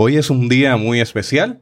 Hoy 0.00 0.16
es 0.16 0.30
un 0.30 0.48
día 0.48 0.76
muy 0.76 1.00
especial. 1.00 1.60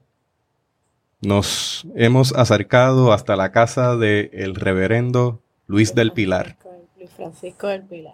Nos 1.23 1.86
hemos 1.95 2.35
acercado 2.35 3.15
hasta 3.15 3.35
la 3.35 3.51
casa 3.51 3.97
del 3.97 4.55
reverendo 4.55 5.41
Luis 5.67 5.95
del 5.95 6.12
Pilar. 6.12 6.58
Luis 6.99 7.08
Francisco 7.17 7.68
del 7.68 7.84
Pilar. 7.84 8.12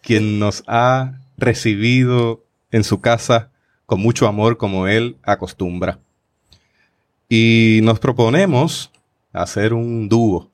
Quien 0.00 0.40
nos 0.40 0.64
ha 0.66 1.20
recibido 1.36 2.42
en 2.72 2.82
su 2.82 3.00
casa 3.00 3.52
con 3.86 4.00
mucho 4.00 4.26
amor 4.26 4.56
como 4.56 4.88
él 4.88 5.16
acostumbra. 5.22 6.00
Y 7.28 7.78
nos 7.84 8.00
proponemos 8.00 8.90
hacer 9.32 9.74
un 9.74 10.08
dúo 10.08 10.50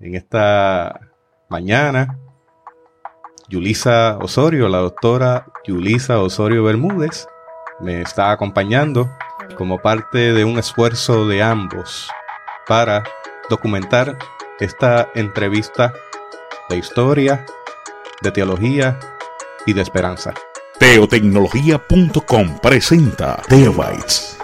en 0.00 0.14
esta 0.14 1.10
mañana. 1.50 2.18
Yulisa 3.50 4.16
Osorio, 4.22 4.70
la 4.70 4.78
doctora 4.78 5.46
Yulisa 5.66 6.22
Osorio 6.22 6.64
Bermúdez, 6.64 7.26
me 7.80 8.00
está 8.00 8.30
acompañando 8.30 9.10
como 9.56 9.78
parte 9.78 10.32
de 10.32 10.44
un 10.44 10.58
esfuerzo 10.58 11.26
de 11.26 11.42
ambos 11.42 12.08
para 12.66 13.04
documentar 13.50 14.16
esta 14.58 15.08
entrevista 15.14 15.92
de 16.68 16.78
historia, 16.78 17.44
de 18.22 18.30
teología 18.30 18.98
y 19.66 19.72
de 19.72 19.82
esperanza. 19.82 20.32
Teotecnología.com 20.78 22.58
presenta 22.60 23.40
Teobytes. 23.48 24.38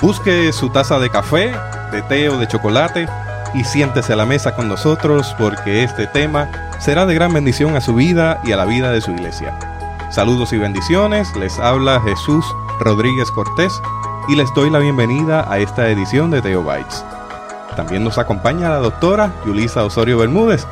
Busque 0.00 0.52
su 0.52 0.70
taza 0.70 0.98
de 0.98 1.10
café, 1.10 1.52
de 1.90 2.02
té 2.02 2.28
o 2.28 2.38
de 2.38 2.46
chocolate 2.46 3.08
y 3.54 3.64
siéntese 3.64 4.12
a 4.12 4.16
la 4.16 4.26
mesa 4.26 4.54
con 4.54 4.68
nosotros 4.68 5.34
porque 5.38 5.82
este 5.82 6.06
tema 6.06 6.50
será 6.78 7.06
de 7.06 7.14
gran 7.14 7.32
bendición 7.32 7.76
a 7.76 7.80
su 7.80 7.94
vida 7.94 8.40
y 8.44 8.52
a 8.52 8.56
la 8.56 8.66
vida 8.66 8.92
de 8.92 9.00
su 9.00 9.12
iglesia. 9.12 9.75
Saludos 10.16 10.54
y 10.54 10.56
bendiciones, 10.56 11.36
les 11.36 11.58
habla 11.58 12.00
Jesús 12.00 12.42
Rodríguez 12.80 13.30
Cortés 13.30 13.82
y 14.28 14.34
les 14.34 14.48
doy 14.54 14.70
la 14.70 14.78
bienvenida 14.78 15.44
a 15.46 15.58
esta 15.58 15.90
edición 15.90 16.30
de 16.30 16.40
Teo 16.40 16.62
Bites. 16.62 17.04
También 17.76 18.02
nos 18.02 18.16
acompaña 18.16 18.70
la 18.70 18.78
doctora 18.78 19.34
Yulisa 19.44 19.84
Osorio 19.84 20.16
Bermúdez. 20.16 20.66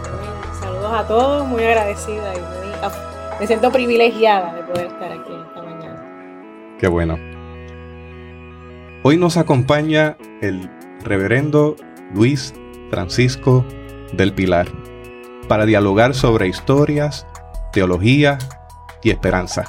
Saludos 0.58 0.92
a 0.94 1.06
todos, 1.06 1.46
muy 1.46 1.62
agradecida 1.62 2.32
y 2.34 3.38
me 3.38 3.46
siento 3.46 3.70
privilegiada 3.70 4.54
de 4.54 4.62
poder 4.62 4.86
estar 4.86 5.12
aquí 5.12 5.34
esta 5.46 5.62
mañana. 5.62 6.76
Qué 6.80 6.88
bueno. 6.88 7.18
Hoy 9.02 9.18
nos 9.18 9.36
acompaña 9.36 10.16
el 10.40 10.70
reverendo 11.02 11.76
Luis 12.14 12.54
Francisco 12.88 13.62
del 14.14 14.32
Pilar 14.32 14.68
para 15.48 15.66
dialogar 15.66 16.14
sobre 16.14 16.48
historias, 16.48 17.26
teología 17.72 18.38
y 19.04 19.10
esperanza. 19.10 19.66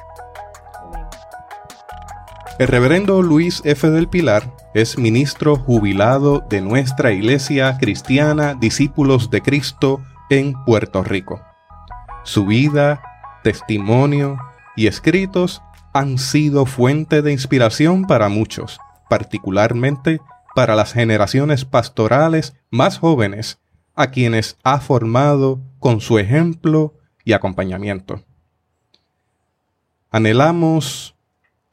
El 2.58 2.68
reverendo 2.68 3.22
Luis 3.22 3.62
F. 3.66 3.90
del 3.90 4.08
Pilar 4.08 4.52
es 4.74 4.98
ministro 4.98 5.58
jubilado 5.58 6.40
de 6.50 6.62
nuestra 6.62 7.12
Iglesia 7.12 7.78
Cristiana 7.78 8.56
Discípulos 8.56 9.30
de 9.30 9.42
Cristo 9.42 10.02
en 10.30 10.54
Puerto 10.64 11.04
Rico. 11.04 11.42
Su 12.24 12.46
vida, 12.46 13.02
testimonio 13.44 14.40
y 14.76 14.88
escritos 14.88 15.62
han 15.94 16.18
sido 16.18 16.66
fuente 16.66 17.22
de 17.22 17.32
inspiración 17.32 18.06
para 18.06 18.30
muchos, 18.30 18.80
particularmente 19.10 20.20
para 20.56 20.76
las 20.76 20.94
generaciones 20.94 21.64
pastorales 21.64 22.56
más 22.70 22.98
jóvenes, 22.98 23.60
a 23.96 24.12
quienes 24.12 24.58
ha 24.64 24.80
formado 24.80 25.62
con 25.80 26.02
su 26.02 26.20
ejemplo 26.20 26.96
y 27.24 27.34
acompañamiento. 27.34 28.25
Anhelamos 30.16 31.14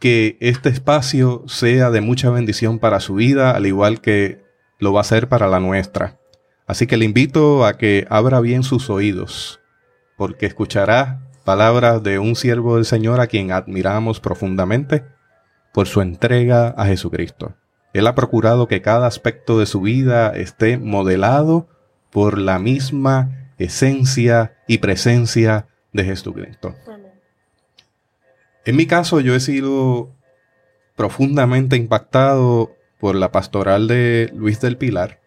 que 0.01 0.37
este 0.41 0.69
espacio 0.69 1.45
sea 1.47 1.93
de 1.93 2.01
mucha 2.01 2.29
bendición 2.29 2.81
para 2.81 2.98
su 2.98 3.15
vida, 3.15 3.53
al 3.53 3.67
igual 3.67 4.01
que 4.01 4.43
lo 4.81 4.93
va 4.93 5.03
a 5.03 5.05
ser 5.05 5.29
para 5.29 5.47
la 5.47 5.61
nuestra. 5.61 6.19
Así 6.67 6.89
que 6.89 6.97
le 6.97 7.05
invito 7.05 7.65
a 7.65 7.79
que 7.79 8.05
abra 8.11 8.41
bien 8.41 8.65
sus 8.65 8.91
oídos, 8.91 9.61
porque 10.17 10.47
escuchará 10.47 11.30
palabras 11.45 12.03
de 12.03 12.19
un 12.19 12.35
siervo 12.35 12.75
del 12.75 12.85
Señor 12.85 13.20
a 13.20 13.29
quien 13.29 13.53
admiramos 13.53 14.19
profundamente 14.19 15.05
por 15.73 15.86
su 15.86 16.01
entrega 16.01 16.74
a 16.77 16.86
Jesucristo. 16.86 17.55
Él 17.92 18.09
ha 18.09 18.17
procurado 18.17 18.67
que 18.67 18.83
cada 18.83 19.07
aspecto 19.07 19.61
de 19.61 19.67
su 19.67 19.83
vida 19.83 20.30
esté 20.30 20.79
modelado 20.79 21.69
por 22.11 22.39
la 22.39 22.59
misma 22.59 23.53
esencia 23.59 24.57
y 24.67 24.79
presencia 24.79 25.69
de 25.92 26.03
Jesucristo. 26.07 26.74
En 28.64 28.77
mi 28.77 28.86
caso, 28.86 29.20
yo 29.20 29.34
he 29.34 29.40
sido 29.40 30.11
profundamente 30.96 31.77
impactado 31.77 32.73
por 33.00 33.17
la 33.17 33.33
pastoral 33.33 33.89
de 33.89 34.30
Luis 34.34 34.61
del 34.61 34.77
Pilar, 34.77 35.20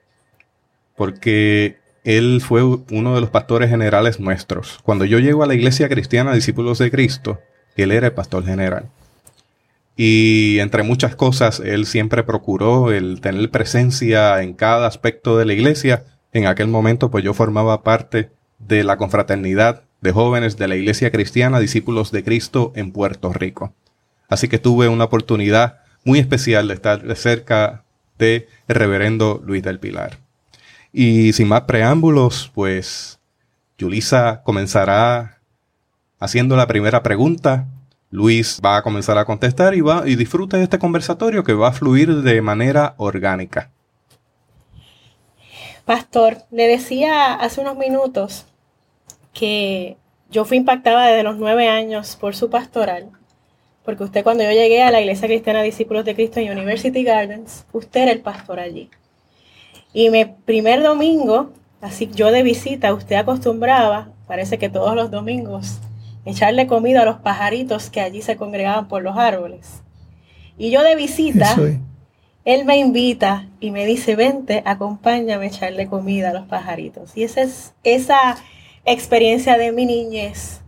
porque 0.96 1.78
él 2.06 2.41
fue 2.41 2.63
uno 2.63 3.16
de 3.16 3.22
los 3.22 3.29
pastores 3.29 3.69
generales 3.69 4.19
nuestros. 4.19 4.79
Cuando 4.84 5.06
yo 5.06 5.19
llego 5.19 5.44
a 5.44 5.47
la 5.47 5.56
iglesia 5.56 5.90
cristiana 5.90 6.34
Discípulos 6.34 6.78
de 6.78 6.91
Cristo, 6.91 7.40
él 7.75 7.91
era 7.91 8.07
el 8.07 8.13
pastor 8.13 8.46
general. 8.46 8.90
Y 9.97 10.59
entre 10.59 10.84
muchas 10.84 11.16
cosas, 11.16 11.59
él 11.59 11.85
siempre 11.85 12.23
procuró 12.23 12.91
el 12.91 13.22
tener 13.22 13.50
presencia 13.50 14.41
en 14.41 14.53
cada 14.53 14.88
aspecto 14.88 15.38
de 15.38 15.46
la 15.46 15.53
iglesia. 15.53 16.03
En 16.31 16.47
aquel 16.47 16.67
momento, 16.67 17.09
pues 17.09 17.23
yo 17.23 17.34
formaba 17.34 17.81
parte 17.81 18.29
de 18.59 18.84
la 18.84 18.97
confraternidad 18.97 19.84
de 20.06 20.12
jóvenes 20.12 20.56
de 20.56 20.68
la 20.68 20.76
Iglesia 20.76 21.12
Cristiana 21.12 21.60
Discípulos 21.60 22.12
de 22.12 22.24
Cristo 22.24 22.72
en 22.76 22.92
Puerto 22.92 23.34
Rico. 23.34 23.74
Así 24.30 24.48
que 24.48 24.60
tuve 24.60 24.88
una 24.88 25.06
oportunidad 25.06 25.80
muy 26.04 26.20
especial 26.20 26.68
de 26.68 26.76
estar 26.76 27.16
cerca 27.18 27.84
de 28.20 28.48
reverendo 28.68 29.42
Luis 29.44 29.64
del 29.64 29.80
Pilar. 29.80 30.20
Y 30.94 31.34
sin 31.34 31.48
más 31.48 31.62
preámbulos, 31.62 32.52
pues 32.54 33.20
Yulisa 33.80 34.44
comenzará 34.44 35.40
haciendo 36.20 36.56
la 36.56 36.68
primera 36.68 37.02
pregunta. 37.02 37.66
Luis 38.12 38.62
va 38.64 38.78
a 38.78 38.84
comenzar 38.84 39.18
a 39.18 39.26
contestar 39.26 39.74
y 39.74 39.82
va 39.82 40.08
y 40.08 40.16
disfrute 40.16 40.58
de 40.58 40.64
este 40.64 40.80
conversatorio 40.80 41.44
que 41.44 41.54
va 41.54 41.70
a 41.70 41.74
fluir 41.74 42.22
de 42.22 42.42
manera 42.44 42.94
orgánica. 42.98 43.72
Pastor, 45.84 46.38
le 46.52 46.68
decía 46.68 47.34
hace 47.34 47.62
unos 47.62 47.76
minutos 47.76 48.46
que 49.35 49.97
yo 50.31 50.46
fui 50.46 50.57
impactada 50.57 51.07
desde 51.07 51.22
los 51.22 51.38
nueve 51.38 51.68
años 51.68 52.16
por 52.16 52.35
su 52.35 52.50
pastoral, 52.50 53.09
porque 53.84 54.03
usted 54.03 54.23
cuando 54.23 54.44
yo 54.44 54.50
llegué 54.50 54.81
a 54.81 54.90
la 54.90 55.01
Iglesia 55.01 55.28
Cristiana 55.28 55.62
Discípulos 55.62 56.06
de 56.06 56.16
Cristo 56.16 56.40
en 56.40 56.51
University 56.51 57.03
Gardens, 57.03 57.66
usted 57.72 58.01
era 58.03 58.12
el 58.12 58.22
pastor 58.22 58.59
allí. 58.59 58.90
Y 59.94 60.09
mi 60.09 60.25
primer 60.25 60.81
domingo, 60.81 61.51
así 61.81 62.09
yo 62.13 62.31
de 62.31 62.41
visita, 62.41 62.94
usted 62.94 63.18
acostumbraba, 63.18 64.09
parece 64.25 64.57
que 64.57 64.69
todos 64.69 64.96
los 64.96 65.12
domingos, 65.12 65.79
echarle 66.25 66.66
comida 66.66 67.03
a 67.03 67.06
los 67.06 67.17
pajaritos 67.17 67.90
que 67.90 68.02
allí 68.02 68.22
se 68.22 68.38
congregaban 68.38 68.88
por 68.88 69.03
los 69.03 69.17
árboles. 69.17 69.84
Y 70.57 70.72
yo 70.72 70.81
de 70.81 70.96
visita, 70.96 71.56
él 72.46 72.66
me 72.66 72.78
invita 72.78 73.47
y 73.59 73.72
me 73.72 73.85
dice, 73.85 74.16
vente, 74.16 74.63
acompáñame 74.66 75.46
a 75.46 75.50
echarle 75.50 75.88
comida 75.88 76.29
a 76.29 76.34
los 76.34 76.47
pajaritos. 76.47 77.16
Y 77.16 77.23
esa 77.23 77.41
es 77.41 77.73
esa 77.84 78.38
experiencia 78.85 79.57
de 79.57 79.72
mi 79.72 79.85
niñez 79.85 80.62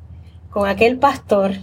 con 0.49 0.67
aquel 0.67 0.97
pastor 0.97 1.53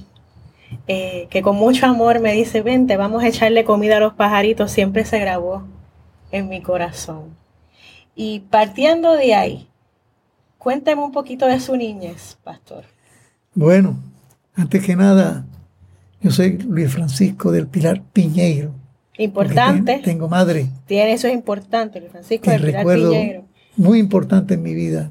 eh, 0.87 1.29
que 1.31 1.43
con 1.43 1.57
mucho 1.57 1.87
amor 1.87 2.21
me 2.21 2.33
dice, 2.33 2.63
vente, 2.63 2.97
vamos 2.97 3.23
a 3.23 3.29
echarle 3.29 3.65
comida 3.65 3.97
a 3.97 4.01
los 4.01 4.15
pajaritos, 4.15 4.71
siempre 4.71 5.05
se 5.05 5.19
grabó 5.19 5.65
en 6.31 6.49
mi 6.49 6.61
corazón. 6.61 7.37
Y 8.15 8.41
partiendo 8.51 9.15
de 9.15 9.35
ahí, 9.35 9.69
cuénteme 10.59 11.03
un 11.03 11.13
poquito 11.13 11.47
de 11.47 11.59
su 11.61 11.77
niñez, 11.77 12.37
pastor. 12.45 12.85
Bueno, 13.55 13.97
antes 14.55 14.85
que 14.85 14.95
nada, 14.95 15.47
yo 16.21 16.31
soy 16.31 16.59
Luis 16.59 16.93
Francisco 16.93 17.51
del 17.51 17.67
Pilar 17.67 18.03
Piñeiro. 18.13 18.73
Importante. 19.17 20.01
Tengo 20.05 20.29
madre. 20.29 20.69
Tiene, 20.87 21.13
eso 21.13 21.29
es 21.29 21.35
importante, 21.35 22.01
Luis 22.01 22.13
Francisco 22.13 22.51
del 22.51 22.63
Pilar 22.63 22.85
Piñeiro. 22.85 23.45
Muy 23.77 23.99
importante 23.99 24.55
en 24.55 24.63
mi 24.63 24.75
vida 24.75 25.11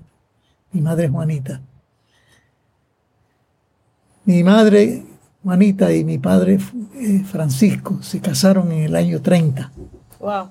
mi 0.74 0.82
madre 0.82 1.08
Juanita. 1.08 1.62
Mi 4.26 4.44
madre 4.44 5.04
Juanita 5.44 5.94
y 5.94 6.04
mi 6.04 6.18
padre 6.18 6.60
eh, 6.96 7.24
Francisco 7.30 8.02
se 8.02 8.20
casaron 8.20 8.72
en 8.72 8.84
el 8.84 8.96
año 8.96 9.22
30. 9.22 9.72
Wow. 10.20 10.48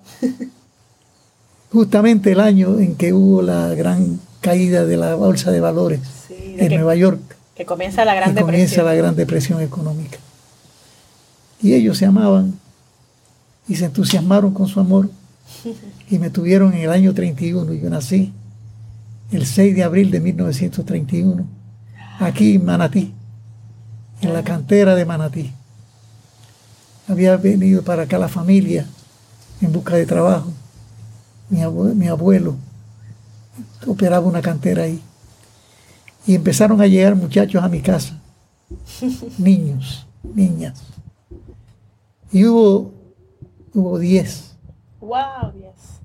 Justamente 1.72 2.32
el 2.32 2.40
año 2.40 2.78
en 2.78 2.94
que 2.96 3.12
hubo 3.12 3.42
la 3.42 3.74
gran 3.74 4.20
caída 4.40 4.84
de 4.84 4.96
la 4.96 5.14
bolsa 5.14 5.50
de 5.50 5.60
valores 5.60 6.00
en 6.30 6.68
Nueva 6.74 6.94
York. 6.94 7.20
Que 7.54 7.64
comienza 7.64 8.04
la 8.04 8.14
Gran 8.14 8.34
Depresión. 8.34 8.46
Comienza 8.46 8.82
la 8.82 8.94
Gran 8.94 9.16
Depresión 9.16 9.60
económica. 9.60 10.18
Y 11.62 11.74
ellos 11.74 11.96
se 11.98 12.06
amaban 12.06 12.54
y 13.66 13.76
se 13.76 13.86
entusiasmaron 13.86 14.52
con 14.52 14.68
su 14.68 14.80
amor 14.80 15.08
y 16.10 16.18
me 16.18 16.30
tuvieron 16.30 16.74
en 16.74 16.80
el 16.80 16.90
año 16.90 17.14
31 17.14 17.72
y 17.72 17.80
yo 17.80 17.88
nací 17.88 18.32
el 19.32 19.46
6 19.46 19.74
de 19.74 19.82
abril 19.82 20.10
de 20.10 20.20
1931, 20.20 21.46
aquí 22.20 22.54
en 22.56 22.64
Manatí, 22.64 23.14
en 24.20 24.32
la 24.32 24.42
cantera 24.44 24.94
de 24.94 25.04
Manatí. 25.04 25.52
había 27.08 27.36
venido 27.36 27.82
para 27.82 28.02
acá 28.04 28.18
la 28.18 28.28
familia 28.28 28.86
en 29.60 29.72
busca 29.72 29.96
de 29.96 30.06
trabajo. 30.06 30.52
Mi 31.50 31.58
abue- 31.60 31.94
mi 31.94 32.06
abuelo 32.08 32.56
operaba 33.86 34.26
una 34.26 34.40
cantera 34.40 34.84
ahí. 34.84 35.00
Y 36.26 36.34
empezaron 36.36 36.80
a 36.80 36.86
llegar 36.86 37.16
muchachos 37.16 37.62
a 37.62 37.68
mi 37.68 37.80
casa, 37.80 38.18
niños, 39.38 40.06
niñas. 40.34 40.80
Y 42.30 42.44
hubo, 42.46 42.94
hubo 43.74 43.98
diez, 43.98 44.54
Wow, 45.00 45.52
yes. 45.58 46.00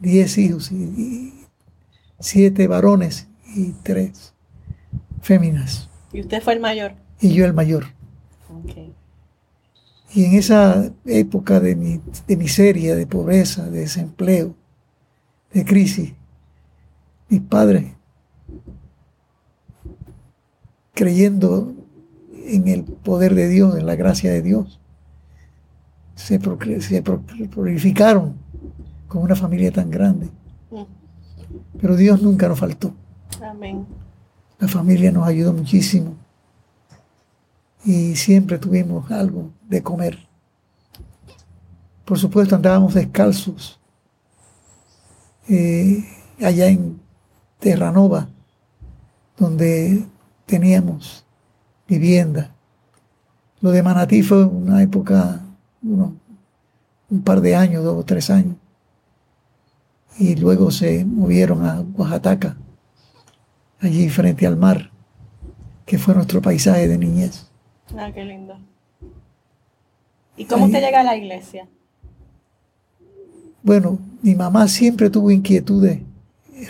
diez 0.00 0.36
hijos, 0.38 0.72
y, 0.72 0.74
y 0.74 1.41
siete 2.22 2.66
varones 2.68 3.28
y 3.54 3.72
tres 3.82 4.32
féminas, 5.20 5.90
Y 6.12 6.20
usted 6.20 6.42
fue 6.42 6.54
el 6.54 6.60
mayor. 6.60 6.94
y 7.20 7.34
yo 7.34 7.44
el 7.44 7.52
mayor. 7.52 7.84
Y 10.14 10.24
en 10.26 10.34
esa 10.34 10.90
época 11.06 11.58
de, 11.60 11.74
mi- 11.74 12.00
de 12.26 12.36
miseria, 12.36 12.94
de 12.94 13.06
pobreza, 13.06 13.68
de 13.70 13.80
desempleo, 13.80 14.54
de 15.54 15.64
crisis, 15.64 16.12
mis 17.28 17.40
padres, 17.40 17.92
creyendo 20.94 21.72
en 22.46 22.68
el 22.68 22.84
poder 22.84 23.34
de 23.34 23.48
Dios, 23.48 23.76
en 23.76 23.86
la 23.86 23.96
gracia 23.96 24.30
de 24.30 24.42
Dios, 24.42 24.80
se, 26.14 26.38
procre- 26.40 26.80
se 26.80 27.02
pro- 27.02 27.22
prolificaron 27.50 28.36
con 29.08 29.22
una 29.22 29.34
familia 29.36 29.72
tan 29.72 29.90
grande. 29.90 30.28
Pero 31.82 31.96
Dios 31.96 32.22
nunca 32.22 32.48
nos 32.48 32.58
faltó. 32.60 32.94
Amén. 33.44 33.84
La 34.60 34.68
familia 34.68 35.10
nos 35.10 35.26
ayudó 35.26 35.52
muchísimo 35.52 36.14
y 37.84 38.14
siempre 38.14 38.58
tuvimos 38.58 39.10
algo 39.10 39.50
de 39.68 39.82
comer. 39.82 40.16
Por 42.04 42.18
supuesto 42.18 42.54
andábamos 42.54 42.94
descalzos 42.94 43.80
eh, 45.48 46.04
allá 46.40 46.68
en 46.68 47.00
Terranova, 47.58 48.28
donde 49.36 50.04
teníamos 50.46 51.24
vivienda. 51.88 52.54
Lo 53.60 53.70
de 53.72 53.82
Manatí 53.82 54.22
fue 54.22 54.44
una 54.44 54.80
época, 54.82 55.40
uno- 55.82 56.14
un 57.10 57.22
par 57.22 57.40
de 57.40 57.56
años, 57.56 57.82
dos 57.84 57.98
o 57.98 58.04
tres 58.04 58.30
años. 58.30 58.56
Y 60.18 60.36
luego 60.36 60.70
se 60.70 61.04
movieron 61.04 61.64
a 61.66 61.80
Oaxaca 61.80 62.56
allí 63.80 64.08
frente 64.08 64.46
al 64.46 64.56
mar, 64.56 64.90
que 65.86 65.98
fue 65.98 66.14
nuestro 66.14 66.40
paisaje 66.40 66.86
de 66.86 66.98
niñez. 66.98 67.46
Ah, 67.96 68.10
qué 68.14 68.24
lindo. 68.24 68.54
¿Y 70.36 70.44
cómo 70.44 70.64
Ahí- 70.64 70.70
usted 70.70 70.84
llega 70.84 71.00
a 71.00 71.04
la 71.04 71.16
iglesia? 71.16 71.66
Bueno, 73.62 73.98
mi 74.22 74.34
mamá 74.34 74.66
siempre 74.68 75.08
tuvo 75.10 75.30
inquietudes 75.30 76.00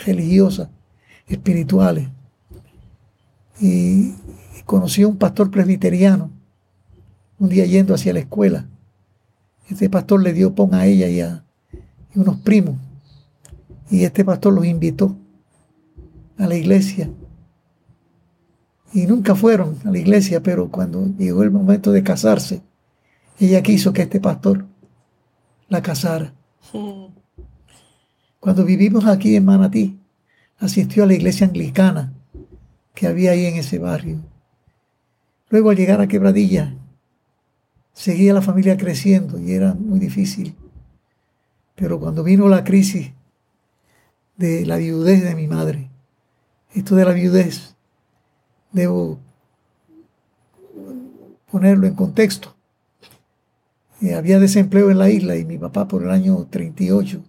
religiosas, 0.05 0.69
espirituales, 1.27 2.07
y 3.59 4.13
conoció 4.65 5.07
a 5.07 5.09
un 5.11 5.17
pastor 5.17 5.51
presbiteriano 5.51 6.31
un 7.39 7.49
día 7.49 7.65
yendo 7.65 7.93
hacia 7.93 8.13
la 8.13 8.19
escuela. 8.19 8.65
Este 9.69 9.89
pastor 9.89 10.21
le 10.21 10.33
dio 10.33 10.53
pon 10.53 10.73
a 10.73 10.85
ella 10.85 11.07
y 11.07 11.21
a 11.21 11.43
y 12.15 12.19
unos 12.19 12.37
primos, 12.37 12.75
y 13.89 14.03
este 14.03 14.25
pastor 14.25 14.53
los 14.53 14.65
invitó 14.65 15.15
a 16.37 16.47
la 16.47 16.55
iglesia. 16.55 17.09
Y 18.93 19.05
nunca 19.07 19.35
fueron 19.35 19.77
a 19.85 19.91
la 19.91 19.97
iglesia, 19.97 20.41
pero 20.41 20.69
cuando 20.69 21.07
llegó 21.17 21.43
el 21.43 21.51
momento 21.51 21.91
de 21.91 22.03
casarse, 22.03 22.61
ella 23.39 23.63
quiso 23.63 23.91
que 23.91 24.03
este 24.03 24.19
pastor 24.19 24.65
la 25.67 25.81
casara. 25.81 26.33
Cuando 28.39 28.65
vivimos 28.65 29.05
aquí 29.05 29.37
en 29.37 29.45
Manatí, 29.45 29.99
asistió 30.59 31.03
a 31.03 31.07
la 31.07 31.13
iglesia 31.13 31.47
anglicana 31.47 32.13
que 32.93 33.07
había 33.07 33.31
ahí 33.31 33.45
en 33.45 33.55
ese 33.55 33.79
barrio. 33.79 34.19
Luego 35.49 35.69
al 35.69 35.77
llegar 35.77 36.01
a 36.01 36.07
Quebradilla, 36.07 36.75
seguía 37.93 38.33
la 38.33 38.41
familia 38.41 38.75
creciendo 38.75 39.39
y 39.39 39.53
era 39.53 39.73
muy 39.73 39.97
difícil. 39.97 40.55
Pero 41.75 41.99
cuando 41.99 42.23
vino 42.23 42.49
la 42.49 42.63
crisis 42.63 43.11
de 44.37 44.65
la 44.65 44.77
viudez 44.77 45.23
de 45.23 45.35
mi 45.35 45.47
madre, 45.47 45.89
esto 46.73 46.95
de 46.95 47.05
la 47.05 47.13
viudez, 47.13 47.75
debo 48.71 49.19
ponerlo 51.51 51.85
en 51.87 51.95
contexto. 51.95 52.55
Eh, 54.01 54.15
había 54.15 54.39
desempleo 54.39 54.91
en 54.91 54.97
la 54.97 55.09
isla 55.09 55.37
y 55.37 55.45
mi 55.45 55.57
papá 55.57 55.87
por 55.87 56.03
el 56.03 56.09
año 56.09 56.47
38 56.49 57.23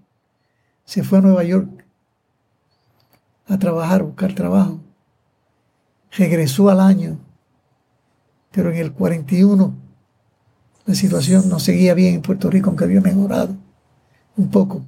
se 0.84 1.04
fue 1.04 1.18
a 1.18 1.20
Nueva 1.20 1.44
York 1.44 1.84
a 3.46 3.58
trabajar, 3.58 4.02
buscar 4.02 4.34
trabajo. 4.34 4.80
Regresó 6.10 6.70
al 6.70 6.80
año, 6.80 7.18
pero 8.50 8.70
en 8.70 8.78
el 8.78 8.92
41 8.92 9.74
la 10.86 10.94
situación 10.94 11.48
no 11.48 11.58
seguía 11.58 11.94
bien 11.94 12.14
en 12.14 12.22
Puerto 12.22 12.50
Rico, 12.50 12.68
aunque 12.68 12.84
había 12.84 13.00
mejorado 13.00 13.56
un 14.36 14.50
poco. 14.50 14.84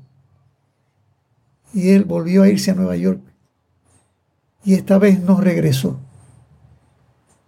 Y 1.72 1.90
él 1.90 2.04
volvió 2.04 2.42
a 2.42 2.48
irse 2.48 2.70
a 2.70 2.74
Nueva 2.74 2.96
York 2.96 3.20
y 4.64 4.74
esta 4.74 4.98
vez 4.98 5.20
no 5.20 5.40
regresó. 5.40 6.00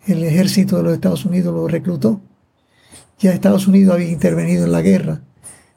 El 0.06 0.22
ejército 0.22 0.76
de 0.76 0.84
los 0.84 0.92
Estados 0.94 1.24
Unidos 1.24 1.52
lo 1.52 1.66
reclutó. 1.66 2.20
Ya 3.18 3.32
Estados 3.32 3.66
Unidos 3.66 3.94
había 3.94 4.08
intervenido 4.08 4.64
en 4.64 4.72
la 4.72 4.82
guerra 4.82 5.20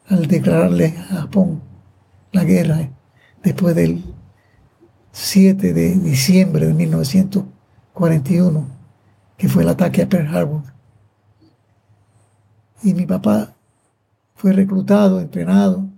al 0.08 0.28
declararle 0.28 0.94
a 1.10 1.22
Japón 1.22 1.64
la 2.32 2.44
guerra 2.44 2.82
eh, 2.82 2.92
después 3.44 3.76
del 3.76 4.04
7 5.12 5.74
de 5.74 5.96
diciembre 5.96 6.68
de 6.68 6.74
1941, 6.76 8.68
que 9.38 9.50
fue 9.50 9.64
el 9.64 9.70
ataque 9.70 10.04
a 10.04 10.10
Pearl 10.10 10.28
Harbor. 10.28 10.62
Y 12.84 12.94
mi 12.94 13.08
papá 13.08 13.56
fue 14.36 14.54
reclutado, 14.54 15.20
entrenado, 15.20 15.90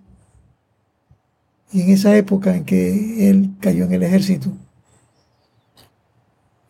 y 1.73 1.81
en 1.81 1.89
esa 1.89 2.15
época 2.15 2.55
en 2.55 2.63
que 2.65 3.29
él 3.29 3.55
cayó 3.59 3.85
en 3.85 3.93
el 3.93 4.03
ejército, 4.03 4.51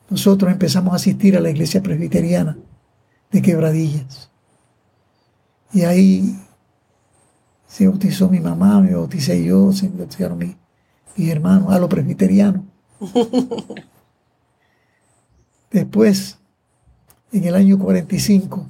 nosotros 0.10 0.52
empezamos 0.52 0.94
a 0.94 0.98
asistir 0.98 1.36
a 1.36 1.40
la 1.42 1.50
iglesia 1.50 1.82
presbiteriana 1.82 2.58
de 3.32 3.42
Quebradillas. 3.42 4.30
Y 5.74 5.82
ahí 5.82 6.40
se 7.68 7.88
bautizó 7.88 8.30
mi 8.30 8.40
mamá, 8.40 8.80
me 8.80 8.94
bauticé 8.94 9.44
yo, 9.44 9.72
se 9.74 9.90
bautizaron 9.90 10.38
mi- 10.38 10.56
mis 11.18 11.30
hermanos, 11.30 11.72
a 11.74 11.80
los 11.80 11.90
presbiterianos. 11.90 12.64
Después, 15.72 16.38
en 17.32 17.44
el 17.46 17.56
año 17.56 17.80
45, 17.80 18.66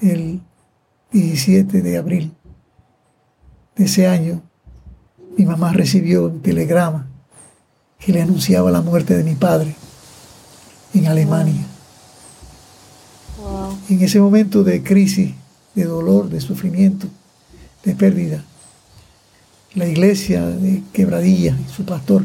el 0.00 0.40
17 1.12 1.80
de 1.82 1.96
abril 1.96 2.34
de 3.76 3.84
ese 3.84 4.08
año, 4.08 4.42
mi 5.36 5.44
mamá 5.44 5.72
recibió 5.72 6.26
un 6.26 6.40
telegrama 6.40 7.06
que 7.98 8.12
le 8.12 8.22
anunciaba 8.22 8.70
la 8.70 8.82
muerte 8.82 9.16
de 9.16 9.24
mi 9.24 9.34
padre 9.34 9.74
en 10.92 11.06
Alemania. 11.06 11.66
Wow. 13.38 13.78
En 13.88 14.02
ese 14.02 14.20
momento 14.20 14.62
de 14.62 14.82
crisis, 14.82 15.34
de 15.74 15.84
dolor, 15.84 16.28
de 16.28 16.40
sufrimiento, 16.40 17.08
de 17.84 17.94
pérdida, 17.94 18.44
la 19.74 19.88
iglesia 19.88 20.46
de 20.46 20.82
Quebradilla 20.92 21.58
y 21.66 21.70
su 21.70 21.84
pastor, 21.84 22.24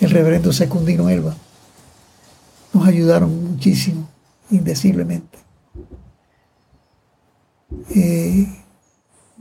el 0.00 0.10
reverendo 0.10 0.52
Secundino 0.52 1.08
Elba, 1.08 1.36
nos 2.72 2.86
ayudaron 2.86 3.50
muchísimo, 3.50 4.08
indeciblemente. 4.50 5.38
Eh, 7.94 8.48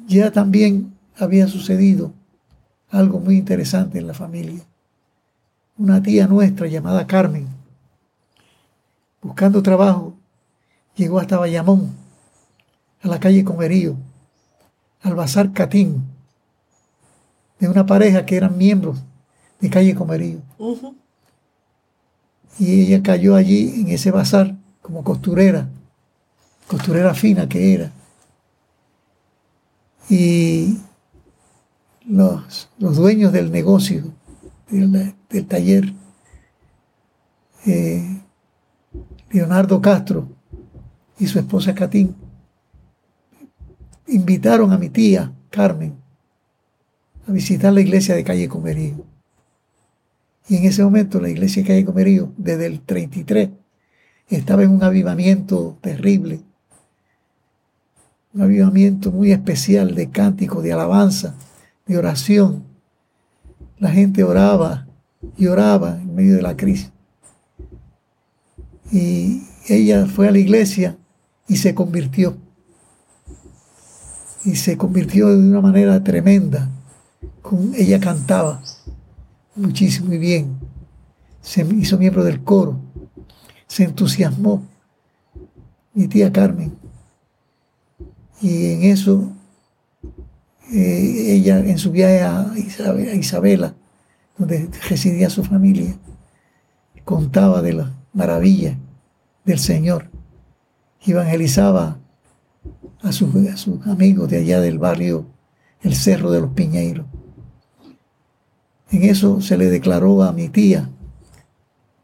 ya 0.07 0.31
también 0.31 0.93
había 1.17 1.47
sucedido 1.47 2.13
algo 2.91 3.19
muy 3.19 3.37
interesante 3.37 3.99
en 3.99 4.07
la 4.07 4.13
familia. 4.13 4.61
Una 5.77 6.01
tía 6.01 6.27
nuestra 6.27 6.67
llamada 6.67 7.07
Carmen, 7.07 7.47
buscando 9.21 9.63
trabajo, 9.63 10.15
llegó 10.95 11.19
hasta 11.19 11.37
Bayamón, 11.37 11.91
a 13.01 13.07
la 13.07 13.19
calle 13.19 13.45
Comerío, 13.45 13.95
al 15.01 15.15
Bazar 15.15 15.53
Catín, 15.53 16.03
de 17.59 17.69
una 17.69 17.85
pareja 17.85 18.25
que 18.25 18.35
eran 18.35 18.57
miembros 18.57 19.01
de 19.59 19.69
calle 19.69 19.95
Comerío. 19.95 20.41
Y 22.57 22.81
ella 22.81 23.01
cayó 23.01 23.35
allí 23.35 23.81
en 23.81 23.89
ese 23.89 24.11
bazar 24.11 24.55
como 24.81 25.03
costurera, 25.03 25.69
costurera 26.67 27.13
fina 27.13 27.47
que 27.47 27.73
era. 27.73 27.91
Y 30.09 30.77
los, 32.09 32.69
los 32.79 32.97
dueños 32.97 33.31
del 33.31 33.51
negocio, 33.51 34.03
del, 34.69 35.45
taller, 35.47 35.93
eh, 37.65 38.21
Leonardo 39.29 39.79
Castro 39.79 40.27
y 41.19 41.27
su 41.27 41.37
esposa 41.37 41.75
Catín, 41.75 42.15
invitaron 44.07 44.71
a 44.73 44.77
mi 44.79 44.89
tía 44.89 45.31
Carmen 45.51 45.97
a 47.27 47.31
visitar 47.31 47.71
la 47.71 47.81
iglesia 47.81 48.15
de 48.15 48.23
calle 48.23 48.49
Comerío. 48.49 49.05
Y 50.47 50.57
en 50.57 50.65
ese 50.65 50.83
momento 50.83 51.21
la 51.21 51.29
iglesia 51.29 51.61
de 51.61 51.67
calle 51.67 51.85
Comerío, 51.85 52.33
desde 52.37 52.65
el 52.65 52.81
33, 52.81 53.49
estaba 54.29 54.63
en 54.63 54.71
un 54.71 54.81
avivamiento 54.81 55.77
terrible, 55.79 56.41
un 58.33 58.41
avivamiento 58.41 59.11
muy 59.11 59.31
especial 59.31 59.93
de 59.93 60.09
cántico, 60.09 60.63
de 60.63 60.73
alabanza, 60.73 61.35
de 61.89 61.97
oración. 61.97 62.63
La 63.79 63.89
gente 63.89 64.23
oraba 64.23 64.87
y 65.35 65.47
oraba 65.47 65.99
en 65.99 66.15
medio 66.15 66.35
de 66.35 66.41
la 66.43 66.55
crisis. 66.55 66.91
Y 68.91 69.43
ella 69.67 70.05
fue 70.05 70.27
a 70.27 70.31
la 70.31 70.37
iglesia 70.37 70.97
y 71.47 71.57
se 71.57 71.73
convirtió. 71.73 72.37
Y 74.45 74.55
se 74.55 74.77
convirtió 74.77 75.27
de 75.29 75.49
una 75.49 75.61
manera 75.61 76.01
tremenda. 76.03 76.69
Ella 77.75 77.99
cantaba 77.99 78.61
muchísimo 79.55 80.13
y 80.13 80.19
bien. 80.19 80.59
Se 81.41 81.65
hizo 81.65 81.97
miembro 81.97 82.23
del 82.23 82.43
coro. 82.43 82.79
Se 83.67 83.83
entusiasmó. 83.83 84.63
Mi 85.93 86.07
tía 86.07 86.31
Carmen. 86.31 86.77
Y 88.41 88.73
en 88.73 88.83
eso, 88.83 89.33
eh, 90.71 91.33
ella 91.33 91.59
en 91.59 91.77
su 91.77 91.91
viaje 91.91 92.21
a 92.21 92.53
Isabela, 93.15 93.75
donde 94.37 94.69
residía 94.89 95.29
su 95.29 95.43
familia, 95.43 95.95
contaba 97.03 97.61
de 97.61 97.73
la 97.73 97.91
maravilla 98.13 98.77
del 99.45 99.59
Señor. 99.59 100.11
Evangelizaba 101.01 101.99
a 103.01 103.11
sus, 103.11 103.33
a 103.47 103.57
sus 103.57 103.85
amigos 103.87 104.29
de 104.29 104.37
allá 104.37 104.61
del 104.61 104.77
barrio, 104.77 105.25
el 105.81 105.95
Cerro 105.95 106.29
de 106.31 106.41
los 106.41 106.51
Piñeiros. 106.51 107.05
En 108.91 109.03
eso 109.03 109.41
se 109.41 109.57
le 109.57 109.69
declaró 109.69 110.21
a 110.23 110.31
mi 110.33 110.49
tía 110.49 110.89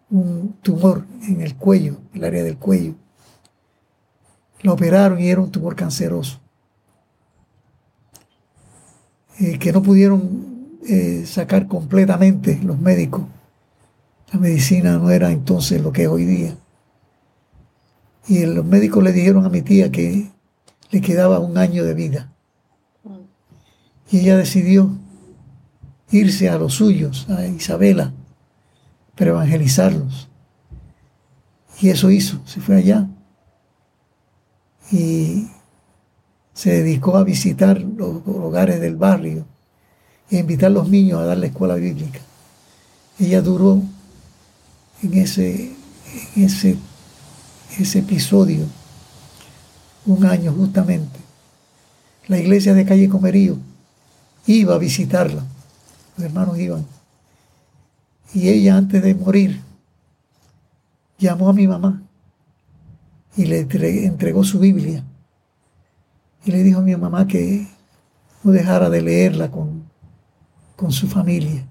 un 0.09 0.55
tumor 0.61 1.05
en 1.27 1.41
el 1.41 1.55
cuello, 1.55 1.97
el 2.13 2.23
área 2.23 2.43
del 2.43 2.57
cuello. 2.57 2.95
La 4.61 4.73
operaron 4.73 5.19
y 5.19 5.27
era 5.27 5.41
un 5.41 5.51
tumor 5.51 5.75
canceroso. 5.75 6.39
Eh, 9.39 9.59
que 9.59 9.73
no 9.73 9.81
pudieron 9.81 10.79
eh, 10.87 11.23
sacar 11.25 11.67
completamente 11.67 12.59
los 12.63 12.79
médicos. 12.79 13.23
La 14.31 14.39
medicina 14.39 14.97
no 14.97 15.09
era 15.11 15.31
entonces 15.31 15.81
lo 15.81 15.91
que 15.91 16.03
es 16.03 16.07
hoy 16.07 16.25
día. 16.25 16.55
Y 18.27 18.45
los 18.45 18.65
médicos 18.65 19.03
le 19.03 19.11
dijeron 19.11 19.45
a 19.45 19.49
mi 19.49 19.61
tía 19.61 19.91
que 19.91 20.31
le 20.91 21.01
quedaba 21.01 21.39
un 21.39 21.57
año 21.57 21.83
de 21.83 21.93
vida. 21.93 22.31
Y 24.09 24.19
ella 24.19 24.37
decidió 24.37 24.91
irse 26.11 26.49
a 26.49 26.57
los 26.57 26.75
suyos, 26.75 27.29
a 27.29 27.45
Isabela, 27.45 28.13
para 29.15 29.31
evangelizarlos. 29.31 30.29
Y 31.81 31.89
eso 31.89 32.09
hizo, 32.09 32.39
se 32.45 32.61
fue 32.61 32.77
allá. 32.77 33.09
Y 34.91 35.47
se 36.55 36.81
dedicó 36.81 37.17
a 37.17 37.23
visitar 37.23 37.79
los 37.79 38.23
hogares 38.25 38.79
del 38.79 38.95
barrio 38.95 39.45
a 40.31 40.35
invitar 40.39 40.67
a 40.67 40.73
los 40.73 40.89
niños 40.89 41.19
a 41.19 41.25
dar 41.25 41.37
la 41.37 41.45
escuela 41.45 41.75
bíblica. 41.75 42.19
Ella 43.19 43.43
duró 43.43 43.83
en 45.03 45.13
ese, 45.13 45.75
en 46.35 46.43
ese, 46.43 46.77
ese 47.77 47.99
episodio 47.99 48.65
un 50.07 50.25
año 50.25 50.51
justamente. 50.51 51.19
La 52.27 52.39
iglesia 52.39 52.73
de 52.73 52.85
calle 52.85 53.07
Comerío 53.07 53.57
iba 54.47 54.73
a 54.73 54.79
visitarla 54.79 55.45
los 56.17 56.25
hermanos 56.25 56.57
iban. 56.57 56.85
Y 58.33 58.49
ella 58.49 58.77
antes 58.77 59.03
de 59.03 59.15
morir 59.15 59.61
llamó 61.17 61.49
a 61.49 61.53
mi 61.53 61.67
mamá 61.67 62.01
y 63.37 63.45
le 63.45 63.59
entregó 64.05 64.43
su 64.43 64.59
Biblia. 64.59 65.03
Y 66.45 66.51
le 66.51 66.63
dijo 66.63 66.79
a 66.79 66.83
mi 66.83 66.95
mamá 66.95 67.27
que 67.27 67.67
no 68.43 68.51
dejara 68.51 68.89
de 68.89 69.01
leerla 69.01 69.51
con, 69.51 69.83
con 70.75 70.91
su 70.91 71.07
familia. 71.07 71.65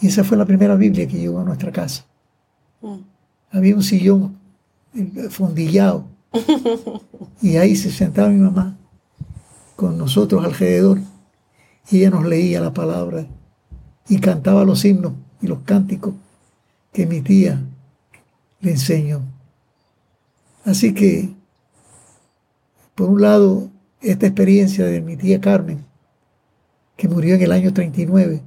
Y 0.00 0.08
esa 0.08 0.24
fue 0.24 0.36
la 0.36 0.44
primera 0.44 0.74
Biblia 0.74 1.06
que 1.06 1.18
llegó 1.18 1.40
a 1.40 1.44
nuestra 1.44 1.72
casa. 1.72 2.04
Mm. 2.82 2.96
Había 3.52 3.76
un 3.76 3.82
sillón 3.82 4.36
fondillado. 5.30 6.06
y 7.42 7.56
ahí 7.56 7.76
se 7.76 7.90
sentaba 7.90 8.28
mi 8.28 8.40
mamá 8.40 8.76
con 9.76 9.98
nosotros 9.98 10.44
alrededor 10.44 11.00
y 11.90 11.98
ella 11.98 12.10
nos 12.10 12.24
leía 12.24 12.60
la 12.60 12.72
palabra 12.72 13.26
y 14.08 14.18
cantaba 14.18 14.64
los 14.64 14.84
himnos 14.84 15.12
y 15.40 15.46
los 15.46 15.60
cánticos 15.60 16.14
que 16.92 17.06
mi 17.06 17.20
tía 17.20 17.62
le 18.60 18.72
enseñó. 18.72 19.22
Así 20.64 20.94
que, 20.94 21.33
por 22.94 23.10
un 23.10 23.22
lado, 23.22 23.70
esta 24.00 24.26
experiencia 24.26 24.84
de 24.86 25.00
mi 25.00 25.16
tía 25.16 25.40
Carmen, 25.40 25.84
que 26.96 27.08
murió 27.08 27.34
en 27.34 27.42
el 27.42 27.52
año 27.52 27.72
39, 27.72 28.42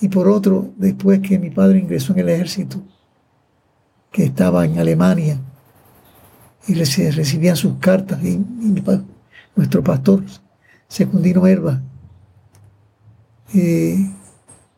y 0.00 0.08
por 0.08 0.28
otro, 0.28 0.72
después 0.76 1.20
que 1.20 1.38
mi 1.38 1.50
padre 1.50 1.78
ingresó 1.78 2.12
en 2.12 2.20
el 2.20 2.28
ejército, 2.30 2.82
que 4.10 4.24
estaba 4.24 4.64
en 4.64 4.78
Alemania, 4.78 5.38
y 6.66 6.74
recibían 6.74 7.56
sus 7.56 7.76
cartas, 7.76 8.22
y, 8.22 8.44
nuestro 9.54 9.84
pastor 9.84 10.24
Secundino 10.88 11.46
Herba 11.46 11.82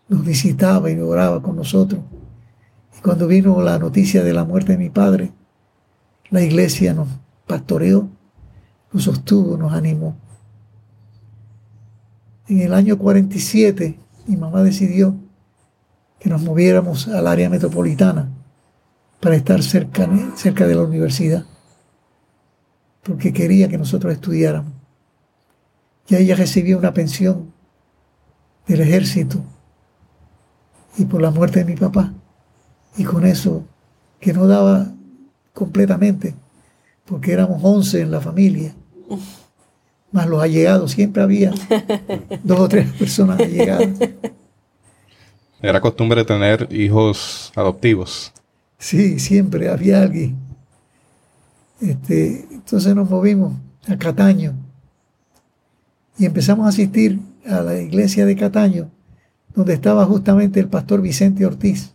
nos 0.09 0.25
visitaba 0.25 0.91
y 0.91 0.99
oraba 0.99 1.41
con 1.41 1.57
nosotros. 1.57 2.01
Y 2.99 3.03
cuando 3.03 3.27
vino 3.27 3.61
la 3.63 3.79
noticia 3.79 4.23
de 4.23 4.33
la 4.33 4.45
muerte 4.45 4.73
de 4.73 4.79
mi 4.79 4.91
padre, 4.91 5.33
la 6.31 6.43
iglesia 6.43 6.95
nos 6.95 7.09
pastoreó, 7.47 8.09
nos 8.93 9.05
sostuvo, 9.05 9.57
nos 9.57 9.73
animó. 9.73 10.17
En 12.49 12.61
el 12.61 12.75
año 12.75 12.99
47, 12.99 13.99
mi 14.27 14.37
mamá 14.37 14.63
decidió 14.63 15.17
que 16.19 16.29
nos 16.29 16.43
moviéramos 16.43 17.09
al 17.09 17.27
área 17.27 17.51
metropolitana 17.51 18.29
para 19.21 19.37
estar 19.37 19.63
cerca, 19.63 20.09
cerca 20.37 20.67
de 20.67 20.75
la 20.75 20.83
universidad, 20.83 21.45
porque 23.03 23.33
quería 23.33 23.69
que 23.69 23.79
nosotros 23.79 24.13
estudiáramos. 24.13 24.73
Ya 26.07 26.19
ella 26.19 26.37
recibía 26.37 26.77
una 26.77 26.93
pensión 26.93 27.53
del 28.67 28.81
ejército 28.81 29.43
y 30.97 31.07
por 31.07 31.23
la 31.23 31.31
muerte 31.31 31.61
de 31.61 31.65
mi 31.65 31.77
papá. 31.77 32.13
Y 32.97 33.05
con 33.05 33.27
eso, 33.27 33.65
que 34.21 34.33
no 34.33 34.47
daba 34.47 34.93
completamente, 35.53 36.35
porque 37.05 37.33
éramos 37.33 37.61
11 37.63 38.01
en 38.01 38.11
la 38.11 38.21
familia, 38.21 38.75
más 40.11 40.27
los 40.29 40.43
allegados, 40.43 40.93
siempre 40.93 41.23
había 41.23 41.53
dos 42.45 42.61
o 42.61 42.69
tres 42.69 42.91
personas 42.93 43.41
allegadas. 43.41 43.89
Era 45.61 45.81
costumbre 45.81 46.25
tener 46.25 46.69
hijos 46.71 47.53
adoptivos. 47.57 48.33
Sí, 48.79 49.19
siempre 49.19 49.71
había 49.71 50.03
alguien. 50.03 50.37
Este, 51.81 52.47
entonces 52.51 52.95
nos 52.95 53.11
movimos 53.11 53.55
a 53.89 53.97
Cataño 53.97 54.55
y 56.17 56.27
empezamos 56.27 56.67
a 56.67 56.69
asistir 56.69 57.21
a 57.47 57.61
la 57.61 57.79
iglesia 57.79 58.25
de 58.25 58.37
Cataño, 58.37 58.91
donde 59.55 59.75
estaba 59.75 60.05
justamente 60.07 60.61
el 60.61 60.69
pastor 60.69 61.01
Vicente 61.03 61.45
Ortiz, 61.45 61.93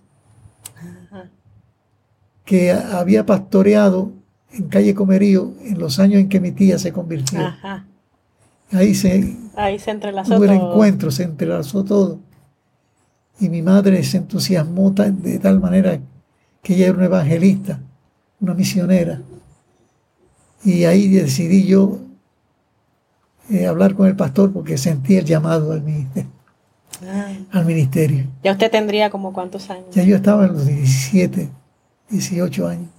que 2.43 2.71
había 2.71 3.25
pastoreado 3.25 4.11
en 4.51 4.67
calle 4.67 4.93
Comerío 4.95 5.53
en 5.63 5.79
los 5.79 5.99
años 5.99 6.21
en 6.21 6.29
que 6.29 6.39
mi 6.39 6.51
tía 6.51 6.79
se 6.79 6.91
convirtió. 6.91 7.39
Ahí 8.71 8.93
se, 8.93 9.35
Ahí 9.55 9.79
se 9.79 9.91
entrelazó 9.91 10.35
todo. 10.35 10.45
el 10.45 10.51
encuentro, 10.51 11.11
se 11.11 11.23
entrelazó 11.23 11.83
todo. 11.83 12.19
Y 13.39 13.49
mi 13.49 13.61
madre 13.61 14.03
se 14.03 14.17
entusiasmó 14.17 14.91
de 14.91 15.39
tal 15.39 15.59
manera 15.59 15.99
que 16.61 16.75
ella 16.75 16.87
era 16.87 16.97
una 16.97 17.05
evangelista, 17.05 17.79
una 18.41 18.53
misionera. 18.53 19.21
Y 20.63 20.83
ahí 20.83 21.07
decidí 21.07 21.65
yo 21.65 21.99
eh, 23.49 23.65
hablar 23.65 23.95
con 23.95 24.07
el 24.07 24.15
pastor 24.15 24.51
porque 24.51 24.77
sentí 24.77 25.15
el 25.15 25.25
llamado 25.25 25.71
al 25.71 25.81
ministerio. 25.81 26.29
Ah. 27.07 27.31
Al 27.51 27.65
ministerio. 27.65 28.25
¿Ya 28.43 28.51
usted 28.51 28.69
tendría 28.69 29.09
como 29.09 29.31
cuántos 29.31 29.69
años? 29.69 29.87
Ya 29.93 30.03
yo 30.03 30.17
estaba 30.17 30.45
en 30.45 30.53
los 30.53 30.67
17, 30.67 31.49
18 32.09 32.67
años. 32.67 32.89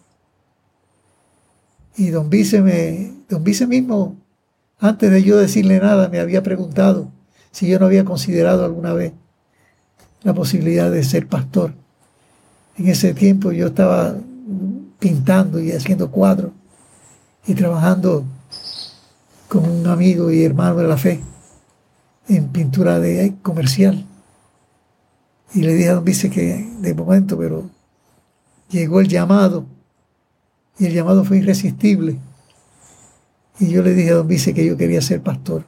Y 2.00 2.08
don 2.08 2.30
Vice, 2.30 2.62
me, 2.62 3.12
don 3.28 3.44
Vice 3.44 3.66
mismo, 3.66 4.16
antes 4.78 5.10
de 5.10 5.22
yo 5.22 5.36
decirle 5.36 5.80
nada, 5.80 6.08
me 6.08 6.18
había 6.18 6.42
preguntado 6.42 7.12
si 7.50 7.68
yo 7.68 7.78
no 7.78 7.84
había 7.84 8.06
considerado 8.06 8.64
alguna 8.64 8.94
vez 8.94 9.12
la 10.22 10.32
posibilidad 10.32 10.90
de 10.90 11.04
ser 11.04 11.26
pastor. 11.26 11.74
En 12.78 12.88
ese 12.88 13.12
tiempo 13.12 13.52
yo 13.52 13.66
estaba 13.66 14.14
pintando 14.98 15.60
y 15.60 15.72
haciendo 15.72 16.10
cuadros 16.10 16.52
y 17.46 17.52
trabajando 17.52 18.24
con 19.46 19.68
un 19.68 19.86
amigo 19.86 20.30
y 20.30 20.42
hermano 20.42 20.76
de 20.76 20.88
la 20.88 20.96
fe 20.96 21.20
en 22.28 22.48
pintura 22.48 22.98
de 22.98 23.34
comercial. 23.42 24.06
Y 25.52 25.60
le 25.60 25.74
dije 25.74 25.90
a 25.90 25.96
don 25.96 26.04
Vice 26.04 26.30
que 26.30 26.66
de 26.80 26.94
momento, 26.94 27.36
pero 27.36 27.68
llegó 28.70 29.00
el 29.00 29.08
llamado 29.08 29.66
y 30.80 30.86
el 30.86 30.94
llamado 30.94 31.24
fue 31.24 31.38
irresistible. 31.38 32.16
Y 33.58 33.68
yo 33.68 33.82
le 33.82 33.92
dije 33.92 34.12
a 34.12 34.14
don 34.14 34.26
Vice 34.26 34.54
que 34.54 34.64
yo 34.64 34.78
quería 34.78 35.02
ser 35.02 35.20
pastor. 35.20 35.66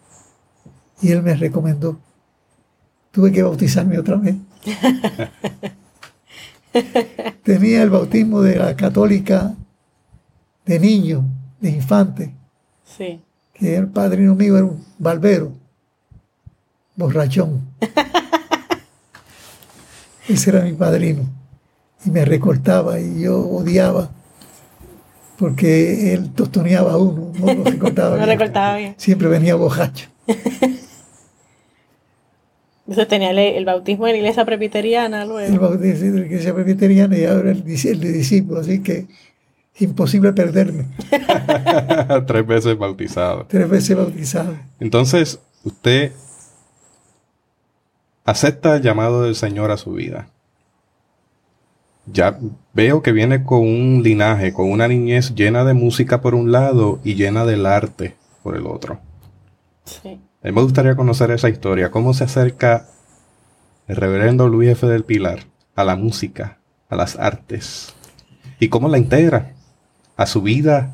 Y 1.02 1.12
él 1.12 1.22
me 1.22 1.36
recomendó. 1.36 2.00
Tuve 3.10 3.30
que 3.30 3.42
bautizarme 3.42 3.98
otra 3.98 4.16
vez. 4.16 4.36
Tenía 7.44 7.82
el 7.82 7.90
bautismo 7.90 8.40
de 8.40 8.56
la 8.56 8.74
católica 8.74 9.54
de 10.64 10.80
niño, 10.80 11.26
de 11.60 11.70
infante. 11.70 12.34
Sí. 12.82 13.20
Que 13.52 13.76
el 13.76 13.88
padrino 13.88 14.34
mío 14.34 14.56
era 14.56 14.64
un 14.64 14.82
barbero, 14.98 15.52
borrachón. 16.96 17.68
Ese 20.26 20.48
era 20.48 20.62
mi 20.62 20.72
padrino. 20.72 21.28
Y 22.06 22.10
me 22.10 22.24
recortaba 22.24 22.98
y 22.98 23.20
yo 23.20 23.46
odiaba 23.46 24.10
porque 25.42 26.14
él 26.14 26.32
tostoneaba 26.34 26.92
a 26.92 26.96
uno, 26.96 27.32
no 27.38 27.52
lo 27.54 27.64
recortaba, 27.64 28.10
No 28.16 28.16
bien. 28.24 28.28
recortaba 28.38 28.76
bien. 28.76 28.94
Siempre 28.96 29.26
venía 29.28 29.54
bojacho. 29.56 30.08
Entonces 32.86 33.08
tenía 33.08 33.30
el, 33.30 33.38
el 33.38 33.64
bautismo 33.64 34.06
de 34.06 34.12
la 34.12 34.18
iglesia 34.18 34.44
presbiteriana 34.44 35.22
El 35.22 35.28
luego. 35.28 35.58
bautismo 35.60 36.10
de 36.12 36.20
la 36.20 36.26
iglesia 36.26 36.54
presbiteriana 36.54 37.16
y 37.16 37.24
ahora 37.24 37.50
el, 37.52 37.64
el 37.66 38.00
de 38.00 38.12
discípulo, 38.12 38.60
así 38.60 38.82
que 38.82 39.06
imposible 39.78 40.32
perderme. 40.32 40.86
Tres 42.26 42.46
veces 42.46 42.78
bautizado. 42.78 43.46
Tres 43.48 43.68
veces 43.68 43.96
bautizado. 43.96 44.54
Entonces, 44.80 45.40
usted 45.64 46.12
acepta 48.24 48.76
el 48.76 48.82
llamado 48.82 49.22
del 49.22 49.34
Señor 49.34 49.70
a 49.70 49.76
su 49.76 49.92
vida. 49.92 50.28
Ya 52.06 52.38
veo 52.74 53.02
que 53.02 53.12
viene 53.12 53.44
con 53.44 53.60
un 53.60 54.02
linaje, 54.02 54.52
con 54.52 54.70
una 54.70 54.88
niñez 54.88 55.34
llena 55.34 55.64
de 55.64 55.74
música 55.74 56.20
por 56.20 56.34
un 56.34 56.50
lado 56.50 57.00
y 57.04 57.14
llena 57.14 57.44
del 57.44 57.66
arte 57.66 58.16
por 58.42 58.56
el 58.56 58.66
otro. 58.66 59.00
Sí. 59.84 60.20
A 60.42 60.48
mí 60.48 60.52
me 60.52 60.62
gustaría 60.62 60.96
conocer 60.96 61.30
esa 61.30 61.48
historia. 61.48 61.90
¿Cómo 61.90 62.14
se 62.14 62.24
acerca 62.24 62.88
el 63.86 63.96
reverendo 63.96 64.48
Luis 64.48 64.70
F. 64.70 64.86
del 64.86 65.04
Pilar 65.04 65.44
a 65.76 65.84
la 65.84 65.94
música, 65.94 66.58
a 66.88 66.96
las 66.96 67.16
artes? 67.16 67.94
¿Y 68.58 68.68
cómo 68.68 68.88
la 68.88 68.98
integra 68.98 69.54
a 70.16 70.26
su 70.26 70.42
vida 70.42 70.92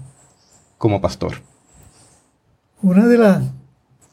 como 0.76 1.00
pastor? 1.00 1.36
Una 2.82 3.06
de 3.06 3.18
las 3.18 3.42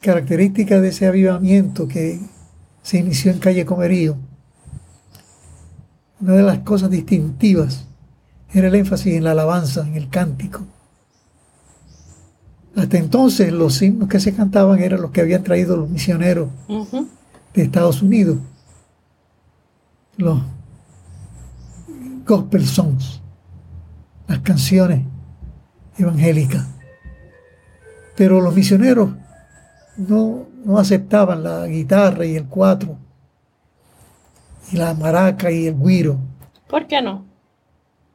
características 0.00 0.80
de 0.80 0.88
ese 0.88 1.06
avivamiento 1.06 1.86
que 1.86 2.20
se 2.82 2.98
inició 2.98 3.32
en 3.32 3.38
Calle 3.38 3.66
Comerío, 3.66 4.16
una 6.20 6.32
de 6.32 6.42
las 6.42 6.58
cosas 6.60 6.90
distintivas 6.90 7.86
era 8.52 8.68
el 8.68 8.74
énfasis 8.74 9.14
en 9.14 9.24
la 9.24 9.32
alabanza, 9.32 9.86
en 9.86 9.94
el 9.94 10.08
cántico. 10.08 10.62
Hasta 12.74 12.98
entonces 12.98 13.52
los 13.52 13.80
himnos 13.80 14.08
que 14.08 14.20
se 14.20 14.34
cantaban 14.34 14.80
eran 14.80 15.00
los 15.00 15.10
que 15.10 15.22
habían 15.22 15.42
traído 15.42 15.76
los 15.76 15.88
misioneros 15.88 16.48
de 17.54 17.62
Estados 17.62 18.02
Unidos, 18.02 18.38
los 20.16 20.42
gospel 22.26 22.66
songs, 22.66 23.22
las 24.26 24.40
canciones 24.40 25.04
evangélicas. 25.96 26.66
Pero 28.16 28.40
los 28.40 28.54
misioneros 28.54 29.10
no, 29.96 30.46
no 30.64 30.78
aceptaban 30.78 31.42
la 31.42 31.66
guitarra 31.66 32.26
y 32.26 32.36
el 32.36 32.46
cuatro, 32.46 32.98
y 34.72 34.76
la 34.76 34.94
maraca 34.94 35.50
y 35.50 35.66
el 35.66 35.76
guiro, 35.78 36.18
¿Por 36.68 36.86
qué 36.86 37.00
no? 37.02 37.24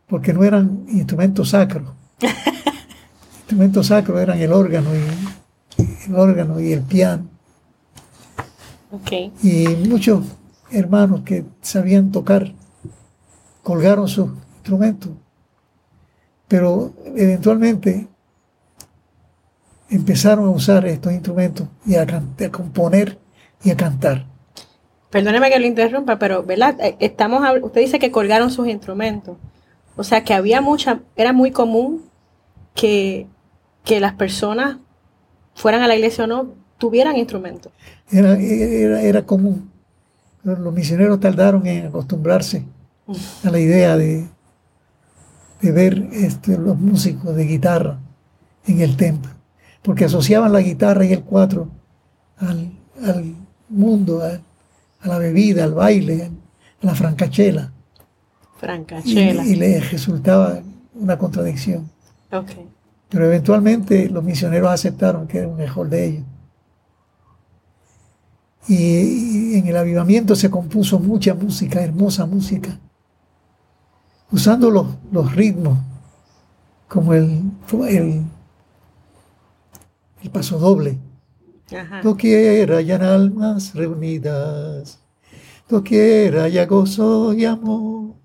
porque 0.07 0.33
no 0.33 0.43
eran 0.43 0.85
instrumentos 0.89 1.49
sacros. 1.49 1.93
instrumentos 3.39 3.87
sacros 3.87 4.19
eran 4.19 4.39
el 4.39 4.51
órgano 4.51 4.89
y 4.93 5.79
el 6.07 6.15
órgano 6.15 6.59
y 6.59 6.73
el 6.73 6.81
piano. 6.81 7.29
Ok. 8.91 9.11
Y 9.41 9.67
muchos 9.87 10.25
hermanos 10.69 11.21
que 11.21 11.45
sabían 11.61 12.11
tocar 12.11 12.53
colgaron 13.63 14.07
sus 14.07 14.29
instrumentos. 14.57 15.11
Pero 16.47 16.93
eventualmente 17.15 18.07
empezaron 19.89 20.45
a 20.45 20.49
usar 20.49 20.85
estos 20.85 21.13
instrumentos 21.13 21.67
y 21.85 21.95
a, 21.95 22.01
a 22.03 22.51
componer 22.51 23.17
y 23.63 23.69
a 23.69 23.77
cantar. 23.77 24.25
Perdóneme 25.11 25.49
que 25.49 25.59
lo 25.59 25.67
interrumpa, 25.67 26.17
pero 26.17 26.43
¿verdad? 26.43 26.75
Eh, 26.79 26.95
Estamos, 26.99 27.43
usted 27.61 27.81
dice 27.81 27.99
que 27.99 28.11
colgaron 28.11 28.49
sus 28.49 28.67
instrumentos. 28.67 29.37
O 29.97 30.03
sea 30.03 30.23
que 30.23 30.33
había 30.33 30.61
mucha, 30.61 31.01
era 31.15 31.33
muy 31.33 31.51
común 31.51 32.03
que, 32.73 33.27
que 33.83 33.99
las 33.99 34.13
personas 34.13 34.77
fueran 35.53 35.81
a 35.81 35.87
la 35.87 35.95
iglesia 35.95 36.23
o 36.23 36.27
no, 36.27 36.53
tuvieran 36.77 37.17
instrumentos. 37.17 37.71
Era, 38.09 38.39
era, 38.39 39.01
era 39.01 39.25
común. 39.25 39.69
Los 40.43 40.73
misioneros 40.73 41.19
tardaron 41.19 41.67
en 41.67 41.87
acostumbrarse 41.87 42.65
a 43.43 43.51
la 43.51 43.59
idea 43.59 43.97
de, 43.97 44.27
de 45.61 45.71
ver 45.71 46.07
este, 46.13 46.57
los 46.57 46.77
músicos 46.79 47.35
de 47.35 47.45
guitarra 47.45 47.99
en 48.65 48.79
el 48.79 48.95
templo, 48.95 49.31
porque 49.81 50.05
asociaban 50.05 50.53
la 50.53 50.61
guitarra 50.61 51.05
y 51.05 51.13
el 51.13 51.23
cuatro 51.23 51.69
al, 52.37 52.71
al 53.03 53.35
mundo, 53.69 54.23
a, 54.23 54.39
a 55.01 55.07
la 55.07 55.17
bebida, 55.17 55.63
al 55.63 55.73
baile, 55.73 56.31
a 56.81 56.85
la 56.85 56.95
francachela, 56.95 57.71
Francachela. 58.57 59.45
y 59.45 59.55
les 59.55 59.91
resultaba 59.91 60.61
una 60.93 61.17
contradicción. 61.17 61.89
Ok. 62.31 62.51
Pero 63.09 63.25
eventualmente 63.25 64.07
los 64.09 64.23
misioneros 64.23 64.69
aceptaron 64.71 65.27
que 65.27 65.39
era 65.39 65.47
un 65.47 65.57
mejor 65.57 65.89
de 65.89 66.05
ellos. 66.05 66.23
Y, 68.67 68.75
y 68.75 69.55
en 69.57 69.67
el 69.67 69.75
avivamiento 69.75 70.35
se 70.35 70.49
compuso 70.49 70.99
mucha 70.99 71.33
música, 71.33 71.81
hermosa 71.81 72.25
música, 72.25 72.79
usando 74.31 74.69
los, 74.69 74.87
los 75.11 75.35
ritmos, 75.35 75.79
como 76.87 77.13
el, 77.13 77.51
el, 77.89 78.23
el 80.21 80.29
paso 80.29 80.59
doble. 80.59 80.97
Ajá. 81.71 82.01
Doquiera 82.01 82.77
hayan 82.77 83.01
almas 83.01 83.73
reunidas, 83.73 84.99
doquiera 85.69 86.43
haya 86.43 86.65
gozo 86.65 87.33
y 87.33 87.45
amor, 87.45 88.15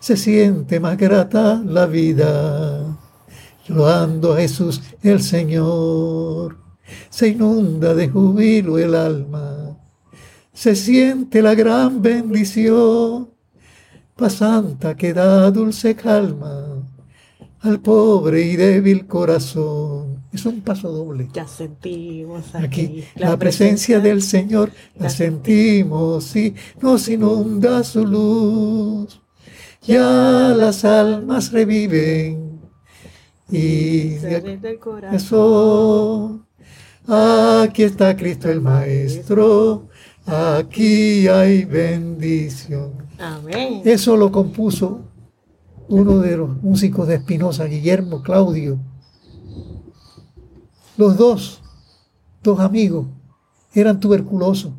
se 0.00 0.16
siente 0.16 0.80
más 0.80 0.96
grata 0.96 1.62
la 1.64 1.86
vida, 1.86 2.96
loando 3.68 4.32
a 4.32 4.38
Jesús 4.38 4.80
el 5.02 5.20
Señor, 5.20 6.58
se 7.10 7.28
inunda 7.28 7.94
de 7.94 8.08
júbilo 8.08 8.78
el 8.78 8.94
alma, 8.94 9.76
se 10.52 10.74
siente 10.74 11.42
la 11.42 11.54
gran 11.54 12.00
bendición, 12.00 13.30
paz 14.16 14.34
santa 14.34 14.96
que 14.96 15.12
da 15.12 15.50
dulce 15.50 15.94
calma 15.94 16.82
al 17.60 17.80
pobre 17.80 18.42
y 18.42 18.56
débil 18.56 19.06
corazón. 19.06 20.15
Es 20.32 20.44
un 20.44 20.60
paso 20.60 20.90
doble. 20.90 21.28
Ya 21.32 21.46
sentimos 21.46 22.54
aquí, 22.54 22.64
Aquí 22.64 23.04
la 23.16 23.36
presencia 23.38 24.00
del 24.00 24.22
Señor 24.22 24.70
la 24.98 25.08
sentimos 25.08 26.34
y 26.36 26.54
nos 26.80 27.08
inunda 27.08 27.82
su 27.84 28.06
luz. 28.06 29.20
Ya 29.82 30.54
las 30.56 30.84
almas 30.84 31.52
reviven 31.52 32.60
y 33.50 34.08
de 34.16 34.58
del 34.60 34.78
corazón. 34.78 36.46
aquí 37.06 37.84
está 37.84 38.16
Cristo 38.16 38.50
el 38.50 38.60
Maestro, 38.60 39.88
aquí 40.26 41.28
hay 41.28 41.64
bendición. 41.64 42.94
Amén. 43.18 43.82
Eso 43.84 44.16
lo 44.16 44.32
compuso 44.32 45.02
uno 45.88 46.18
de 46.18 46.36
los 46.36 46.62
músicos 46.62 47.06
de 47.06 47.16
Espinosa, 47.16 47.64
Guillermo 47.66 48.22
Claudio. 48.22 48.78
Los 50.96 51.16
dos, 51.16 51.62
dos 52.42 52.60
amigos, 52.60 53.06
eran 53.74 54.00
tuberculosos. 54.00 54.72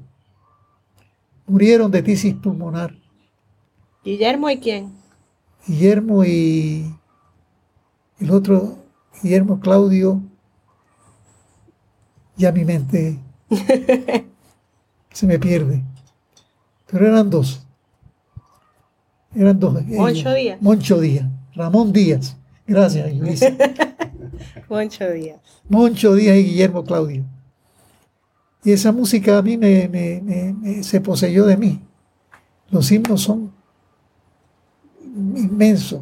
Murieron 1.45 1.91
de 1.91 2.01
tisis 2.01 2.33
pulmonar. 2.33 2.95
Guillermo 4.03 4.49
y 4.49 4.57
quién? 4.59 4.93
Guillermo 5.67 6.23
y 6.25 6.93
el 8.19 8.31
otro, 8.31 8.79
Guillermo 9.21 9.59
Claudio, 9.59 10.21
ya 12.35 12.51
mi 12.51 12.65
mente 12.65 13.19
se 15.11 15.27
me 15.27 15.39
pierde. 15.39 15.83
Pero 16.89 17.07
eran 17.07 17.29
dos. 17.29 17.65
Eran 19.35 19.59
dos. 19.59 19.73
Moncho 19.73 20.29
ellos. 20.29 20.35
Díaz. 20.35 20.61
Moncho 20.61 20.99
Díaz. 20.99 21.27
Ramón 21.53 21.91
Díaz. 21.91 22.37
Gracias, 22.65 23.13
Luis. 23.15 23.41
Moncho 24.69 25.09
Díaz. 25.11 25.39
Moncho 25.69 26.13
Díaz 26.15 26.37
y 26.37 26.43
Guillermo 26.43 26.83
Claudio. 26.83 27.25
Y 28.63 28.71
esa 28.71 28.91
música 28.91 29.37
a 29.37 29.41
mí 29.41 29.57
me, 29.57 29.87
me- 29.87 30.21
me- 30.21 30.53
me- 30.53 30.83
se 30.83 30.99
poseyó 30.99 31.45
de 31.45 31.57
mí. 31.57 31.81
Los 32.69 32.91
himnos 32.91 33.21
son 33.21 33.51
inmensos. 35.35 36.01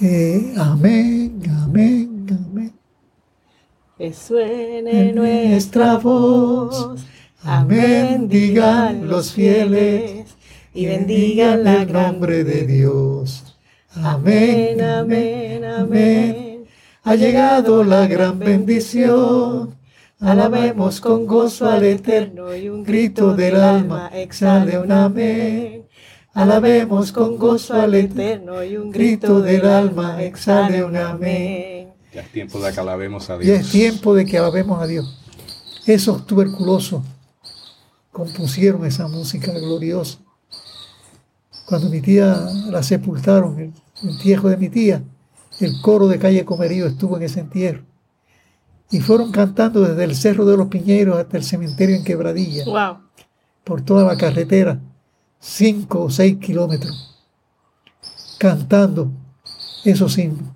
Eh, 0.00 0.52
amén, 0.58 1.40
amén, 1.64 2.26
amén. 2.30 2.72
Que 3.96 4.12
suene 4.12 5.12
nuestra 5.12 5.96
voz. 5.98 7.00
Amén, 7.42 8.28
digan 8.28 9.08
los 9.08 9.32
fieles. 9.32 10.26
Y 10.74 10.84
bendigan 10.86 11.64
la 11.64 11.82
el 11.82 11.92
nombre 11.92 12.44
de 12.44 12.66
Dios. 12.66 13.56
Amén, 13.94 14.82
amén, 14.82 15.64
amén. 15.64 16.45
Ha 17.06 17.14
llegado 17.14 17.84
la 17.84 18.08
gran 18.08 18.40
bendición. 18.40 19.76
Alabemos 20.18 21.00
con 21.00 21.24
gozo 21.24 21.70
al 21.70 21.84
Eterno 21.84 22.52
y 22.52 22.68
un 22.68 22.82
grito 22.82 23.32
del 23.32 23.54
alma 23.54 24.10
exhale 24.12 24.76
un 24.76 24.90
amén. 24.90 25.86
Alabemos 26.34 27.12
con 27.12 27.38
gozo 27.38 27.74
al 27.74 27.94
Eterno 27.94 28.64
y 28.64 28.76
un 28.76 28.90
grito 28.90 29.40
del 29.40 29.66
alma 29.66 30.20
exhale 30.20 30.82
un 30.82 30.96
amén. 30.96 31.92
Ya 32.12 32.22
es 32.22 32.32
tiempo 32.32 32.58
de 32.58 32.72
que 32.72 32.80
alabemos 32.80 33.30
a 33.30 33.38
Dios. 33.38 33.46
Ya 33.46 33.60
es 33.62 33.70
tiempo 33.70 34.12
de 34.12 34.26
que 34.26 34.38
alabemos 34.38 34.82
a 34.82 34.88
Dios. 34.88 35.16
Esos 35.86 36.26
tuberculosos 36.26 37.04
compusieron 38.10 38.84
esa 38.84 39.06
música 39.06 39.52
gloriosa. 39.52 40.18
Cuando 41.66 41.88
mi 41.88 42.00
tía 42.00 42.48
la 42.68 42.82
sepultaron, 42.82 43.60
el 43.60 43.72
entierro 44.02 44.48
de 44.48 44.56
mi 44.56 44.68
tía, 44.70 45.04
el 45.60 45.80
coro 45.80 46.08
de 46.08 46.18
calle 46.18 46.44
Comerío 46.44 46.86
estuvo 46.86 47.16
en 47.16 47.22
ese 47.24 47.40
entierro. 47.40 47.84
Y 48.90 49.00
fueron 49.00 49.32
cantando 49.32 49.80
desde 49.80 50.04
el 50.04 50.14
Cerro 50.14 50.44
de 50.44 50.56
los 50.56 50.68
Piñeros 50.68 51.18
hasta 51.18 51.36
el 51.36 51.42
cementerio 51.44 51.96
en 51.96 52.04
Quebradilla, 52.04 52.64
Wow. 52.64 52.98
por 53.64 53.82
toda 53.82 54.04
la 54.04 54.16
carretera, 54.16 54.80
cinco 55.40 56.04
o 56.04 56.10
seis 56.10 56.36
kilómetros, 56.38 57.18
cantando 58.38 59.10
esos 59.84 60.16
himnos. 60.18 60.50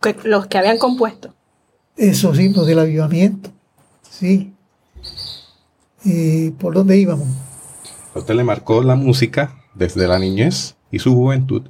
Que- 0.00 0.16
Los 0.24 0.46
que 0.46 0.58
habían 0.58 0.78
compuesto. 0.78 1.34
esos 1.96 2.38
himnos 2.40 2.66
del 2.66 2.78
avivamiento. 2.78 3.50
Sí. 4.02 4.54
¿Y 6.04 6.50
por 6.52 6.74
dónde 6.74 6.96
íbamos? 6.96 7.28
A 8.14 8.18
usted 8.20 8.34
le 8.34 8.42
marcó 8.44 8.82
la 8.82 8.96
música 8.96 9.54
desde 9.74 10.08
la 10.08 10.18
niñez 10.18 10.76
y 10.90 10.98
su 10.98 11.14
juventud. 11.14 11.68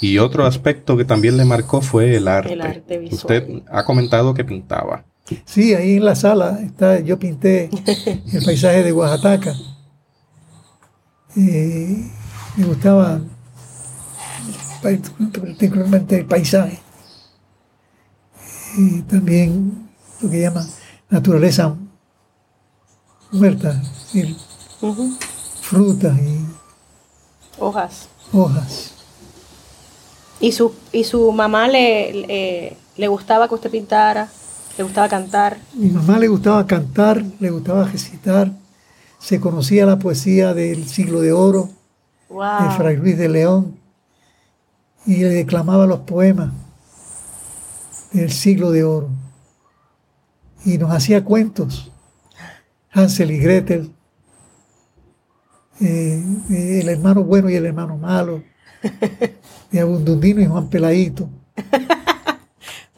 Y 0.00 0.18
otro 0.18 0.46
aspecto 0.46 0.96
que 0.96 1.04
también 1.04 1.36
le 1.36 1.44
marcó 1.44 1.80
fue 1.80 2.16
el 2.16 2.28
arte. 2.28 2.52
El 2.52 2.62
arte 2.62 2.98
visual. 2.98 3.14
Usted 3.14 3.62
ha 3.70 3.84
comentado 3.84 4.32
que 4.34 4.44
pintaba. 4.44 5.04
Sí, 5.44 5.74
ahí 5.74 5.96
en 5.96 6.04
la 6.04 6.14
sala 6.14 6.60
está, 6.62 7.00
yo 7.00 7.18
pinté 7.18 7.68
el 8.32 8.44
paisaje 8.44 8.82
de 8.82 8.92
Oaxaca. 8.92 9.54
Eh, 11.36 12.10
me 12.56 12.64
gustaba 12.64 13.20
particularmente 14.82 16.18
el 16.18 16.26
paisaje. 16.26 16.80
Y 18.76 19.02
también 19.02 19.88
lo 20.20 20.30
que 20.30 20.40
llaman 20.40 20.66
naturaleza 21.10 21.74
muerta, 23.32 23.70
es 23.70 24.12
decir, 24.14 24.36
Ujú. 24.80 25.12
frutas 25.60 26.16
y 26.18 26.46
Hojas. 27.58 28.08
hojas. 28.32 28.94
¿Y 30.40 30.52
su, 30.52 30.72
y 30.92 31.04
su 31.04 31.32
mamá 31.32 31.68
le, 31.68 32.12
le, 32.12 32.76
le 32.96 33.08
gustaba 33.08 33.48
que 33.48 33.54
usted 33.54 33.70
pintara? 33.70 34.28
¿Le 34.76 34.84
gustaba 34.84 35.08
cantar? 35.08 35.58
Mi 35.74 35.88
mamá 35.88 36.18
le 36.18 36.28
gustaba 36.28 36.66
cantar, 36.66 37.24
le 37.40 37.50
gustaba 37.50 37.84
recitar, 37.84 38.52
se 39.18 39.40
conocía 39.40 39.84
la 39.86 39.98
poesía 39.98 40.54
del 40.54 40.86
siglo 40.88 41.20
de 41.20 41.32
oro 41.32 41.70
de. 42.28 42.70
Fray 42.76 42.96
Luis 42.96 43.18
de 43.18 43.28
León 43.28 43.78
y 45.06 45.16
le 45.16 45.30
declamaba 45.30 45.86
los 45.86 46.00
poemas 46.00 46.52
del 48.12 48.30
siglo 48.30 48.70
de 48.70 48.84
oro. 48.84 49.08
Y 50.64 50.76
nos 50.76 50.90
hacía 50.90 51.24
cuentos, 51.24 51.90
Hansel 52.90 53.30
y 53.30 53.38
Gretel, 53.38 53.94
eh, 55.80 56.22
eh, 56.50 56.80
el 56.82 56.88
hermano 56.88 57.22
bueno 57.24 57.48
y 57.48 57.54
el 57.54 57.66
hermano 57.66 57.96
malo, 57.96 58.42
de 59.70 59.80
Abundundino 59.80 60.40
y 60.40 60.46
Juan 60.46 60.68
Peladito. 60.68 61.28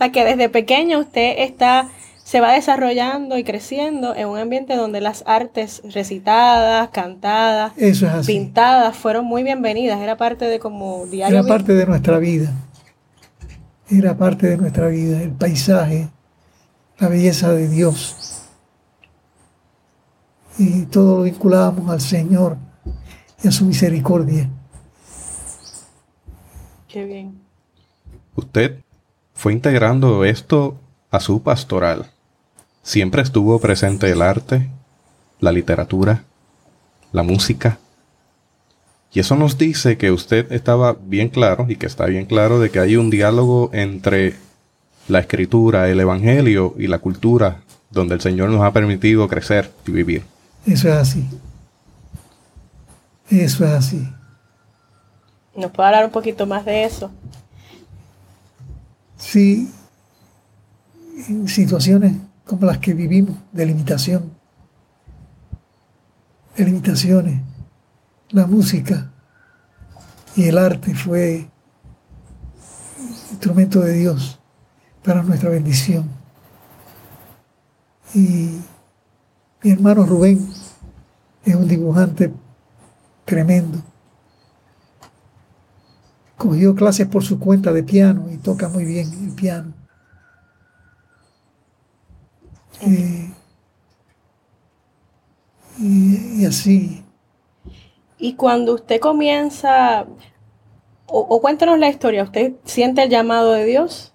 O 0.00 0.02
sea 0.02 0.12
que 0.12 0.24
desde 0.24 0.48
pequeño 0.48 0.98
usted 0.98 1.34
está, 1.40 1.88
se 2.24 2.40
va 2.40 2.52
desarrollando 2.52 3.36
y 3.36 3.44
creciendo 3.44 4.16
en 4.16 4.28
un 4.28 4.38
ambiente 4.38 4.74
donde 4.74 5.02
las 5.02 5.22
artes 5.26 5.82
recitadas, 5.84 6.88
cantadas, 6.88 7.74
Eso 7.76 8.06
es 8.06 8.12
así. 8.12 8.32
pintadas 8.32 8.96
fueron 8.96 9.26
muy 9.26 9.42
bienvenidas. 9.42 10.00
Era 10.00 10.16
parte 10.16 10.46
de 10.46 10.58
como 10.58 11.04
diario. 11.04 11.38
Era 11.38 11.46
parte 11.46 11.74
de 11.74 11.84
nuestra 11.84 12.18
vida. 12.18 12.50
Era 13.90 14.16
parte 14.16 14.46
de 14.46 14.56
nuestra 14.56 14.86
vida, 14.86 15.20
el 15.20 15.32
paisaje, 15.32 16.08
la 16.98 17.08
belleza 17.08 17.52
de 17.52 17.68
Dios. 17.68 18.46
Y 20.56 20.86
todo 20.86 21.18
lo 21.18 21.22
vinculábamos 21.24 21.90
al 21.90 22.00
Señor 22.00 22.56
y 23.44 23.48
a 23.48 23.52
su 23.52 23.66
misericordia. 23.66 24.48
Qué 26.92 27.04
bien. 27.04 27.40
Usted 28.34 28.80
fue 29.34 29.52
integrando 29.52 30.24
esto 30.24 30.76
a 31.10 31.20
su 31.20 31.42
pastoral. 31.42 32.10
Siempre 32.82 33.22
estuvo 33.22 33.58
presente 33.60 34.10
el 34.10 34.22
arte, 34.22 34.68
la 35.38 35.52
literatura, 35.52 36.24
la 37.12 37.22
música. 37.22 37.78
Y 39.12 39.20
eso 39.20 39.36
nos 39.36 39.58
dice 39.58 39.98
que 39.98 40.10
usted 40.10 40.50
estaba 40.52 40.94
bien 40.94 41.28
claro 41.28 41.66
y 41.68 41.76
que 41.76 41.86
está 41.86 42.06
bien 42.06 42.26
claro 42.26 42.60
de 42.60 42.70
que 42.70 42.80
hay 42.80 42.96
un 42.96 43.10
diálogo 43.10 43.70
entre 43.72 44.34
la 45.08 45.20
escritura, 45.20 45.88
el 45.88 46.00
evangelio 46.00 46.74
y 46.78 46.86
la 46.86 46.98
cultura 46.98 47.62
donde 47.90 48.14
el 48.14 48.20
Señor 48.20 48.50
nos 48.50 48.62
ha 48.62 48.72
permitido 48.72 49.28
crecer 49.28 49.72
y 49.86 49.90
vivir. 49.90 50.22
Eso 50.66 50.88
es 50.88 50.94
así. 50.94 51.26
Eso 53.28 53.64
es 53.64 53.70
así. 53.70 54.08
¿Nos 55.54 55.70
puede 55.72 55.88
hablar 55.88 56.04
un 56.04 56.12
poquito 56.12 56.46
más 56.46 56.64
de 56.64 56.84
eso? 56.84 57.10
Sí, 59.16 59.70
en 61.28 61.48
situaciones 61.48 62.14
como 62.46 62.66
las 62.66 62.78
que 62.78 62.94
vivimos, 62.94 63.36
de 63.52 63.66
limitación, 63.66 64.32
de 66.56 66.64
limitaciones, 66.64 67.40
la 68.30 68.46
música 68.46 69.10
y 70.36 70.48
el 70.48 70.58
arte 70.58 70.94
fue 70.94 71.48
instrumento 73.30 73.80
de 73.80 73.92
Dios 73.94 74.38
para 75.04 75.22
nuestra 75.22 75.50
bendición. 75.50 76.08
Y 78.14 78.60
mi 79.62 79.70
hermano 79.70 80.04
Rubén 80.04 80.52
es 81.44 81.54
un 81.54 81.68
dibujante 81.68 82.32
tremendo. 83.24 83.82
Cogió 86.40 86.74
clases 86.74 87.06
por 87.06 87.22
su 87.22 87.38
cuenta 87.38 87.72
de 87.72 87.82
piano 87.84 88.30
y 88.32 88.38
toca 88.38 88.68
muy 88.68 88.84
bien 88.84 89.12
el 89.12 89.34
piano. 89.34 89.74
Eh, 92.80 93.36
y, 95.78 96.42
y 96.42 96.46
así, 96.46 97.04
Y 98.18 98.34
cuando 98.36 98.74
usted 98.74 99.00
comienza, 99.00 100.06
o, 101.06 101.20
o 101.20 101.40
cuéntanos 101.40 101.78
la 101.78 101.88
historia, 101.88 102.24
¿usted 102.24 102.54
siente 102.64 103.02
el 103.04 103.10
llamado 103.10 103.52
de 103.52 103.64
Dios? 103.64 104.14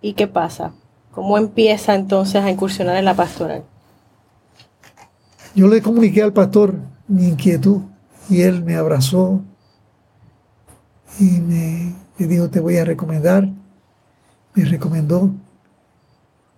¿Y 0.00 0.14
qué 0.14 0.28
pasa? 0.28 0.74
¿Cómo 1.10 1.38
empieza 1.38 1.94
entonces 1.94 2.42
a 2.44 2.50
incursionar 2.50 2.96
en 2.96 3.04
la 3.06 3.16
pastoral? 3.16 3.64
yo 5.54 5.68
le 5.68 5.82
comuniqué 5.82 6.22
al 6.22 6.32
pastor 6.32 6.74
mi 7.08 7.28
inquietud 7.28 7.82
y 8.28 8.42
él 8.42 8.62
me 8.64 8.76
abrazó 8.76 9.42
y 11.18 11.40
me, 11.40 11.94
me 12.18 12.26
dijo, 12.26 12.48
te 12.50 12.60
voy 12.60 12.76
a 12.76 12.84
recomendar. 12.84 13.48
Me 14.54 14.64
recomendó 14.64 15.30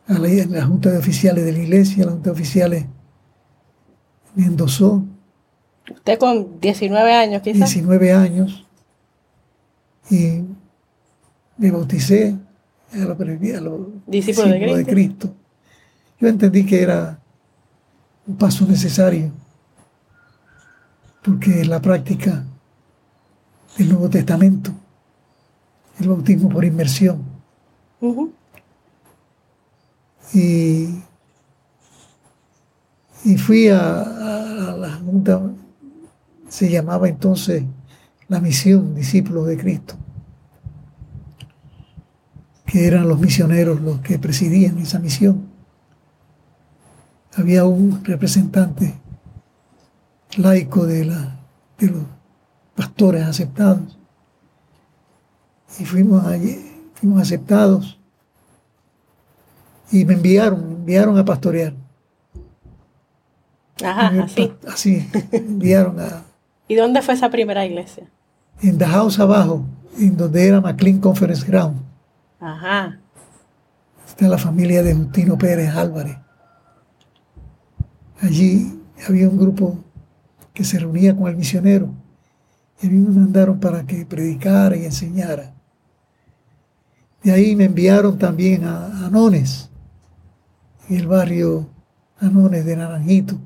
a 0.07 0.15
la, 0.15 0.29
a 0.29 0.47
la 0.47 0.67
Junta 0.67 0.91
de 0.91 0.99
Oficiales 0.99 1.45
de 1.45 1.53
la 1.53 1.59
Iglesia, 1.59 2.05
la 2.05 2.13
Junta 2.13 2.31
de 2.31 2.33
Oficiales 2.33 2.87
me 4.35 4.47
endosó 4.47 5.05
Usted 5.91 6.19
con 6.19 6.61
19 6.61 7.13
años 7.13 7.43
quizás. 7.43 7.71
19 7.71 8.13
años 8.13 8.65
y 10.11 10.43
me 11.59 11.71
bauticé 11.71 12.37
a 12.93 12.97
los, 12.97 13.21
a 13.21 13.61
los 13.61 13.81
Discípulos 14.07 14.51
de 14.51 14.87
Cristo. 14.87 15.35
Yo 16.21 16.29
entendí 16.29 16.65
que 16.65 16.83
era 16.83 17.19
un 18.27 18.37
paso 18.37 18.67
necesario 18.67 19.31
porque 21.23 21.65
la 21.65 21.81
práctica 21.81 22.45
del 23.79 23.89
Nuevo 23.89 24.09
Testamento, 24.11 24.71
el 26.01 26.09
bautismo 26.09 26.49
por 26.49 26.65
inmersión, 26.65 27.23
y, 30.33 30.89
y 33.25 33.37
fui 33.39 33.69
a, 33.69 33.79
a- 34.01 34.73
a 34.73 34.77
la 34.77 34.93
junta, 34.97 35.41
se 36.49 36.71
llamaba 36.71 37.09
entonces 37.09 37.65
la 38.29 38.41
misión 38.41 38.95
Discípulos 38.95 39.47
de 39.47 39.57
Cristo, 39.59 39.95
que 42.67 42.87
eran 42.87 43.09
los 43.09 43.19
misioneros 43.21 43.81
los 43.81 44.01
que 44.01 44.19
presidían 44.19 44.79
esa 44.79 44.99
misión. 44.99 45.49
Había 47.37 47.65
un 47.65 48.05
representante 48.05 48.95
laico 50.37 50.87
de, 50.87 51.05
la, 51.05 51.37
de 51.79 51.87
los 51.89 52.03
pastores 52.75 53.25
aceptados. 53.25 53.99
Y 55.79 55.85
fuimos 55.85 56.25
allí, 56.25 56.73
fuimos 56.95 57.21
aceptados 57.21 57.99
y 59.91 60.05
me 60.05 60.15
enviaron, 60.15 60.69
me 60.69 60.75
enviaron 60.75 61.19
a 61.19 61.25
pastorear. 61.25 61.75
Ajá, 63.85 64.23
así. 64.23 64.53
Así, 64.69 65.09
enviaron 65.33 65.99
a, 66.01 66.23
¿Y 66.69 66.77
dónde 66.77 67.03
fue 67.03 67.15
esa 67.15 67.31
primera 67.31 67.65
iglesia? 67.67 68.09
en 68.63 68.79
The 68.79 68.87
House 68.87 69.19
abajo, 69.19 69.67
en 69.99 70.17
donde 70.17 70.47
era 70.47 70.61
McLean 70.61 70.99
Conference 70.99 71.47
Ground. 71.47 71.83
Ajá. 72.41 72.99
Está 74.07 74.29
la 74.29 74.39
familia 74.39 74.83
de 74.83 74.95
Justino 74.95 75.37
Pérez 75.37 75.75
Álvarez. 75.75 76.17
Allí 78.21 78.81
había 79.07 79.29
un 79.29 79.37
grupo 79.37 79.79
que 80.53 80.65
se 80.65 80.79
reunía 80.79 81.17
con 81.17 81.29
el 81.29 81.37
misionero. 81.37 81.89
Y 82.83 82.87
a 82.87 82.91
mí 82.91 82.99
me 82.99 83.11
mandaron 83.21 83.59
para 83.61 83.85
que 83.85 84.05
predicara 84.05 84.77
y 84.77 84.85
enseñara. 84.85 85.55
De 87.23 87.33
ahí 87.33 87.57
me 87.57 87.65
enviaron 87.65 88.19
también 88.19 88.65
a 88.65 89.07
Anones, 89.07 89.71
en 90.89 90.97
el 90.99 91.07
barrio 91.07 91.69
Anones 92.21 92.65
de 92.67 92.77
Naranjito, 92.77 93.37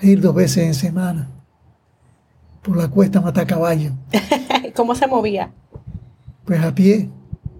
a 0.00 0.06
ir 0.06 0.20
dos 0.20 0.34
veces 0.34 0.64
en 0.64 0.74
semana 0.74 1.28
por 2.62 2.76
la 2.76 2.88
cuesta 2.88 3.20
Matacaballo, 3.22 3.92
¿Cómo 4.76 4.94
se 4.94 5.06
movía? 5.06 5.50
pues 6.44 6.62
a 6.62 6.74
pie. 6.74 7.08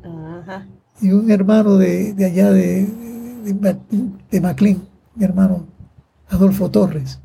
Ajá. 0.04 0.66
y 1.00 1.12
un 1.12 1.30
hermano 1.30 1.76
de, 1.76 2.12
de 2.12 2.24
allá 2.26 2.50
de, 2.50 2.84
de, 3.44 3.52
de- 3.54 4.76
mi 5.14 5.24
hermano 5.24 5.66
Adolfo 6.28 6.70
Torres. 6.70 7.20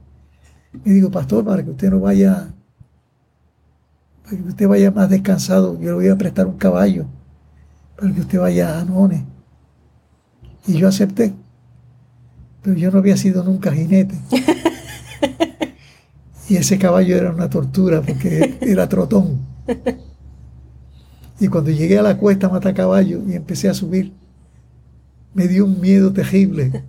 Me 0.83 0.93
digo, 0.93 1.09
pastor, 1.11 1.43
para 1.43 1.63
que 1.63 1.71
usted 1.71 1.89
no 1.91 1.99
vaya, 2.01 2.53
para 4.25 4.38
que 4.38 4.49
usted 4.49 4.67
vaya 4.67 4.91
más 4.91 5.09
descansado, 5.09 5.79
yo 5.79 5.91
le 5.91 5.93
voy 5.93 6.07
a 6.09 6.17
prestar 6.17 6.47
un 6.47 6.57
caballo 6.57 7.05
para 7.97 8.11
que 8.11 8.21
usted 8.21 8.39
vaya 8.39 8.75
a 8.75 8.81
Anones. 8.81 9.23
Y 10.67 10.73
yo 10.73 10.88
acepté, 10.88 11.33
pero 12.61 12.75
yo 12.75 12.91
no 12.91 12.97
había 12.97 13.15
sido 13.15 13.43
nunca 13.43 13.71
jinete. 13.71 14.15
Y 16.47 16.57
ese 16.57 16.77
caballo 16.77 17.17
era 17.17 17.31
una 17.31 17.49
tortura 17.49 18.01
porque 18.01 18.57
era 18.61 18.88
trotón. 18.88 19.39
Y 21.39 21.47
cuando 21.47 21.71
llegué 21.71 21.97
a 21.97 22.03
la 22.03 22.17
cuesta 22.17 22.49
Matacaballo 22.49 23.23
y 23.27 23.33
empecé 23.33 23.67
a 23.67 23.73
subir, 23.73 24.13
me 25.33 25.47
dio 25.47 25.65
un 25.65 25.81
miedo 25.81 26.13
terrible, 26.13 26.83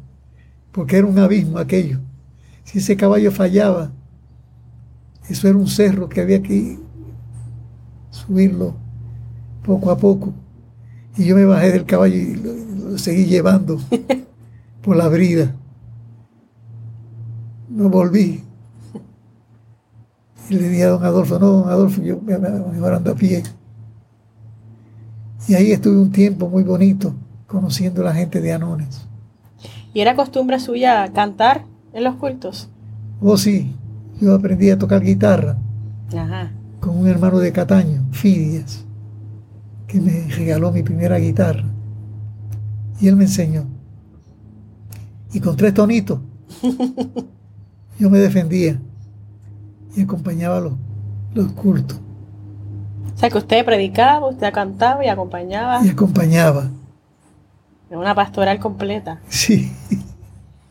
porque 0.72 0.98
era 0.98 1.06
un 1.06 1.18
abismo 1.18 1.58
aquello. 1.58 2.00
Si 2.64 2.78
ese 2.78 2.96
caballo 2.96 3.32
fallaba, 3.32 3.92
eso 5.28 5.48
era 5.48 5.56
un 5.56 5.68
cerro 5.68 6.08
que 6.08 6.20
había 6.20 6.42
que 6.42 6.78
subirlo 8.16 8.74
poco 9.64 9.90
a 9.90 9.96
poco. 9.98 10.32
Y 11.16 11.24
yo 11.24 11.36
me 11.36 11.44
bajé 11.44 11.72
del 11.72 11.84
caballo 11.84 12.16
y 12.16 12.34
lo, 12.36 12.52
lo 12.90 12.98
seguí 12.98 13.26
llevando 13.26 13.78
por 14.82 14.96
la 14.96 15.08
brida. 15.08 15.54
No 17.68 17.88
volví. 17.88 18.42
Y 20.48 20.54
le 20.54 20.68
dije 20.68 20.84
a 20.84 20.88
don 20.90 21.04
Adolfo, 21.04 21.38
no, 21.38 21.46
don 21.46 21.68
Adolfo, 21.68 22.02
yo 22.02 22.20
me, 22.20 22.38
me, 22.38 22.48
mejor 22.50 22.94
ando 22.94 23.12
a 23.12 23.14
pie. 23.14 23.42
Y 25.48 25.54
ahí 25.54 25.72
estuve 25.72 25.98
un 25.98 26.12
tiempo 26.12 26.48
muy 26.48 26.62
bonito 26.62 27.14
conociendo 27.46 28.02
a 28.02 28.06
la 28.06 28.14
gente 28.14 28.40
de 28.40 28.52
Anones. 28.52 29.06
¿Y 29.92 30.00
era 30.00 30.14
costumbre 30.14 30.60
suya 30.60 31.10
cantar 31.12 31.64
en 31.92 32.04
los 32.04 32.16
cultos? 32.16 32.68
Oh 33.20 33.36
sí, 33.36 33.74
yo 34.20 34.34
aprendí 34.34 34.70
a 34.70 34.78
tocar 34.78 35.02
guitarra 35.02 35.56
Ajá. 36.14 36.52
Con 36.80 36.96
un 36.98 37.08
hermano 37.08 37.38
de 37.38 37.52
Cataño, 37.52 38.06
Fidias, 38.12 38.84
que 39.86 40.00
me 40.00 40.26
regaló 40.28 40.72
mi 40.72 40.82
primera 40.82 41.18
guitarra. 41.18 41.64
Y 43.00 43.08
él 43.08 43.16
me 43.16 43.24
enseñó. 43.24 43.64
Y 45.32 45.40
con 45.40 45.56
tres 45.56 45.74
tonitos, 45.74 46.20
yo 47.98 48.10
me 48.10 48.18
defendía 48.18 48.80
y 49.94 50.02
acompañaba 50.02 50.60
los, 50.60 50.74
los 51.34 51.52
cultos. 51.52 51.98
O 53.14 53.18
sea, 53.18 53.30
que 53.30 53.38
usted 53.38 53.64
predicaba, 53.64 54.28
usted 54.28 54.52
cantaba 54.52 55.04
y 55.04 55.08
acompañaba 55.08 55.84
Y 55.84 55.88
acompañaba. 55.88 56.70
en 57.90 57.98
una 57.98 58.14
pastoral 58.14 58.58
completa. 58.60 59.20
Sí, 59.28 59.72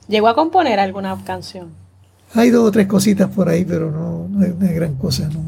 ¿Llegó 0.07 0.27
a 0.27 0.35
componer 0.35 0.79
alguna 0.79 1.17
canción? 1.23 1.69
Hay 2.35 2.49
dos 2.49 2.67
o 2.67 2.71
tres 2.71 2.87
cositas 2.87 3.29
por 3.29 3.49
ahí, 3.49 3.65
pero 3.65 3.91
no, 3.91 4.27
no 4.29 4.45
es 4.45 4.53
una 4.53 4.71
gran 4.71 4.95
cosa. 4.95 5.29
No. 5.29 5.43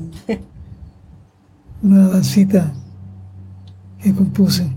Una 1.84 2.08
dancita 2.10 2.74
que 4.02 4.14
compuse, 4.14 4.68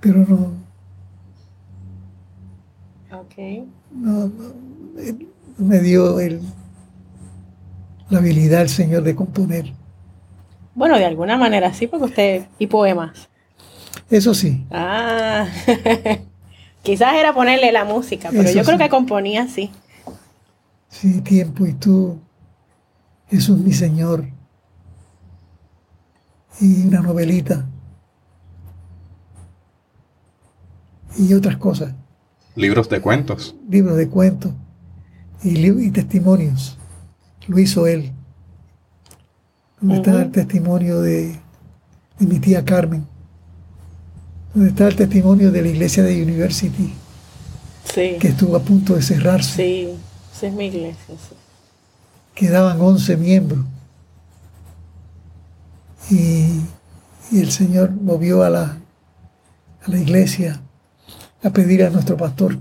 pero 0.00 0.18
no, 0.28 0.52
Ok. 3.18 3.64
no, 3.92 4.26
no 4.26 4.32
me 5.58 5.80
dio 5.80 6.20
el, 6.20 6.40
la 8.10 8.18
habilidad 8.18 8.62
el 8.62 8.68
Señor 8.68 9.02
de 9.04 9.14
componer. 9.14 9.72
Bueno, 10.74 10.98
de 10.98 11.04
alguna 11.04 11.36
manera 11.38 11.72
sí, 11.72 11.86
porque 11.86 12.04
usted... 12.06 12.46
Y 12.58 12.66
poemas. 12.66 13.28
Eso 14.10 14.34
sí, 14.34 14.66
Ah. 14.70 15.46
Quizás 16.82 17.14
era 17.14 17.32
ponerle 17.32 17.72
la 17.72 17.84
música, 17.86 18.28
pero 18.30 18.42
Eso 18.42 18.58
yo 18.58 18.64
creo 18.64 18.76
sí. 18.76 18.82
que 18.84 18.90
componía 18.90 19.44
así. 19.44 19.70
Sí, 20.94 21.20
tiempo 21.22 21.66
y 21.66 21.72
tú, 21.74 22.18
Jesús 23.28 23.58
mi 23.58 23.72
Señor, 23.72 24.26
y 26.60 26.86
una 26.86 27.00
novelita, 27.00 27.66
y 31.18 31.32
otras 31.34 31.56
cosas, 31.56 31.92
Libros 32.56 32.88
de 32.88 33.00
cuentos. 33.00 33.56
libros 33.68 33.96
de 33.96 34.08
cuentos 34.08 34.52
y, 35.42 35.58
y 35.68 35.90
testimonios. 35.90 36.78
Lo 37.48 37.58
hizo 37.58 37.86
él. 37.88 38.12
Donde 39.80 39.96
está 39.96 40.22
el 40.22 40.30
testimonio 40.30 41.00
de, 41.00 41.32
de 42.18 42.26
mi 42.26 42.38
tía 42.38 42.64
Carmen. 42.64 43.04
Donde 44.54 44.70
está 44.70 44.86
el 44.86 44.94
testimonio 44.94 45.50
de 45.50 45.62
la 45.62 45.68
iglesia 45.68 46.04
de 46.04 46.22
University, 46.22 46.94
Sí. 47.92 48.16
que 48.20 48.28
estuvo 48.28 48.54
a 48.56 48.60
punto 48.62 48.94
de 48.94 49.02
cerrarse. 49.02 49.56
Sí. 49.56 49.88
Esa 50.34 50.48
es 50.48 50.52
mi 50.52 50.66
iglesia. 50.66 51.14
sí. 51.16 51.36
Quedaban 52.34 52.80
11 52.80 53.16
miembros. 53.16 53.64
Y, 56.10 56.60
y 57.30 57.40
el 57.40 57.52
Señor 57.52 57.92
movió 57.92 58.42
a 58.42 58.50
la, 58.50 58.62
a 58.62 59.90
la 59.90 59.98
iglesia 59.98 60.60
a 61.42 61.50
pedir 61.50 61.84
a 61.84 61.90
nuestro 61.90 62.16
pastor 62.16 62.58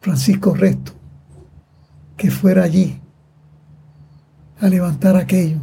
Francisco 0.00 0.54
Resto 0.54 0.92
que 2.16 2.30
fuera 2.30 2.64
allí 2.64 3.00
a 4.60 4.68
levantar 4.68 5.16
aquello. 5.16 5.58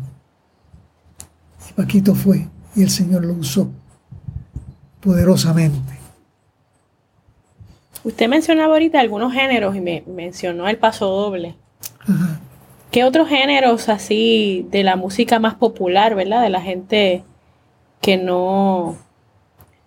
Y 1.69 1.73
Paquito 1.73 2.15
fue 2.15 2.47
y 2.75 2.81
el 2.81 2.89
Señor 2.89 3.23
lo 3.23 3.33
usó 3.33 3.69
poderosamente. 4.99 5.88
Usted 8.09 8.27
mencionaba 8.27 8.73
ahorita 8.73 8.99
algunos 8.99 9.31
géneros 9.33 9.75
y 9.75 9.81
me 9.81 10.03
mencionó 10.07 10.67
el 10.67 10.77
paso 10.77 11.05
doble. 11.07 11.55
¿Qué 12.91 13.03
otros 13.03 13.29
géneros 13.29 13.87
así 13.87 14.65
de 14.71 14.83
la 14.83 14.95
música 14.95 15.37
más 15.39 15.53
popular, 15.53 16.15
verdad? 16.15 16.41
De 16.41 16.49
la 16.49 16.59
gente 16.61 17.23
que 18.01 18.17
no... 18.17 18.97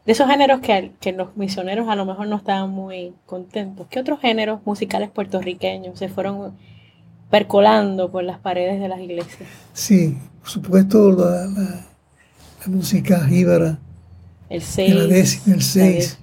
De 0.07 0.13
esos 0.13 0.29
géneros 0.31 0.61
que, 0.61 0.93
que 1.01 1.11
los 1.13 1.37
misioneros 1.37 1.89
a 1.89 1.97
lo 1.97 2.05
mejor 2.05 2.29
no 2.29 2.37
estaban 2.37 2.71
muy 2.71 3.13
contentos. 3.27 3.87
¿Qué 3.91 3.99
otros 3.99 4.21
géneros 4.21 4.61
musicales 4.65 5.11
puertorriqueños 5.11 5.99
se 5.99 6.09
fueron 6.09 6.53
percolando 7.29 8.11
por 8.11 8.23
las 8.23 8.39
paredes 8.39 8.81
de 8.81 8.89
las 8.89 9.01
iglesias? 9.01 9.49
Sí, 9.73 10.17
por 10.41 10.49
supuesto 10.49 11.11
la, 11.11 11.47
la- 11.47 11.87
la 12.61 12.67
música 12.69 13.27
jíbara 13.27 13.79
El 14.49 14.61
de 14.61 14.65
6. 14.67 14.95
la 14.95 15.05
décima, 15.07 15.55
el 15.57 15.63
6, 15.63 16.19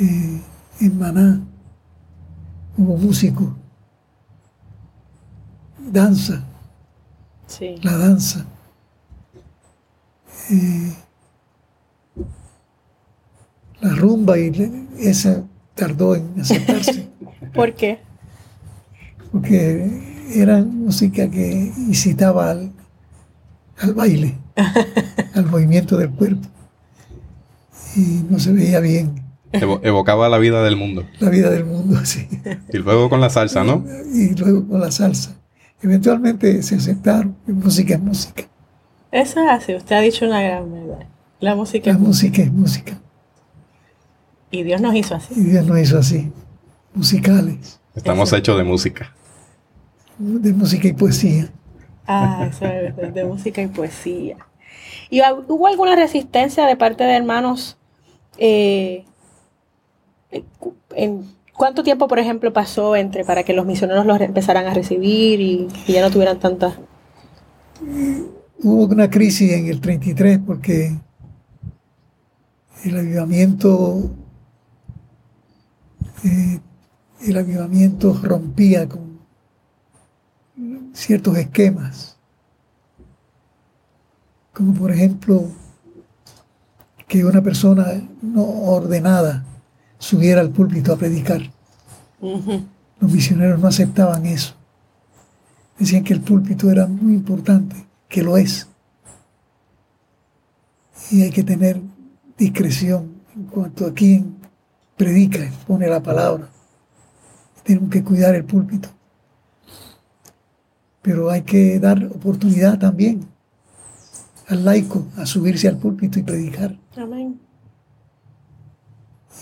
eh, 0.00 0.40
en 0.80 0.98
Maná 0.98 1.40
hubo 2.76 2.96
músicos, 2.96 3.48
danza, 5.92 6.44
Sí. 7.46 7.76
la 7.82 7.96
danza. 7.96 8.44
Eh, 10.50 10.92
la 13.80 13.94
rumba 13.94 14.38
y 14.38 14.52
esa 14.98 15.42
tardó 15.74 16.14
en 16.16 16.40
aceptarse. 16.40 17.08
¿Por 17.54 17.74
qué? 17.74 18.00
porque 19.32 20.24
era 20.34 20.62
música 20.64 21.30
que 21.30 21.72
incitaba 21.76 22.50
al, 22.50 22.72
al 23.78 23.94
baile, 23.94 24.36
al 25.34 25.46
movimiento 25.46 25.96
del 25.98 26.10
cuerpo. 26.10 26.48
Y 27.96 28.24
no 28.28 28.38
se 28.38 28.52
veía 28.52 28.80
bien 28.80 29.22
Evo- 29.52 29.80
evocaba 29.82 30.28
la 30.28 30.38
vida 30.38 30.62
del 30.62 30.76
mundo. 30.76 31.06
la 31.20 31.30
vida 31.30 31.50
del 31.50 31.64
mundo 31.64 31.98
así. 32.02 32.28
Y 32.72 32.78
luego 32.78 33.08
con 33.08 33.20
la 33.20 33.30
salsa, 33.30 33.64
¿no? 33.64 33.84
Y 34.12 34.34
luego 34.34 34.66
con 34.68 34.80
la 34.80 34.90
salsa. 34.90 35.34
Eventualmente 35.82 36.62
se 36.62 36.74
aceptaron, 36.76 37.36
que 37.46 37.52
música 37.52 37.94
es 37.94 38.00
música. 38.00 38.44
Eso 39.10 39.40
es 39.40 39.48
así, 39.50 39.74
usted 39.74 39.96
ha 39.96 40.00
dicho 40.00 40.26
una 40.26 40.42
gran 40.42 40.70
verdad. 40.72 41.06
La 41.40 41.54
música 41.54 41.90
La 41.90 41.96
es 41.96 42.00
música. 42.00 42.28
música 42.30 42.42
es 42.42 42.52
música. 42.52 42.98
Y 44.50 44.62
Dios 44.64 44.80
nos 44.80 44.94
hizo 44.94 45.14
así. 45.14 45.34
Y 45.36 45.44
Dios 45.44 45.66
nos 45.66 45.78
hizo 45.78 45.98
así, 45.98 46.30
musicales, 46.94 47.80
Estamos 47.94 48.32
hechos 48.32 48.56
de 48.58 48.64
música. 48.64 49.12
de 50.18 50.52
música 50.52 50.88
y 50.88 50.92
poesía. 50.92 51.50
Ah, 52.06 52.48
eso 52.50 52.64
es 52.66 52.96
de, 52.96 53.10
de 53.12 53.24
música 53.24 53.60
y 53.62 53.66
poesía. 53.68 54.36
¿Y 55.10 55.20
hubo 55.48 55.66
alguna 55.66 55.94
resistencia 55.96 56.66
de 56.66 56.76
parte 56.76 57.04
de 57.04 57.16
hermanos? 57.16 57.76
eh, 58.38 59.04
en, 60.30 61.38
¿Cuánto 61.52 61.82
tiempo, 61.82 62.06
por 62.06 62.20
ejemplo, 62.20 62.52
pasó 62.52 62.94
entre 62.94 63.24
para 63.24 63.42
que 63.42 63.52
los 63.52 63.66
misioneros 63.66 64.06
los 64.06 64.20
empezaran 64.20 64.66
a 64.66 64.74
recibir 64.74 65.40
y, 65.40 65.66
y 65.88 65.92
ya 65.92 66.02
no 66.02 66.10
tuvieran 66.10 66.38
tantas... 66.38 66.78
Hubo 68.62 68.84
una 68.84 69.10
crisis 69.10 69.52
en 69.52 69.66
el 69.66 69.80
33 69.80 70.38
porque 70.46 70.96
el 72.84 72.96
avivamiento 72.96 74.08
eh, 76.24 76.60
el 77.20 77.36
avivamiento 77.36 78.18
rompía 78.22 78.88
con 78.88 79.18
ciertos 80.92 81.36
esquemas. 81.36 82.16
Como 84.52 84.74
por 84.74 84.90
ejemplo 84.90 85.44
que 87.06 87.24
una 87.24 87.42
persona 87.42 87.86
no 88.22 88.42
ordenada 88.42 89.44
subiera 89.98 90.40
al 90.40 90.50
púlpito 90.50 90.92
a 90.92 90.96
predicar 90.96 91.40
los 92.20 93.12
misioneros 93.12 93.60
no 93.60 93.68
aceptaban 93.68 94.26
eso 94.26 94.54
decían 95.78 96.04
que 96.04 96.14
el 96.14 96.20
púlpito 96.20 96.70
era 96.70 96.86
muy 96.86 97.14
importante 97.14 97.76
que 98.08 98.22
lo 98.22 98.36
es 98.36 98.68
y 101.10 101.22
hay 101.22 101.30
que 101.30 101.42
tener 101.42 101.80
discreción 102.36 103.22
en 103.34 103.44
cuanto 103.44 103.86
a 103.86 103.94
quién 103.94 104.36
predica, 104.96 105.50
pone 105.66 105.88
la 105.88 106.02
palabra. 106.02 106.48
Tenemos 107.64 107.90
que 107.90 108.02
cuidar 108.02 108.34
el 108.34 108.44
púlpito. 108.44 108.88
Pero 111.02 111.30
hay 111.30 111.42
que 111.42 111.78
dar 111.78 112.04
oportunidad 112.04 112.78
también 112.78 113.26
al 114.48 114.64
laico 114.64 115.06
a 115.16 115.24
subirse 115.24 115.68
al 115.68 115.78
púlpito 115.78 116.18
y 116.18 116.22
predicar. 116.22 116.76
Amén. 116.96 117.40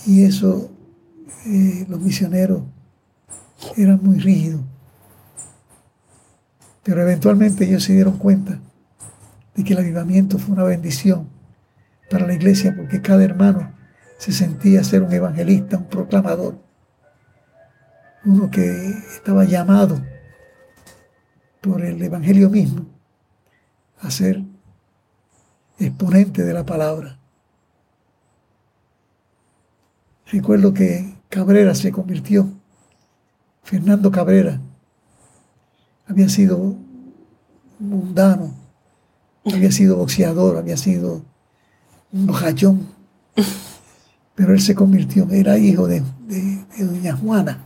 Y 0.07 0.23
eso 0.23 0.71
eh, 1.45 1.85
los 1.89 1.99
misioneros 1.99 2.63
eran 3.75 3.99
muy 4.01 4.19
rígidos. 4.19 4.61
Pero 6.83 7.01
eventualmente 7.01 7.65
ellos 7.65 7.83
se 7.83 7.93
dieron 7.93 8.17
cuenta 8.17 8.59
de 9.53 9.63
que 9.63 9.73
el 9.73 9.79
avivamiento 9.79 10.39
fue 10.39 10.55
una 10.55 10.63
bendición 10.63 11.27
para 12.09 12.25
la 12.25 12.33
iglesia 12.33 12.73
porque 12.75 13.01
cada 13.01 13.23
hermano 13.23 13.73
se 14.17 14.31
sentía 14.31 14.83
ser 14.83 15.03
un 15.03 15.11
evangelista, 15.11 15.77
un 15.77 15.89
proclamador, 15.89 16.57
uno 18.23 18.49
que 18.49 18.89
estaba 19.13 19.43
llamado 19.43 20.01
por 21.59 21.83
el 21.83 22.01
evangelio 22.01 22.49
mismo 22.49 22.85
a 23.99 24.09
ser 24.09 24.41
exponente 25.79 26.43
de 26.43 26.53
la 26.53 26.65
palabra. 26.65 27.16
Recuerdo 30.31 30.73
que 30.73 31.15
Cabrera 31.29 31.73
se 31.75 31.91
convirtió, 31.91 32.49
Fernando 33.63 34.11
Cabrera, 34.11 34.59
había 36.07 36.29
sido 36.29 36.75
mundano, 37.79 38.53
había 39.45 39.71
sido 39.71 39.97
boxeador, 39.97 40.57
había 40.57 40.77
sido 40.77 41.21
un 42.11 42.27
bojallón, 42.27 42.87
pero 44.35 44.53
él 44.53 44.61
se 44.61 44.75
convirtió, 44.75 45.29
era 45.31 45.57
hijo 45.57 45.87
de, 45.87 46.01
de- 46.27 46.65
de 46.77 46.85
doña 46.85 47.15
Juana 47.15 47.63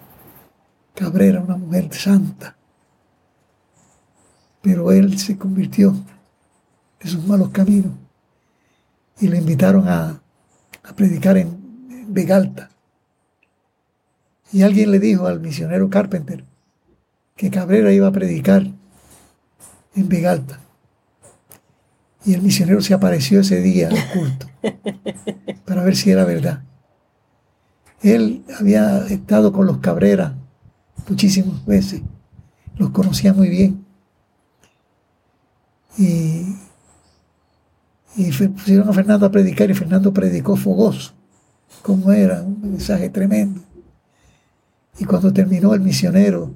Cabrera, 0.95 1.41
una 1.41 1.57
mujer 1.57 1.93
santa, 1.93 2.55
pero 4.61 4.91
él 4.91 5.17
se 5.17 5.37
convirtió 5.37 5.95
de 6.99 7.09
sus 7.09 7.25
malos 7.25 7.49
caminos 7.49 7.93
y 9.19 9.27
lo 9.27 9.35
invitaron 9.35 9.87
a, 9.87 10.21
a 10.83 10.93
predicar 10.95 11.37
en, 11.37 11.60
en 12.11 12.13
Vegalta. 12.13 12.69
Y 14.51 14.63
alguien 14.63 14.91
le 14.91 14.99
dijo 14.99 15.27
al 15.27 15.39
misionero 15.39 15.89
Carpenter 15.89 16.43
que 17.37 17.49
Cabrera 17.49 17.93
iba 17.93 18.07
a 18.07 18.11
predicar 18.11 18.67
en 19.95 20.09
Vegalta. 20.09 20.59
Y 22.25 22.33
el 22.33 22.41
misionero 22.41 22.81
se 22.81 22.93
apareció 22.93 23.39
ese 23.39 23.61
día 23.61 23.89
al 23.89 24.09
culto 24.09 24.47
para 25.65 25.83
ver 25.83 25.95
si 25.95 26.11
era 26.11 26.25
verdad. 26.25 26.63
Él 28.03 28.43
había 28.59 29.07
estado 29.07 29.53
con 29.53 29.65
los 29.65 29.77
Cabrera 29.77 30.35
muchísimas 31.07 31.65
veces, 31.65 32.01
los 32.77 32.91
conocía 32.91 33.33
muy 33.33 33.47
bien. 33.47 33.85
Y, 35.97 36.57
y 38.17 38.31
pusieron 38.31 38.89
a 38.89 38.93
Fernando 38.93 39.25
a 39.25 39.31
predicar 39.31 39.69
y 39.69 39.73
Fernando 39.73 40.13
predicó 40.13 40.55
fogoso, 40.55 41.13
como 41.81 42.11
era, 42.11 42.41
un 42.41 42.71
mensaje 42.71 43.09
tremendo. 43.09 43.61
Y 44.99 45.05
cuando 45.05 45.33
terminó 45.33 45.73
el 45.73 45.81
misionero, 45.81 46.51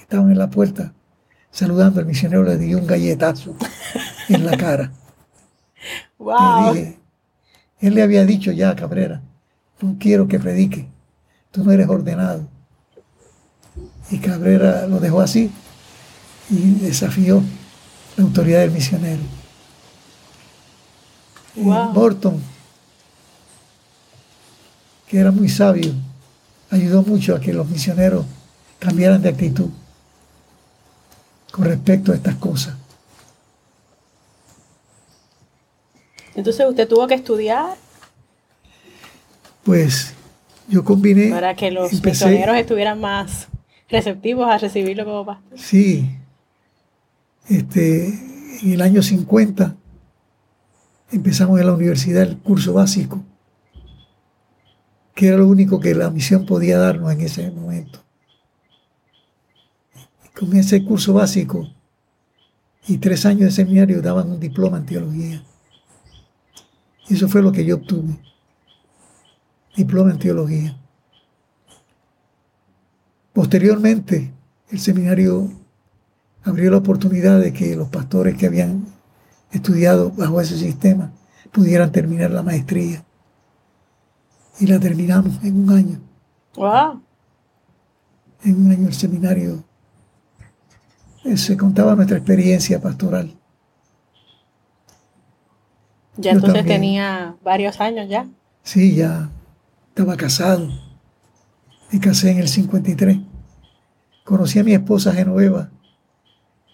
estaban 0.00 0.30
en 0.30 0.38
la 0.38 0.50
puerta 0.50 0.92
saludando, 1.52 2.00
el 2.00 2.06
misionero 2.06 2.42
le 2.42 2.56
dio 2.56 2.78
un 2.78 2.86
galletazo 2.86 3.54
en 4.28 4.44
la 4.44 4.56
cara. 4.56 4.90
Wow. 6.16 6.74
dije, 6.74 7.00
él 7.80 7.96
le 7.96 8.02
había 8.02 8.24
dicho 8.24 8.52
ya 8.52 8.70
a 8.70 8.76
Cabrera, 8.76 9.20
no 9.80 9.96
quiero 9.98 10.28
que 10.28 10.38
predique, 10.38 10.88
tú 11.50 11.64
no 11.64 11.72
eres 11.72 11.88
ordenado. 11.88 12.46
Y 14.08 14.18
Cabrera 14.18 14.86
lo 14.86 15.00
dejó 15.00 15.20
así 15.20 15.50
y 16.48 16.74
desafió 16.74 17.42
la 18.16 18.22
autoridad 18.22 18.60
del 18.60 18.70
misionero. 18.70 19.22
Wow. 21.56 21.92
Morton, 21.92 22.40
que 25.12 25.18
era 25.18 25.30
muy 25.30 25.50
sabio, 25.50 25.92
ayudó 26.70 27.02
mucho 27.02 27.36
a 27.36 27.40
que 27.40 27.52
los 27.52 27.68
misioneros 27.68 28.24
cambiaran 28.78 29.20
de 29.20 29.28
actitud 29.28 29.68
con 31.50 31.66
respecto 31.66 32.12
a 32.12 32.14
estas 32.14 32.36
cosas. 32.36 32.74
Entonces 36.34 36.66
usted 36.66 36.88
tuvo 36.88 37.06
que 37.06 37.12
estudiar 37.14 37.76
Pues 39.64 40.14
yo 40.66 40.82
combiné. 40.82 41.28
para 41.28 41.54
que 41.54 41.70
los 41.70 41.92
empecé- 41.92 42.24
misioneros 42.26 42.56
estuvieran 42.56 42.98
más 42.98 43.48
receptivos 43.90 44.48
a 44.48 44.56
recibirlo 44.56 45.04
como 45.04 45.26
pastor. 45.26 45.58
Sí. 45.58 46.10
Este, 47.50 48.08
en 48.62 48.72
el 48.72 48.80
año 48.80 49.02
50 49.02 49.76
empezamos 51.12 51.60
en 51.60 51.66
la 51.66 51.74
universidad 51.74 52.22
el 52.22 52.38
curso 52.38 52.72
básico, 52.72 53.22
que 55.14 55.28
era 55.28 55.36
lo 55.36 55.46
único 55.46 55.80
que 55.80 55.94
la 55.94 56.10
misión 56.10 56.46
podía 56.46 56.78
darnos 56.78 57.12
en 57.12 57.20
ese 57.20 57.50
momento. 57.50 58.02
Comencé 60.38 60.76
el 60.76 60.84
curso 60.84 61.12
básico 61.14 61.68
y 62.86 62.98
tres 62.98 63.26
años 63.26 63.42
de 63.42 63.50
seminario 63.50 64.02
daban 64.02 64.30
un 64.30 64.40
diploma 64.40 64.78
en 64.78 64.86
teología. 64.86 65.42
Eso 67.08 67.28
fue 67.28 67.42
lo 67.42 67.52
que 67.52 67.64
yo 67.64 67.76
obtuve. 67.76 68.16
Diploma 69.76 70.10
en 70.10 70.18
teología. 70.18 70.76
Posteriormente, 73.32 74.32
el 74.70 74.80
seminario 74.80 75.50
abrió 76.44 76.70
la 76.70 76.78
oportunidad 76.78 77.40
de 77.40 77.52
que 77.52 77.76
los 77.76 77.88
pastores 77.88 78.36
que 78.36 78.46
habían 78.46 78.86
estudiado 79.50 80.10
bajo 80.10 80.40
ese 80.40 80.58
sistema 80.58 81.12
pudieran 81.52 81.92
terminar 81.92 82.30
la 82.30 82.42
maestría. 82.42 83.04
Y 84.60 84.66
la 84.66 84.78
terminamos 84.78 85.42
en 85.42 85.62
un 85.62 85.70
año. 85.70 86.00
Wow. 86.56 87.02
En 88.44 88.66
un 88.66 88.72
año 88.72 88.88
el 88.88 88.94
seminario 88.94 89.64
se 91.36 91.56
contaba 91.56 91.94
nuestra 91.94 92.16
experiencia 92.18 92.80
pastoral. 92.80 93.32
Ya 96.16 96.32
Yo 96.32 96.36
entonces 96.38 96.58
también. 96.60 96.80
tenía 96.80 97.36
varios 97.42 97.80
años 97.80 98.08
ya. 98.08 98.26
Sí, 98.62 98.94
ya 98.96 99.30
estaba 99.88 100.16
casado. 100.16 100.68
Me 101.90 102.00
casé 102.00 102.30
en 102.32 102.38
el 102.38 102.48
53. 102.48 103.18
Conocí 104.24 104.58
a 104.58 104.64
mi 104.64 104.72
esposa 104.72 105.12
Genoveva 105.12 105.70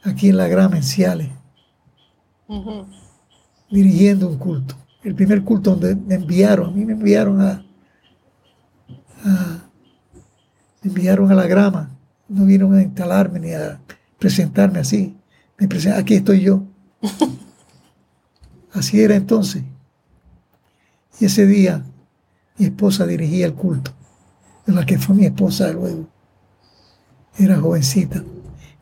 aquí 0.05 0.29
en 0.31 0.37
la 0.37 0.49
Grama, 0.49 0.77
en 0.77 0.83
Ciales, 0.83 1.29
Ujú. 2.47 2.87
dirigiendo 3.71 4.29
un 4.29 4.39
culto. 4.39 4.75
El 5.03 5.15
primer 5.15 5.43
culto 5.45 5.71
donde 5.77 5.95
me 5.97 6.15
enviaron, 6.17 6.69
a 6.71 6.73
mí 6.73 6.85
me 6.85 6.93
enviaron 6.93 7.41
a, 7.41 7.65
a- 9.25 9.65
me 10.83 10.91
enviaron 10.91 11.31
a 11.31 11.35
la 11.35 11.47
Grama. 11.47 11.91
No 12.29 12.45
vieron 12.45 12.75
a 12.75 12.83
instalarme 12.83 13.41
ni 13.41 13.53
a 13.53 13.81
presentarme 14.19 14.81
así. 14.81 15.17
Me 15.59 15.67
aquí 15.93 16.15
estoy 16.15 16.41
yo. 16.43 16.63
Así 18.73 19.01
era 19.01 19.17
entonces. 19.17 19.63
Y 21.19 21.25
ese 21.25 21.47
día 21.47 21.83
mi 22.59 22.67
esposa 22.67 23.07
dirigía 23.07 23.47
el 23.47 23.55
culto, 23.55 23.93
de 24.67 24.73
la 24.75 24.85
que 24.85 24.99
fue 24.99 25.15
mi 25.17 25.25
esposa 25.27 25.73
luego. 25.73 26.07
Era 27.39 27.59
jovencita. 27.59 28.23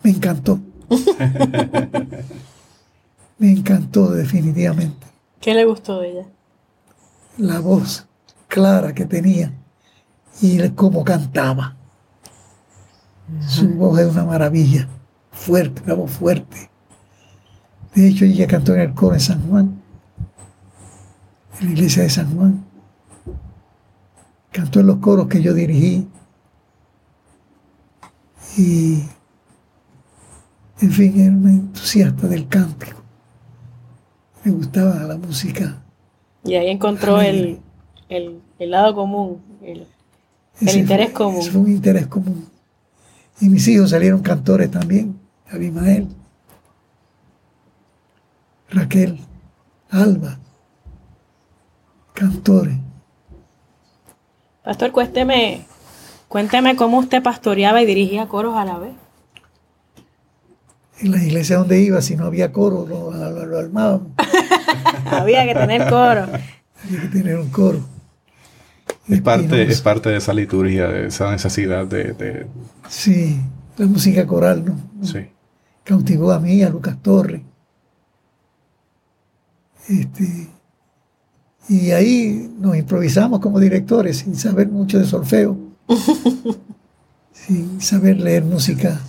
Me 0.03 0.11
encantó. 0.11 0.61
Me 3.39 3.51
encantó 3.51 4.11
definitivamente. 4.13 5.07
¿Qué 5.41 5.53
le 5.55 5.65
gustó 5.67 6.01
de 6.01 6.11
ella? 6.11 6.27
La 7.39 7.61
voz 7.61 8.07
clara 8.49 8.95
que 8.95 9.05
tenía 9.05 9.53
y 10.43 10.69
cómo 10.71 11.05
cantaba. 11.05 11.77
Su 13.49 13.69
voz 13.71 13.99
es 14.01 14.13
una 14.13 14.25
maravilla. 14.25 14.89
Fuerte, 15.33 15.83
una 15.85 15.95
voz 15.95 16.11
fuerte. 16.13 16.71
De 17.95 18.09
hecho, 18.09 18.25
ella 18.25 18.47
cantó 18.47 18.75
en 18.75 18.81
el 18.81 18.95
coro 18.95 19.15
en 19.15 19.21
San 19.21 19.49
Juan, 19.49 19.81
en 21.61 21.67
la 21.67 21.73
iglesia 21.73 22.03
de 22.03 22.11
San 22.11 22.35
Juan. 22.37 22.65
Cantó 24.53 24.81
en 24.81 24.87
los 24.87 24.97
coros 24.99 25.29
que 25.29 25.43
yo 25.43 25.55
dirigí. 25.55 26.07
Y, 28.57 29.03
en 30.81 30.91
fin, 30.93 31.21
era 31.21 31.35
una 31.35 31.51
entusiasta 31.51 32.27
del 32.27 32.49
cántico. 32.49 33.03
Me 34.45 34.53
gustaba 34.53 34.95
la 35.05 35.17
música. 35.17 35.83
Y 36.45 36.55
ahí 36.55 36.69
encontró 36.69 37.21
el, 37.21 37.61
el, 38.09 38.41
el 38.59 38.71
lado 38.71 38.95
común. 38.95 39.43
el- 39.63 39.87
El 40.61 40.69
Ese 40.69 40.79
interés 40.81 41.07
fue- 41.09 41.15
común. 41.15 41.41
ese 41.41 41.51
fue 41.51 41.61
un 41.61 41.71
interés 41.71 42.07
común. 42.07 42.49
Y 43.41 43.49
mis 43.49 43.67
hijos 43.69 43.91
salieron 43.91 44.21
cantores 44.23 44.71
también. 44.71 45.19
Abimael, 45.51 46.09
Raquel, 48.71 49.21
Alba, 49.91 50.39
cantores. 52.15 52.77
Pastor, 54.65 54.91
cuénteme, 54.91 55.65
cuénteme 56.29 56.75
cómo 56.75 56.99
usted 56.99 57.23
pastoreaba 57.23 57.81
y 57.83 57.87
dirigía 57.87 58.27
coros 58.27 58.57
a 58.57 58.65
la 58.65 58.79
vez. 58.79 58.93
En 60.99 61.13
la 61.13 61.23
iglesia 61.23 61.59
donde 61.59 61.81
iba, 61.81 62.01
si 62.01 62.17
no 62.17 62.25
había 62.25 62.51
coro, 62.53 62.87
lo, 62.89 63.13
lo- 63.13 63.47
lo 63.47 63.59
armábamos. 63.59 64.09
Había 65.07 65.45
que 65.47 65.55
tener 65.55 65.89
coro. 65.89 66.23
Había 66.85 67.01
que 67.03 67.09
tener 67.09 67.39
un 67.39 67.51
coro. 67.51 67.81
Es 69.09 69.21
parte, 69.21 69.63
es 69.63 69.81
parte 69.81 70.09
de 70.11 70.17
esa 70.17 70.33
liturgia, 70.33 70.89
de 70.89 71.07
esa 71.09 71.31
necesidad 71.31 71.87
de... 71.87 72.13
de- 72.13 72.47
Sí, 72.89 73.41
la 73.77 73.87
música 73.87 74.27
coral, 74.27 74.65
¿no? 74.65 75.05
sí. 75.07 75.27
cautivó 75.85 76.33
a 76.33 76.41
mí, 76.41 76.63
a 76.63 76.71
Lucas 76.71 76.97
Torres. 77.03 77.43
Este, 79.89 80.49
y 81.69 81.91
ahí 81.93 82.53
nos 82.59 82.77
improvisamos 82.77 83.41
como 83.41 83.61
directores 83.61 84.19
sin 84.19 84.35
saber 84.37 84.69
mucho 84.69 84.99
de 84.99 85.05
solfeo, 85.05 85.57
sin 87.33 87.81
saber 87.81 88.19
leer 88.19 88.45
música, 88.45 89.01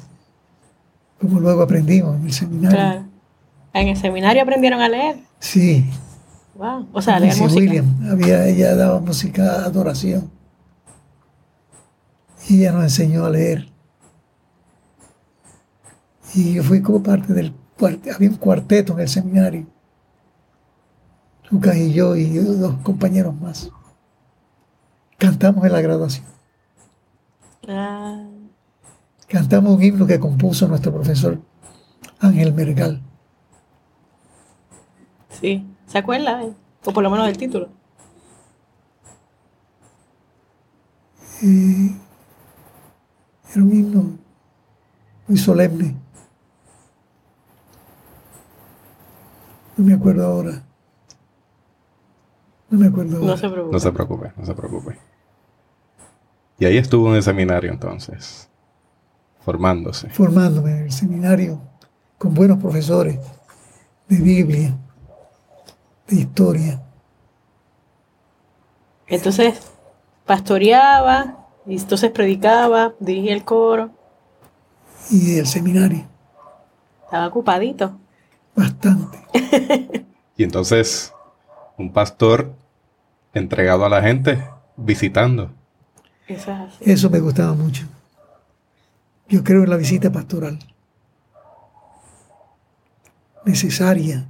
como 1.20 1.40
luego 1.40 1.64
aprendimos 1.64 2.16
en 2.20 2.26
el 2.26 2.34
seminario. 2.34 2.78
Claro. 2.78 3.06
En 3.74 3.88
el 3.90 3.98
seminario 3.98 4.42
aprendieron 4.44 4.82
a 4.82 4.90
leer. 4.90 5.18
Sí, 5.40 5.86
Wow. 6.58 6.88
O 6.92 7.02
sea, 7.02 7.20
música. 7.20 7.46
William, 7.54 7.86
había, 8.12 8.48
ella 8.48 8.76
daba 8.76 9.00
música 9.00 9.64
adoración. 9.64 10.32
Y 12.50 12.60
ella 12.62 12.72
nos 12.72 12.84
enseñó 12.84 13.26
a 13.26 13.30
leer. 13.30 13.70
Y 16.34 16.54
yo 16.54 16.64
fui 16.64 16.82
como 16.82 17.04
parte 17.04 17.34
del 17.34 17.54
cuarteto, 17.78 18.16
había 18.16 18.30
un 18.30 18.38
cuarteto 18.38 18.94
en 18.94 19.00
el 19.00 19.10
seminario. 19.10 19.68
Lucas 21.50 21.78
y 21.78 21.94
yo 21.94 22.16
y 22.16 22.28
dos 22.38 22.76
compañeros 22.84 23.40
más. 23.40 23.70
Cantamos 25.18 25.64
en 25.66 25.72
la 25.74 25.82
graduación. 25.82 26.26
Ah, 27.68 28.24
Cantamos 29.28 29.76
un 29.76 29.84
himno 29.84 30.08
que 30.08 30.20
compuso 30.20 30.68
nuestro 30.68 30.94
profesor 30.94 31.40
Ángel 32.20 32.54
Mergal. 32.54 33.02
sí. 35.30 35.66
¿Se 35.88 35.98
acuerda? 35.98 36.44
eh? 36.44 36.54
O 36.86 36.92
por 36.92 37.04
lo 37.04 37.10
menos 37.10 37.26
del 37.28 37.38
título. 37.38 37.70
Eh, 41.44 41.96
era 43.54 43.64
un 43.64 43.72
himno 43.74 44.18
muy 45.28 45.38
solemne. 45.38 45.96
No 49.78 49.86
me 49.86 49.94
acuerdo 49.94 50.26
ahora. 50.26 50.64
No 52.70 52.80
me 52.80 52.88
acuerdo 52.88 53.18
ahora. 53.18 53.28
No 53.28 53.38
se 53.38 53.50
preocupe. 53.50 53.74
No 53.74 53.80
se 53.80 53.92
preocupe, 53.92 54.34
no 54.38 54.46
se 54.46 54.54
preocupe. 54.56 54.98
Y 56.60 56.66
ahí 56.66 56.78
estuvo 56.78 57.10
en 57.10 57.16
el 57.16 57.24
seminario 57.24 57.72
entonces, 57.72 58.50
formándose. 59.42 60.10
Formándome 60.10 60.72
en 60.72 60.84
el 60.86 60.92
seminario 60.92 61.62
con 62.18 62.34
buenos 62.34 62.58
profesores 62.58 63.20
de 64.10 64.18
Biblia, 64.18 64.76
de 66.08 66.16
historia. 66.16 66.82
Entonces, 69.08 69.60
pastoreaba, 70.26 71.48
y 71.66 71.78
entonces 71.78 72.12
predicaba, 72.12 72.94
dirigía 73.00 73.34
el 73.34 73.44
coro. 73.44 73.92
y 75.10 75.36
del 75.36 75.48
seminario. 75.48 76.06
Estaba 77.06 77.28
ocupadito. 77.28 77.98
Bastante. 78.56 79.20
Y 80.40 80.44
entonces, 80.44 81.12
un 81.78 81.92
pastor 81.92 82.54
entregado 83.34 83.86
a 83.86 83.90
la 83.90 84.04
gente, 84.04 84.44
visitando. 84.76 85.50
Eso 86.28 86.52
es 86.52 86.60
así. 86.60 86.92
Eso 86.92 87.10
me 87.10 87.20
gustaba 87.20 87.54
mucho. 87.54 87.88
Yo 89.28 89.44
creo 89.44 89.64
en 89.64 89.72
la 89.72 89.78
visita 89.78 90.12
pastoral. 90.12 90.60
Necesaria. 93.46 94.28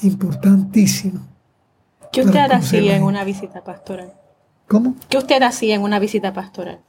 Importantísima. 0.00 1.20
¿Qué 2.12 2.22
usted 2.22 2.50
hacía 2.50 2.96
en 2.96 3.02
una 3.02 3.24
visita 3.24 3.62
pastoral? 3.62 4.12
¿Cómo? 4.68 4.96
¿Qué 5.08 5.18
usted 5.18 5.42
hacía 5.42 5.74
en 5.74 5.82
una 5.82 5.98
visita 5.98 6.32
pastoral? 6.32 6.80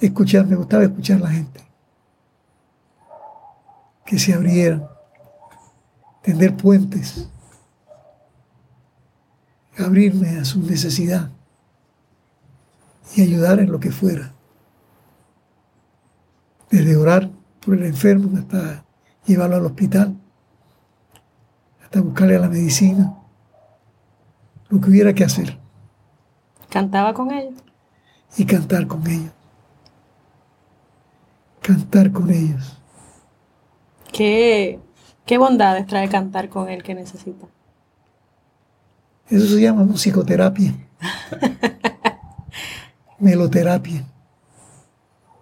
Escuchar, 0.00 0.46
me 0.46 0.56
gustaba 0.56 0.84
escuchar 0.84 1.18
a 1.18 1.20
la 1.20 1.30
gente. 1.30 1.60
Que 4.04 4.18
se 4.18 4.34
abrieran. 4.34 4.88
Tender 6.22 6.56
puentes. 6.56 7.28
Abrirme 9.78 10.38
a 10.38 10.44
su 10.44 10.60
necesidad. 10.60 11.30
Y 13.14 13.22
ayudar 13.22 13.60
en 13.60 13.70
lo 13.70 13.78
que 13.78 13.92
fuera. 13.92 14.32
Desde 16.70 16.96
orar 16.96 17.30
por 17.64 17.74
el 17.74 17.84
enfermo 17.84 18.38
hasta 18.38 18.84
llevarlo 19.26 19.56
al 19.56 19.66
hospital. 19.66 20.16
Hasta 21.92 22.00
buscarle 22.00 22.36
a 22.36 22.38
la 22.38 22.48
medicina. 22.48 23.14
Lo 24.70 24.80
que 24.80 24.88
hubiera 24.88 25.12
que 25.12 25.24
hacer. 25.24 25.58
¿Cantaba 26.70 27.12
con 27.12 27.30
ellos? 27.30 27.52
y 28.34 28.46
cantar 28.46 28.86
con 28.86 29.06
ellos. 29.06 29.30
Cantar 31.60 32.10
con 32.10 32.30
ellos. 32.30 32.80
¿Qué, 34.10 34.78
qué 35.26 35.36
bondades 35.36 35.86
trae 35.86 36.08
cantar 36.08 36.48
con 36.48 36.70
él 36.70 36.82
que 36.82 36.94
necesita? 36.94 37.46
Eso 39.28 39.46
se 39.54 39.60
llama 39.60 39.84
musicoterapia. 39.84 40.72
Meloterapia. 43.18 44.06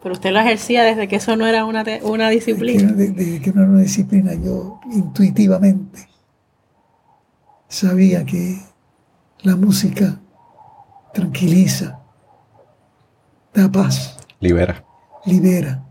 Pero 0.03 0.15
usted 0.15 0.33
lo 0.33 0.41
ejercía 0.41 0.83
desde 0.83 1.07
que 1.07 1.15
eso 1.15 1.37
no 1.37 1.47
era 1.47 1.65
una, 1.65 1.85
una 2.03 2.29
disciplina. 2.29 2.83
era 2.89 2.93
de- 2.93 3.13
de- 3.13 3.41
que 3.41 3.53
no 3.53 3.63
era 3.63 3.71
una 3.71 3.83
disciplina, 3.83 4.35
yo 4.35 4.81
intuitivamente 4.93 6.09
sabía 7.71 8.25
que 8.27 8.61
la 9.43 9.57
música 9.57 10.21
tranquiliza, 11.15 11.99
da 13.55 13.69
paz, 13.71 14.19
Libera. 14.41 14.85
libera, 15.25 15.83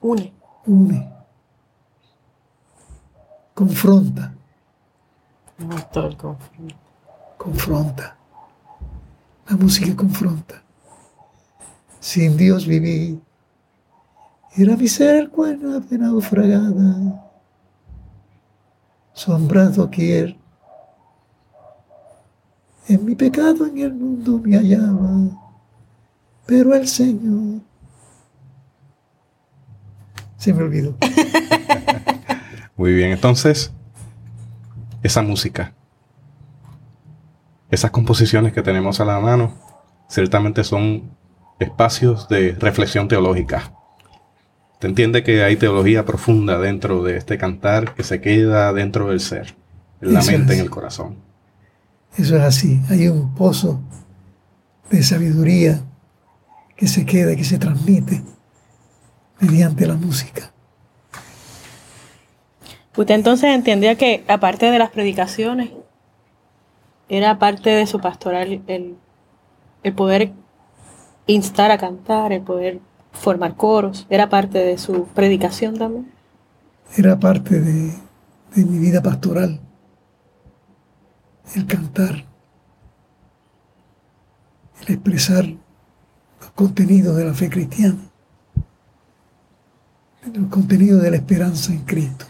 Une. 0.00 0.32
une, 0.66 1.08
confronta. 3.54 4.32
No, 5.58 5.76
todo 5.92 6.06
el 6.08 6.16
conflicto. 6.16 6.80
confronta. 7.36 8.16
La 9.48 9.56
música 9.56 9.94
confronta. 9.94 10.62
Sin 12.00 12.36
Dios 12.38 12.66
viví. 12.66 13.20
Era 14.56 14.76
mi 14.76 14.88
ser 14.88 15.28
cuerda 15.30 15.80
de 15.80 15.98
naufragada. 19.28 19.38
Sombra 19.38 19.68
doquier. 19.68 20.36
En 22.88 23.04
mi 23.04 23.14
pecado 23.14 23.66
en 23.66 23.78
el 23.78 23.92
mundo 23.92 24.40
me 24.42 24.56
hallaba. 24.56 25.30
Pero 26.46 26.74
el 26.74 26.88
Señor. 26.88 27.60
Se 30.36 30.52
me 30.52 30.62
olvidó. 30.62 30.96
Muy 32.76 32.94
bien, 32.94 33.10
entonces, 33.10 33.72
esa 35.02 35.20
música, 35.20 35.74
esas 37.70 37.90
composiciones 37.90 38.54
que 38.54 38.62
tenemos 38.62 39.00
a 39.00 39.04
la 39.04 39.20
mano, 39.20 39.54
ciertamente 40.08 40.64
son 40.64 41.10
espacios 41.58 42.26
de 42.28 42.52
reflexión 42.58 43.06
teológica. 43.06 43.79
Te 44.80 44.86
entiende 44.86 45.22
que 45.22 45.44
hay 45.44 45.56
teología 45.56 46.06
profunda 46.06 46.58
dentro 46.58 47.02
de 47.02 47.18
este 47.18 47.36
cantar 47.36 47.94
que 47.94 48.02
se 48.02 48.22
queda 48.22 48.72
dentro 48.72 49.10
del 49.10 49.20
ser, 49.20 49.54
en 50.00 50.14
la 50.14 50.20
Eso 50.20 50.32
mente, 50.32 50.54
en 50.54 50.60
el 50.60 50.70
corazón. 50.70 51.16
Eso 52.16 52.34
es 52.36 52.42
así. 52.42 52.80
Hay 52.88 53.06
un 53.08 53.34
pozo 53.34 53.82
de 54.90 55.02
sabiduría 55.02 55.82
que 56.76 56.88
se 56.88 57.04
queda, 57.04 57.36
que 57.36 57.44
se 57.44 57.58
transmite 57.58 58.22
mediante 59.38 59.86
la 59.86 59.96
música. 59.96 60.50
Usted 62.96 63.14
entonces 63.14 63.54
entendía 63.54 63.96
que 63.96 64.24
aparte 64.28 64.70
de 64.70 64.78
las 64.78 64.90
predicaciones, 64.90 65.68
era 67.10 67.38
parte 67.38 67.68
de 67.68 67.86
su 67.86 68.00
pastoral 68.00 68.62
el, 68.66 68.96
el 69.82 69.92
poder 69.92 70.32
instar 71.26 71.70
a 71.70 71.76
cantar, 71.76 72.32
el 72.32 72.40
poder 72.40 72.80
formar 73.12 73.56
coros, 73.56 74.06
era 74.10 74.28
parte 74.28 74.58
de 74.58 74.78
su 74.78 75.06
predicación 75.06 75.78
también. 75.78 76.10
Era 76.96 77.18
parte 77.18 77.60
de, 77.60 77.92
de 78.54 78.64
mi 78.64 78.78
vida 78.78 79.02
pastoral. 79.02 79.60
El 81.54 81.66
cantar, 81.66 82.24
el 84.80 84.94
expresar 84.94 85.44
los 86.40 86.50
contenidos 86.54 87.16
de 87.16 87.24
la 87.24 87.34
fe 87.34 87.50
cristiana, 87.50 87.98
los 90.32 90.48
contenidos 90.48 91.02
de 91.02 91.10
la 91.10 91.16
esperanza 91.16 91.72
en 91.72 91.80
Cristo. 91.80 92.26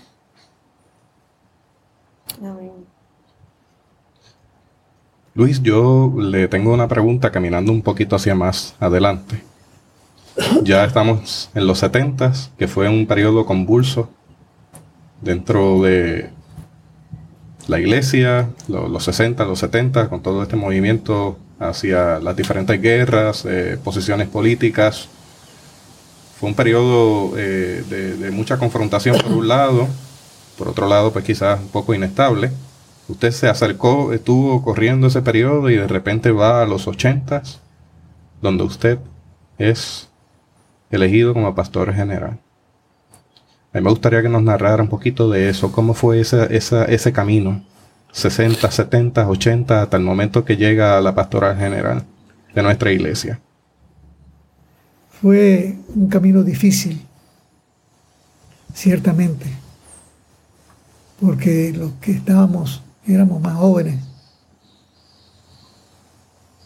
Luis, 5.34 5.62
yo 5.62 6.12
le 6.18 6.48
tengo 6.48 6.72
una 6.72 6.88
pregunta 6.88 7.30
caminando 7.30 7.72
un 7.72 7.82
poquito 7.82 8.16
hacia 8.16 8.34
más 8.34 8.74
adelante. 8.80 9.49
Ya 10.62 10.84
estamos 10.84 11.50
en 11.54 11.66
los 11.66 11.78
70, 11.78 12.32
que 12.58 12.68
fue 12.68 12.88
un 12.88 13.06
periodo 13.06 13.44
convulso 13.46 14.08
dentro 15.20 15.82
de 15.82 16.30
la 17.68 17.78
iglesia, 17.78 18.50
lo- 18.68 18.88
los 18.88 19.04
60, 19.04 19.44
los 19.44 19.58
70, 19.58 20.08
con 20.08 20.22
todo 20.22 20.42
este 20.42 20.56
movimiento 20.56 21.38
hacia 21.58 22.18
las 22.20 22.36
diferentes 22.36 22.80
guerras, 22.80 23.44
eh, 23.44 23.78
posiciones 23.82 24.28
políticas. 24.28 25.08
Fue 26.38 26.48
un 26.48 26.54
periodo 26.54 27.32
eh, 27.36 27.84
de, 27.88 28.16
de 28.16 28.30
mucha 28.30 28.56
confrontación 28.58 29.18
por 29.20 29.32
un 29.32 29.48
lado, 29.48 29.88
por 30.56 30.68
otro 30.68 30.88
lado, 30.88 31.12
pues 31.12 31.24
quizás 31.24 31.60
un 31.60 31.68
poco 31.68 31.92
inestable. 31.94 32.50
Usted 33.08 33.32
se 33.32 33.48
acercó, 33.48 34.12
estuvo 34.12 34.62
corriendo 34.62 35.08
ese 35.08 35.20
periodo 35.22 35.68
y 35.70 35.76
de 35.76 35.88
repente 35.88 36.30
va 36.30 36.62
a 36.62 36.66
los 36.66 36.86
80, 36.86 37.42
donde 38.40 38.64
usted 38.64 38.98
es 39.58 40.09
elegido 40.90 41.32
como 41.32 41.54
pastor 41.54 41.94
general. 41.94 42.38
A 43.72 43.78
mí 43.78 43.84
me 43.84 43.90
gustaría 43.90 44.22
que 44.22 44.28
nos 44.28 44.42
narrara 44.42 44.82
un 44.82 44.88
poquito 44.88 45.30
de 45.30 45.48
eso, 45.48 45.70
cómo 45.70 45.94
fue 45.94 46.20
ese, 46.20 47.12
camino, 47.12 47.64
60, 48.12 48.68
70, 48.68 49.28
80, 49.28 49.82
hasta 49.82 49.96
el 49.96 50.02
momento 50.02 50.44
que 50.44 50.56
llega 50.56 50.98
a 50.98 51.00
la 51.00 51.14
pastoral 51.14 51.56
general 51.56 52.04
de 52.52 52.62
nuestra 52.62 52.90
iglesia. 52.90 53.40
Fue 55.22 55.76
un 55.94 56.08
camino 56.08 56.42
difícil, 56.42 57.00
ciertamente, 58.74 59.46
porque 61.20 61.72
los 61.72 61.92
que 62.00 62.12
estábamos, 62.12 62.82
éramos 63.06 63.40
más 63.40 63.56
jóvenes, 63.56 64.02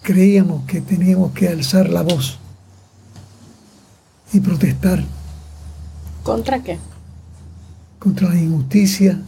creíamos 0.02 0.64
que 0.64 0.80
teníamos 0.80 1.32
que 1.32 1.48
alzar 1.48 1.90
la 1.90 2.02
voz 2.02 2.38
y 4.34 4.40
protestar 4.40 5.02
¿Contra 6.24 6.62
qué? 6.62 6.78
contra 8.00 8.28
la 8.28 8.38
injusticia, 8.38 9.18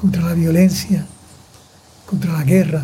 contra 0.00 0.22
la 0.22 0.34
violencia, 0.34 1.06
contra 2.06 2.32
la 2.32 2.42
guerra 2.42 2.82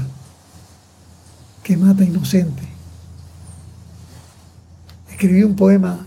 que 1.65 1.77
mata 1.77 2.05
inocentes. 2.05 2.69
Escribí 5.11 5.43
un 5.43 5.57
poema 5.57 6.07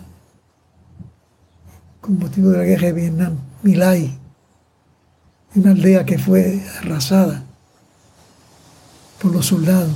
con 1.99 2.17
motivo 2.17 2.51
de 2.51 2.59
la 2.59 2.63
guerra 2.63 2.87
de 2.87 2.93
Vietnam, 2.93 3.35
Milay, 3.61 4.17
una 5.55 5.71
aldea 5.71 6.05
que 6.05 6.17
fue 6.17 6.63
arrasada 6.79 7.43
por 9.21 9.33
los 9.33 9.47
soldados 9.47 9.91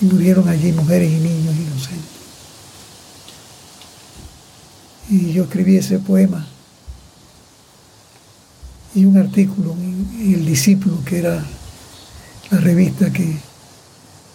y 0.00 0.06
murieron 0.06 0.48
allí 0.48 0.72
mujeres 0.72 1.08
y 1.08 1.20
niños 1.20 1.54
inocentes. 1.54 2.14
Y 5.14 5.32
yo 5.32 5.44
escribí 5.44 5.76
ese 5.76 6.00
poema 6.00 6.44
y 8.96 9.04
un 9.04 9.16
artículo 9.16 9.70
en, 9.74 10.34
El 10.34 10.44
Discípulo, 10.44 11.04
que 11.04 11.20
era 11.20 11.40
la 12.50 12.58
revista 12.58 13.12
que 13.12 13.36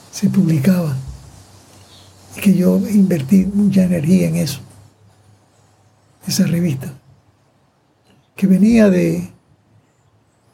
se 0.10 0.30
publicaba 0.30 0.96
y 2.38 2.40
que 2.40 2.56
yo 2.56 2.78
invertí 2.78 3.46
mucha 3.46 3.84
energía 3.84 4.30
en 4.30 4.38
eso, 4.38 4.62
esa 6.26 6.48
revista, 6.48 6.94
que 8.38 8.48
venía 8.48 8.90
de, 8.90 9.30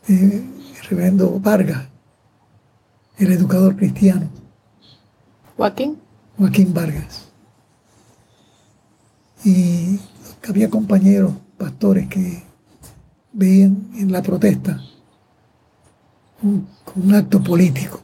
de 0.08 0.44
Reverendo 0.90 1.40
Vargas, 1.40 1.86
el 3.20 3.32
educador 3.32 3.76
cristiano, 3.76 4.28
Joaquín. 5.56 6.00
Joaquín 6.36 6.74
Vargas. 6.74 7.26
Y 9.44 10.00
había 10.48 10.70
compañeros, 10.70 11.34
pastores, 11.58 12.08
que 12.08 12.43
veían 13.34 13.89
en 13.96 14.12
la 14.12 14.22
protesta 14.22 14.82
un, 16.41 16.68
un 16.96 17.14
acto 17.14 17.41
político, 17.41 18.02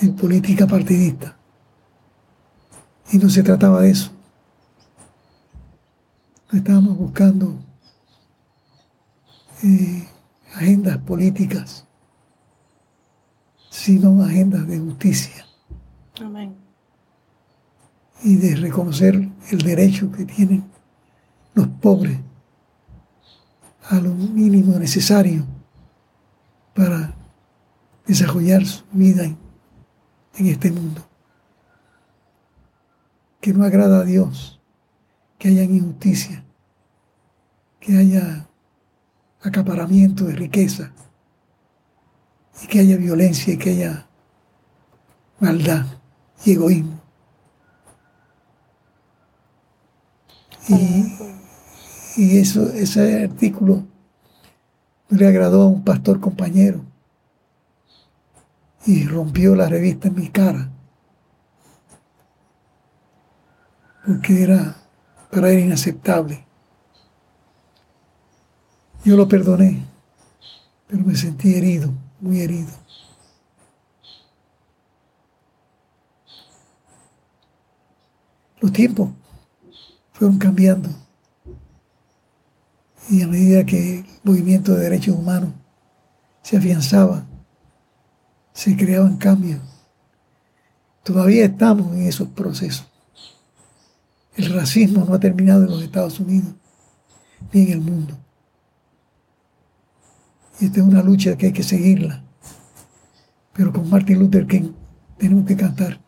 en 0.00 0.16
política 0.16 0.66
partidista. 0.66 1.36
Y 3.12 3.18
no 3.18 3.28
se 3.28 3.42
trataba 3.42 3.82
de 3.82 3.90
eso. 3.90 4.10
No 6.50 6.58
estábamos 6.58 6.96
buscando 6.96 7.56
eh, 9.62 10.08
agendas 10.54 10.98
políticas, 10.98 11.86
sino 13.70 14.22
agendas 14.22 14.66
de 14.66 14.78
justicia 14.78 15.46
Amén. 16.20 16.61
Y 18.22 18.36
de 18.36 18.56
reconocer 18.56 19.28
el 19.50 19.58
derecho 19.58 20.10
que 20.12 20.24
tienen 20.24 20.64
los 21.54 21.66
pobres 21.68 22.18
a 23.88 23.96
lo 23.96 24.14
mínimo 24.14 24.78
necesario 24.78 25.44
para 26.74 27.14
desarrollar 28.06 28.64
su 28.64 28.84
vida 28.92 29.24
en, 29.24 29.36
este 30.46 30.70
mundo. 30.70 31.02
Que 33.40 33.52
no 33.52 33.64
agrada 33.64 34.00
a 34.00 34.04
Dios, 34.04 34.60
que 35.38 35.48
haya 35.48 35.64
injusticia, 35.64 36.44
que 37.80 37.96
haya 37.96 38.46
acaparamiento 39.42 40.24
de 40.24 40.34
riqueza 40.34 40.92
y 42.62 42.66
que 42.68 42.78
haya 42.78 42.96
violencia 42.96 43.52
y 43.52 43.58
que 43.58 43.70
haya 43.70 44.06
maldad 45.40 45.86
y 46.44 46.52
egoísmo. 46.52 46.91
Y, 50.68 51.16
y 52.16 52.38
eso, 52.38 52.70
ese 52.72 53.24
artículo 53.24 53.84
le 55.08 55.26
agradó 55.26 55.62
a 55.62 55.66
un 55.66 55.82
pastor 55.82 56.20
compañero 56.20 56.84
y 58.86 59.04
rompió 59.06 59.54
la 59.54 59.68
revista 59.68 60.08
en 60.08 60.14
mi 60.14 60.28
cara. 60.28 60.70
Porque 64.06 64.42
era 64.42 64.76
para 65.30 65.50
él 65.50 65.60
inaceptable. 65.60 66.44
Yo 69.04 69.16
lo 69.16 69.28
perdoné, 69.28 69.84
pero 70.86 71.04
me 71.04 71.16
sentí 71.16 71.54
herido, 71.54 71.92
muy 72.20 72.40
herido. 72.40 72.70
Los 78.60 78.72
tiempos 78.72 79.10
fueron 80.12 80.38
cambiando. 80.38 80.88
Y 83.08 83.22
a 83.22 83.26
medida 83.26 83.66
que 83.66 84.00
el 84.00 84.06
movimiento 84.22 84.74
de 84.74 84.84
derechos 84.84 85.16
humanos 85.16 85.50
se 86.42 86.56
afianzaba, 86.56 87.26
se 88.52 88.76
creaban 88.76 89.16
cambios. 89.16 89.60
Todavía 91.02 91.44
estamos 91.44 91.94
en 91.94 92.02
esos 92.02 92.28
procesos. 92.28 92.86
El 94.36 94.52
racismo 94.52 95.04
no 95.04 95.14
ha 95.14 95.20
terminado 95.20 95.64
en 95.64 95.70
los 95.70 95.82
Estados 95.82 96.20
Unidos 96.20 96.54
ni 97.52 97.62
en 97.62 97.72
el 97.72 97.80
mundo. 97.80 98.16
Y 100.60 100.66
esta 100.66 100.80
es 100.80 100.86
una 100.86 101.02
lucha 101.02 101.36
que 101.36 101.46
hay 101.46 101.52
que 101.52 101.62
seguirla. 101.62 102.22
Pero 103.52 103.72
con 103.72 103.88
Martin 103.90 104.18
Luther 104.18 104.46
King 104.46 104.72
tenemos 105.18 105.44
que 105.44 105.56
cantar. 105.56 106.01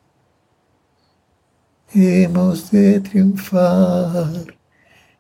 Hemos 1.97 2.73
de 2.73 2.99
triunfar, 2.99 4.57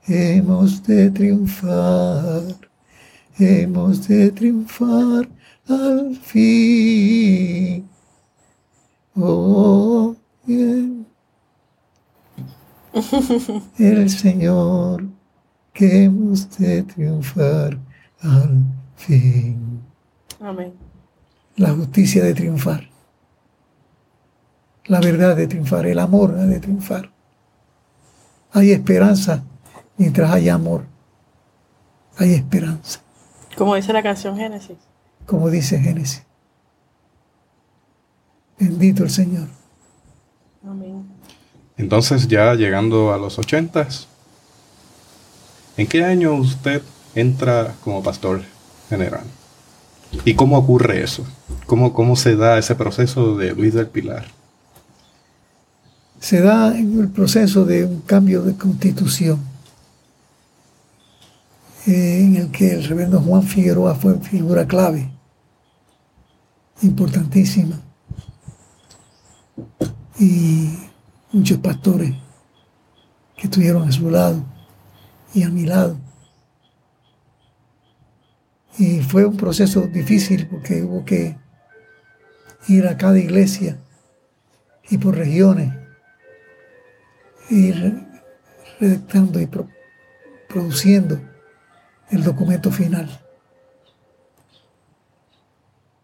hemos 0.08 0.82
de 0.82 1.08
triunfar, 1.08 2.42
hemos 3.38 4.08
de 4.08 4.32
triunfar 4.32 5.28
al 5.68 6.16
fin. 6.16 7.88
Oh, 9.14 10.16
bien. 10.44 11.06
El 13.78 14.10
Señor 14.10 15.04
que 15.72 16.02
hemos 16.06 16.58
de 16.58 16.82
triunfar 16.82 17.78
al 18.20 18.64
fin. 18.96 19.80
Amén. 20.40 20.72
La 21.54 21.70
justicia 21.70 22.24
de 22.24 22.34
triunfar. 22.34 22.93
La 24.86 25.00
verdad 25.00 25.36
de 25.36 25.46
triunfar. 25.46 25.86
El 25.86 25.98
amor 25.98 26.34
ha 26.38 26.44
de 26.44 26.60
triunfar. 26.60 27.10
Hay 28.52 28.70
esperanza 28.70 29.42
mientras 29.96 30.30
hay 30.30 30.48
amor. 30.48 30.86
Hay 32.18 32.34
esperanza. 32.34 33.00
Como 33.56 33.74
dice 33.74 33.92
la 33.92 34.02
canción 34.02 34.36
Génesis. 34.36 34.76
Como 35.26 35.50
dice 35.50 35.78
Génesis. 35.78 36.24
Bendito 38.58 39.02
el 39.02 39.10
Señor. 39.10 39.48
Amén. 40.64 41.04
Entonces 41.76 42.28
ya 42.28 42.54
llegando 42.54 43.12
a 43.12 43.18
los 43.18 43.38
ochentas, 43.38 44.06
¿en 45.76 45.86
qué 45.86 46.04
año 46.04 46.34
usted 46.34 46.82
entra 47.14 47.74
como 47.82 48.02
pastor 48.02 48.42
general? 48.88 49.24
¿Y 50.24 50.34
cómo 50.34 50.56
ocurre 50.56 51.02
eso? 51.02 51.26
¿Cómo, 51.66 51.92
cómo 51.92 52.14
se 52.14 52.36
da 52.36 52.58
ese 52.58 52.76
proceso 52.76 53.36
de 53.36 53.52
Luis 53.52 53.74
del 53.74 53.88
Pilar? 53.88 54.26
Se 56.24 56.40
da 56.40 56.74
en 56.74 56.98
el 56.98 57.10
proceso 57.10 57.66
de 57.66 57.84
un 57.84 58.00
cambio 58.00 58.40
de 58.40 58.56
constitución 58.56 59.40
eh, 61.86 62.20
en 62.24 62.36
el 62.36 62.50
que 62.50 62.72
el 62.72 62.84
reverendo 62.84 63.20
Juan 63.20 63.42
Figueroa 63.42 63.94
fue 63.94 64.18
figura 64.20 64.66
clave, 64.66 65.12
importantísima. 66.80 67.78
Y 70.18 70.70
muchos 71.30 71.58
pastores 71.58 72.14
que 73.36 73.42
estuvieron 73.42 73.86
a 73.86 73.92
su 73.92 74.10
lado 74.10 74.42
y 75.34 75.42
a 75.42 75.50
mi 75.50 75.66
lado. 75.66 75.98
Y 78.78 79.00
fue 79.00 79.26
un 79.26 79.36
proceso 79.36 79.82
difícil 79.82 80.46
porque 80.46 80.84
hubo 80.84 81.04
que 81.04 81.36
ir 82.68 82.86
a 82.86 82.96
cada 82.96 83.18
iglesia 83.18 83.76
y 84.88 84.96
por 84.96 85.16
regiones, 85.16 85.83
ir 87.50 88.06
redactando 88.80 89.40
y 89.40 89.46
pro- 89.46 89.68
produciendo 90.48 91.20
el 92.10 92.22
documento 92.22 92.70
final. 92.70 93.20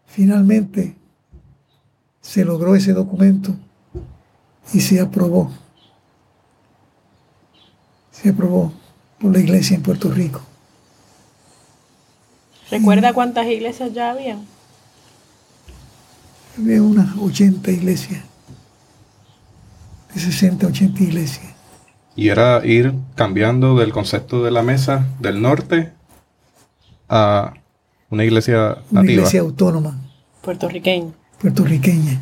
Finalmente 0.07 0.95
se 2.21 2.43
logró 2.45 2.75
ese 2.75 2.93
documento 2.93 3.55
y 4.73 4.81
se 4.81 4.99
aprobó. 4.99 5.51
Se 8.11 8.29
aprobó 8.29 8.73
por 9.19 9.31
la 9.31 9.39
iglesia 9.39 9.75
en 9.75 9.83
Puerto 9.83 10.11
Rico. 10.11 10.41
¿Recuerda 12.69 13.13
cuántas 13.13 13.47
iglesias 13.47 13.93
ya 13.93 14.11
habían? 14.11 14.45
Había 16.57 16.81
unas 16.83 17.17
80 17.17 17.71
iglesias, 17.71 18.23
de 20.13 20.19
60, 20.19 20.67
80 20.67 21.03
iglesias. 21.03 21.53
Y 22.15 22.27
era 22.29 22.65
ir 22.65 22.93
cambiando 23.15 23.77
del 23.77 23.91
concepto 23.93 24.43
de 24.43 24.51
la 24.51 24.61
mesa 24.63 25.07
del 25.19 25.41
norte 25.41 25.93
a 27.07 27.53
una 28.09 28.23
iglesia 28.25 28.77
Una 28.91 29.01
nativa. 29.01 29.13
iglesia 29.13 29.39
autónoma, 29.41 29.99
Puertorriqueño. 30.41 31.13
puertorriqueña. 31.39 32.19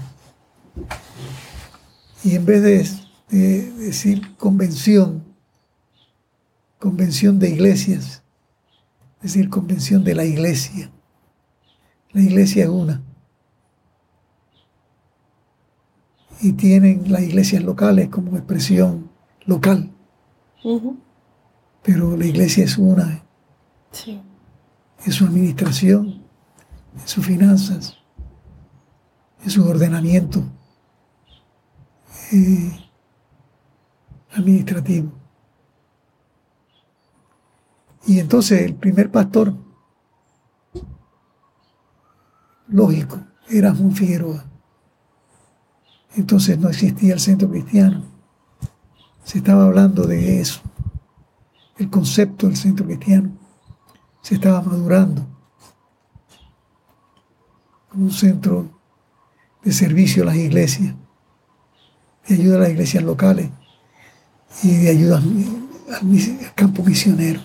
Y 2.23 2.35
en 2.35 2.45
vez 2.45 2.61
de, 2.61 3.37
de 3.37 3.71
decir 3.71 4.35
convención, 4.37 5.23
convención 6.77 7.39
de 7.39 7.49
iglesias, 7.49 8.21
decir 9.21 9.49
convención 9.49 10.03
de 10.03 10.15
la 10.15 10.25
iglesia. 10.25 10.91
La 12.11 12.21
iglesia 12.21 12.63
es 12.63 12.69
una. 12.69 13.01
Y 16.41 16.53
tienen 16.53 17.11
las 17.11 17.21
iglesias 17.21 17.63
locales 17.63 18.09
como 18.09 18.37
expresión 18.37 19.09
local, 19.45 19.91
pero 21.83 22.15
la 22.15 22.25
iglesia 22.25 22.63
es 22.63 22.77
una 22.77 23.23
Sí. 23.91 24.21
en 25.05 25.11
su 25.11 25.25
administración, 25.25 26.23
en 26.95 27.07
sus 27.07 27.25
finanzas, 27.25 27.97
en 29.43 29.49
su 29.49 29.65
ordenamiento 29.67 30.43
eh, 32.31 32.71
administrativo. 34.33 35.11
Y 38.05 38.19
entonces 38.19 38.61
el 38.61 38.75
primer 38.75 39.11
pastor, 39.11 39.53
lógico, 42.67 43.19
era 43.49 43.73
Juan 43.73 43.91
Figueroa. 43.91 44.45
Entonces 46.19 46.59
no 46.59 46.67
existía 46.67 47.13
el 47.13 47.19
centro 47.21 47.49
cristiano. 47.49 48.03
Se 49.23 49.37
estaba 49.37 49.63
hablando 49.63 50.05
de 50.05 50.41
eso, 50.41 50.59
el 51.77 51.89
concepto 51.89 52.47
del 52.47 52.57
centro 52.57 52.85
cristiano 52.85 53.31
se 54.21 54.35
estaba 54.35 54.61
madurando 54.61 55.25
un 57.93 58.11
centro 58.11 58.69
de 59.63 59.71
servicio 59.71 60.23
a 60.23 60.25
las 60.25 60.35
iglesias, 60.35 60.93
de 62.27 62.35
ayuda 62.35 62.57
a 62.57 62.59
las 62.59 62.69
iglesias 62.71 63.03
locales 63.03 63.49
y 64.61 64.75
de 64.75 64.89
ayuda 64.89 65.17
al, 65.19 66.53
campo 66.53 66.83
misionero. 66.83 67.39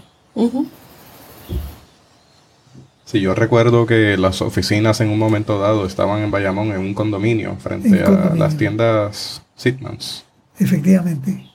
Sí, 3.05 3.21
yo 3.21 3.35
recuerdo 3.35 3.85
que 3.87 4.17
las 4.17 4.41
oficinas 4.43 5.01
en 5.01 5.11
un 5.11 5.19
momento 5.19 5.59
dado 5.59 5.85
estaban 5.87 6.23
en 6.23 6.31
Bayamón 6.31 6.69
en 6.73 6.79
un 6.81 6.95
condominio 6.95 7.55
frente 7.57 7.89
En 7.89 8.03
a 8.03 8.05
condominio. 8.07 8.35
las 8.37 8.57
tiendas 8.57 9.43
Sitmans, 9.57 10.25
Efectivamente, 10.59 11.51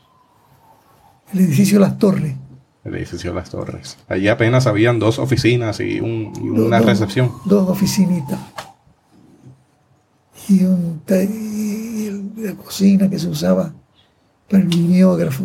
el 1.33 1.39
edificio 1.39 1.79
Las 1.79 1.97
Torres, 1.97 2.35
el 2.83 2.95
edificio 2.95 3.33
las 3.33 3.49
Torres. 3.49 3.97
Allí 4.07 4.27
apenas 4.27 4.67
habían 4.67 4.99
dos 4.99 5.19
oficinas 5.19 5.79
y, 5.79 5.99
un- 5.99 6.31
y 6.41 6.47
do- 6.55 6.65
una 6.65 6.77
dos- 6.77 6.85
recepción. 6.87 7.31
Dos 7.45 7.69
oficinitas. 7.69 8.39
Y, 10.47 10.63
un, 10.63 11.01
y 11.09 12.41
la 12.41 12.53
cocina 12.55 13.09
que 13.09 13.19
se 13.19 13.27
usaba 13.27 13.73
para 14.49 14.63
el 14.63 14.67
mimeógrafo. 14.69 15.43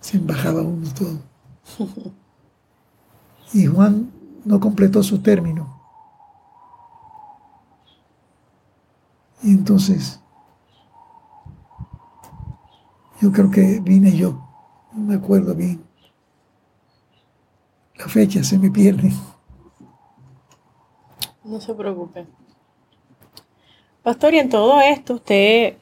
Se 0.00 0.16
embajaba 0.18 0.62
uno 0.62 0.86
todo. 0.94 1.20
Y 3.54 3.64
Juan 3.66 4.10
no 4.46 4.60
completó 4.60 5.02
su 5.02 5.18
término. 5.18 5.76
Y 9.42 9.50
entonces, 9.50 10.20
yo 13.20 13.32
creo 13.32 13.50
que 13.50 13.80
vine 13.80 14.16
yo, 14.16 14.40
no 14.92 15.00
me 15.00 15.16
acuerdo 15.16 15.54
bien. 15.54 15.84
La 17.96 18.06
fecha 18.06 18.44
se 18.44 18.56
me 18.56 18.70
pierde. 18.70 19.12
No 21.42 21.60
se 21.60 21.74
preocupe. 21.74 22.26
Pastor, 24.02 24.34
y 24.34 24.38
en 24.38 24.48
todo 24.48 24.80
esto, 24.80 25.14
usted, 25.14 25.76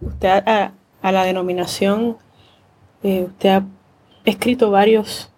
usted 0.00 0.42
a, 0.46 0.72
la 1.02 1.24
denominación, 1.24 2.16
eh, 3.02 3.24
usted 3.24 3.48
ha 3.50 3.66
escrito 4.24 4.70
varios, 4.70 5.30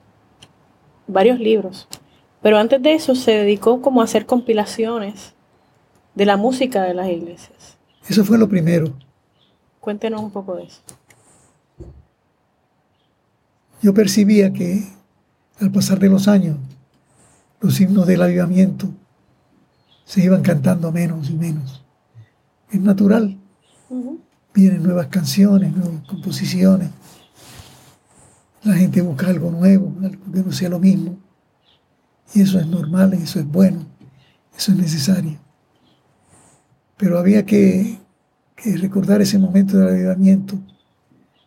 varios 1.08 1.40
libros. 1.40 1.88
Pero 2.42 2.58
antes 2.58 2.82
de 2.82 2.94
eso 2.94 3.14
se 3.14 3.32
dedicó 3.32 3.82
como 3.82 4.00
a 4.00 4.04
hacer 4.04 4.26
compilaciones 4.26 5.34
de 6.14 6.26
la 6.26 6.36
música 6.36 6.82
de 6.82 6.94
las 6.94 7.08
iglesias. 7.08 7.78
Eso 8.08 8.24
fue 8.24 8.38
lo 8.38 8.48
primero. 8.48 8.92
Cuéntenos 9.80 10.20
un 10.20 10.30
poco 10.30 10.56
de 10.56 10.64
eso. 10.64 10.80
yo 13.80 13.94
percibía 13.94 14.52
que 14.52 14.84
al 15.60 15.70
pasar 15.70 15.98
de 15.98 16.08
los 16.08 16.28
años, 16.28 16.56
los 17.60 17.80
himnos 17.80 18.06
del 18.06 18.22
avivamiento 18.22 18.88
se 20.04 20.22
iban 20.22 20.42
cantando 20.42 20.90
menos 20.92 21.30
y 21.30 21.34
menos. 21.34 21.84
Es 22.70 22.80
natural. 22.80 23.36
Vienen 24.54 24.82
nuevas 24.82 25.08
canciones, 25.08 25.74
nuevas 25.74 26.02
composiciones. 26.06 26.90
La 28.62 28.74
gente 28.74 29.00
busca 29.00 29.28
algo 29.28 29.50
nuevo, 29.50 29.92
algo 30.02 30.32
que 30.32 30.40
no 30.40 30.52
sea 30.52 30.68
lo 30.68 30.78
mismo. 30.78 31.16
Y 32.34 32.42
eso 32.42 32.58
es 32.58 32.66
normal, 32.66 33.14
eso 33.14 33.40
es 33.40 33.46
bueno, 33.46 33.86
eso 34.56 34.72
es 34.72 34.78
necesario. 34.78 35.38
Pero 36.96 37.18
había 37.18 37.46
que, 37.46 37.98
que 38.56 38.76
recordar 38.76 39.22
ese 39.22 39.38
momento 39.38 39.78
del 39.78 39.88
avivamiento, 39.88 40.58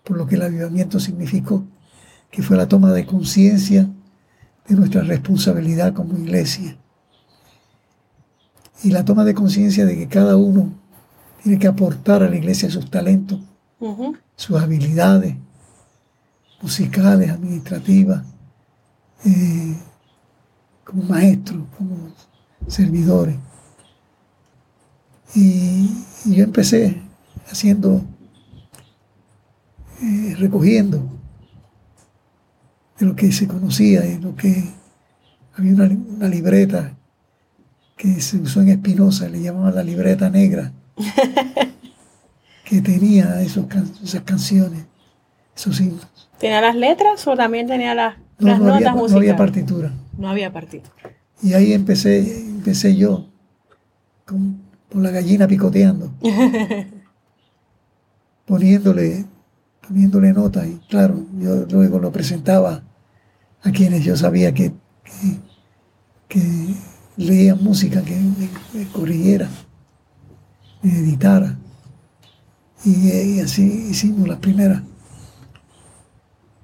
por 0.03 0.17
lo 0.17 0.25
que 0.25 0.35
el 0.35 0.41
avivamiento 0.41 0.99
significó, 0.99 1.65
que 2.29 2.41
fue 2.41 2.57
la 2.57 2.67
toma 2.67 2.93
de 2.93 3.05
conciencia 3.05 3.89
de 4.67 4.75
nuestra 4.75 5.01
responsabilidad 5.01 5.93
como 5.93 6.17
iglesia. 6.17 6.77
Y 8.83 8.91
la 8.91 9.05
toma 9.05 9.23
de 9.23 9.35
conciencia 9.35 9.85
de 9.85 9.95
que 9.95 10.07
cada 10.07 10.37
uno 10.37 10.73
tiene 11.43 11.59
que 11.59 11.67
aportar 11.67 12.23
a 12.23 12.29
la 12.29 12.37
iglesia 12.37 12.69
sus 12.69 12.89
talentos, 12.89 13.39
sus 14.35 14.59
habilidades 14.59 15.35
musicales, 16.61 17.29
administrativas, 17.31 18.23
eh, 19.25 19.75
como 20.91 21.03
maestros, 21.03 21.63
como 21.77 21.95
servidores. 22.67 23.37
Y, 25.33 25.89
yo 26.25 26.43
empecé 26.43 27.01
haciendo, 27.49 28.01
eh, 30.01 30.35
recogiendo 30.37 31.01
de 32.99 33.05
lo 33.05 33.15
que 33.15 33.31
se 33.31 33.47
conocía, 33.47 34.05
y 34.05 34.19
lo 34.19 34.35
que 34.35 34.65
había 35.57 35.73
una, 35.73 36.27
libreta 36.27 36.95
que 37.97 38.19
se 38.19 38.37
usó 38.37 38.61
en 38.61 38.69
Espinosa, 38.69 39.29
le 39.29 39.41
llamaban 39.41 39.73
la 39.73 39.83
libreta 39.83 40.29
negra, 40.29 40.73
que 42.65 42.81
tenía 42.81 43.41
esos, 43.41 43.65
esas 44.03 44.21
canciones, 44.21 44.85
esos 45.55 45.79
himnos. 45.79 46.29
¿Tenía 46.37 46.59
las 46.61 46.75
letras 46.75 47.25
o 47.27 47.35
también 47.35 47.65
tenía 47.67 47.95
las, 47.95 48.15
notas 48.37 48.61
musicales? 48.93 49.11
No 49.11 49.17
había 49.17 49.35
partitura. 49.37 49.91
No 50.17 50.29
había 50.29 50.51
partitura. 50.51 50.91
Y 51.41 51.53
ahí 51.53 51.73
empecé, 51.73 52.45
empecé 52.45 52.95
yo, 52.95 53.27
con, 54.25 54.61
la 54.93 55.09
gallina 55.09 55.47
picoteando, 55.47 56.11
poniéndole, 58.45 59.25
poniéndole 59.87 60.33
notas. 60.33 60.67
Y 60.67 60.77
claro, 60.89 61.25
yo 61.39 61.65
luego 61.65 61.99
lo 61.99 62.11
presentaba 62.11 62.83
a 63.63 63.71
quienes 63.71 64.03
yo 64.03 64.15
sabía 64.15 64.53
que, 64.53 64.73
que, 66.27 66.75
leían 67.17 67.63
música, 67.63 68.01
que 68.01 68.15
me, 68.15 68.87
corrigiera, 68.91 69.49
me 70.81 70.91
editara. 70.91 71.57
Y, 72.83 73.39
así 73.39 73.87
hicimos 73.89 74.27
las 74.27 74.39
primeras, 74.39 74.81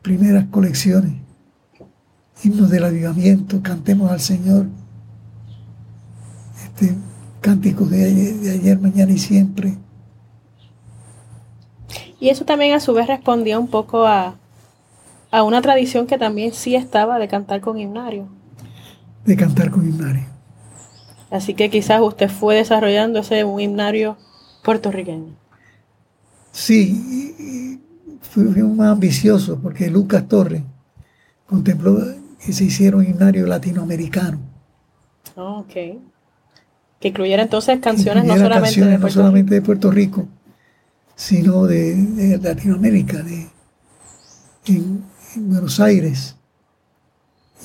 primeras 0.02 0.46
colecciones. 0.46 1.27
Himnos 2.44 2.70
del 2.70 2.84
avivamiento, 2.84 3.62
cantemos 3.62 4.12
al 4.12 4.22
Señor. 4.22 4.68
Este, 6.64 6.96
cánticos 7.42 7.90
de 7.90 8.06
ayer, 8.06 8.34
de 8.36 8.52
ayer, 8.52 8.80
mañana 8.80 9.12
y 9.12 9.18
siempre. 9.18 9.78
Y 12.20 12.30
eso 12.30 12.46
también 12.46 12.74
a 12.74 12.80
su 12.80 12.94
vez 12.94 13.08
respondía 13.08 13.60
un 13.60 13.68
poco 13.68 14.06
a, 14.06 14.36
a 15.32 15.44
una 15.44 15.62
tradición 15.62 16.08
que 16.08 16.18
también 16.18 16.54
sí 16.54 16.76
estaba 16.76 17.20
de 17.20 17.28
cantar 17.28 17.62
con 17.62 17.80
himnario. 17.80 18.28
De 19.26 19.36
cantar 19.36 19.72
con 19.72 19.88
himnario. 19.88 20.26
Así 21.30 21.54
que 21.54 21.70
quizás 21.70 22.02
usted 22.02 22.30
fue 22.30 22.56
desarrollando 22.56 23.20
ese 23.20 23.44
un 23.44 23.60
himnario 23.60 24.18
puertorriqueño. 24.64 25.36
Sí, 26.52 27.80
fui, 28.22 28.44
más 28.44 28.94
ambicioso 28.94 29.60
porque 29.62 29.90
Lucas 29.90 30.28
Torres 30.28 30.64
contempló 31.46 32.00
que 32.48 32.54
se 32.54 32.64
hiciera 32.64 32.96
un 32.96 33.06
himnario 33.06 33.46
latinoamericano. 33.46 34.40
ok. 35.36 35.74
Que 36.98 37.10
incluyera 37.10 37.44
entonces 37.44 37.78
canciones 37.82 38.24
no 38.24 38.38
solamente, 38.38 38.80
de 38.80 38.98
Puerto 38.98 39.06
no 39.06 39.10
solamente 39.10 39.54
de 39.54 39.62
Puerto 39.62 39.92
Rico, 39.92 40.30
sino 41.14 41.66
de, 41.66 42.40
Latinoamérica, 42.42 43.22
de, 43.22 43.50
en 44.68 45.04
Buenos 45.36 45.82
Aires 45.82 46.38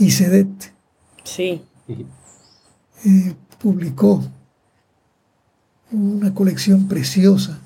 y 0.00 0.10
Sedet 0.10 0.72
sí. 1.22 1.62
Eh, 1.86 3.34
publicó 3.60 4.24
una 5.92 6.34
colección 6.34 6.88
preciosa 6.88 7.56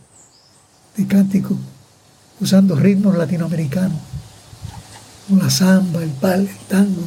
de 0.98 1.06
cánticos 1.06 1.56
usando 2.42 2.76
ritmos 2.76 3.16
latinoamericanos, 3.16 4.02
como 5.26 5.42
la 5.42 5.50
samba, 5.50 6.02
el 6.02 6.10
pal, 6.10 6.48
el 6.48 6.66
tango. 6.66 7.02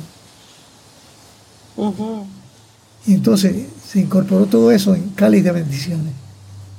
Y 3.05 3.13
entonces 3.13 3.67
se 3.85 4.01
incorporó 4.01 4.45
todo 4.45 4.71
eso 4.71 4.93
en 4.93 5.09
Cáliz 5.09 5.43
de 5.43 5.51
Bendiciones. 5.51 6.13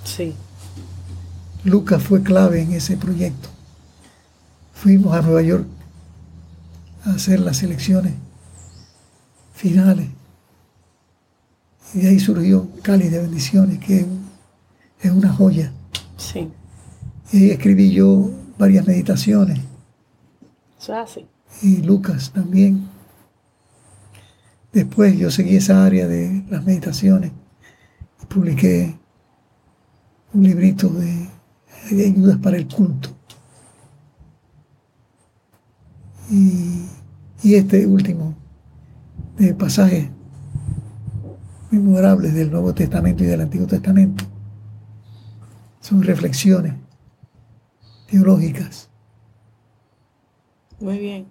Sí. 0.04 0.34
Lucas 1.64 2.02
fue 2.02 2.22
clave 2.22 2.62
en 2.62 2.72
ese 2.72 2.96
proyecto. 2.96 3.48
Fuimos 4.74 5.14
a 5.14 5.22
Nueva 5.22 5.42
York 5.42 5.66
a 7.04 7.12
hacer 7.12 7.40
las 7.40 7.62
elecciones 7.62 8.14
finales. 9.54 10.08
Y 11.94 12.00
de 12.00 12.08
ahí 12.10 12.20
surgió 12.20 12.68
Cali 12.82 13.08
de 13.08 13.18
Bendiciones, 13.18 13.78
que 13.78 14.06
es 15.00 15.10
una 15.10 15.32
joya. 15.32 15.72
Sí. 16.16 16.48
Y 17.32 17.36
ahí 17.36 17.50
escribí 17.50 17.90
yo 17.90 18.30
varias 18.58 18.86
meditaciones. 18.86 19.58
Y 21.62 21.78
Lucas 21.82 22.32
también. 22.32 22.88
Después 24.72 25.18
yo 25.18 25.30
seguí 25.30 25.56
esa 25.56 25.84
área 25.84 26.06
de 26.06 26.44
las 26.48 26.64
meditaciones 26.64 27.32
y 28.22 28.26
publiqué 28.26 28.98
un 30.32 30.44
librito 30.44 30.88
de 30.88 31.28
ayudas 31.90 32.38
para 32.38 32.56
el 32.56 32.68
culto. 32.68 33.10
Y, 36.30 36.86
este 37.42 37.84
último 37.86 38.36
de 39.36 39.54
pasaje 39.54 40.10
memorables 41.70 42.34
del 42.34 42.50
Nuevo 42.50 42.72
Testamento 42.74 43.24
y 43.24 43.26
del 43.26 43.40
Antiguo 43.40 43.66
Testamento 43.66 44.24
son 45.80 46.02
reflexiones 46.02 46.74
teológicas. 48.08 48.89
Muy 50.80 50.98
bien. 50.98 51.26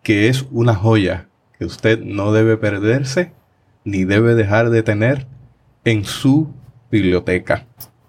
que 0.03 0.29
es 0.29 0.47
una 0.51 0.75
joya 0.75 1.29
que 1.59 1.67
usted 1.67 2.03
no 2.03 2.33
debe 2.33 2.57
perderse 2.57 3.33
ni 3.85 4.05
debe 4.05 4.35
dejar 4.35 4.71
de 4.71 4.83
tener 4.83 5.27
en 5.85 6.05
su 6.05 6.49
biblioteca. 6.91 7.67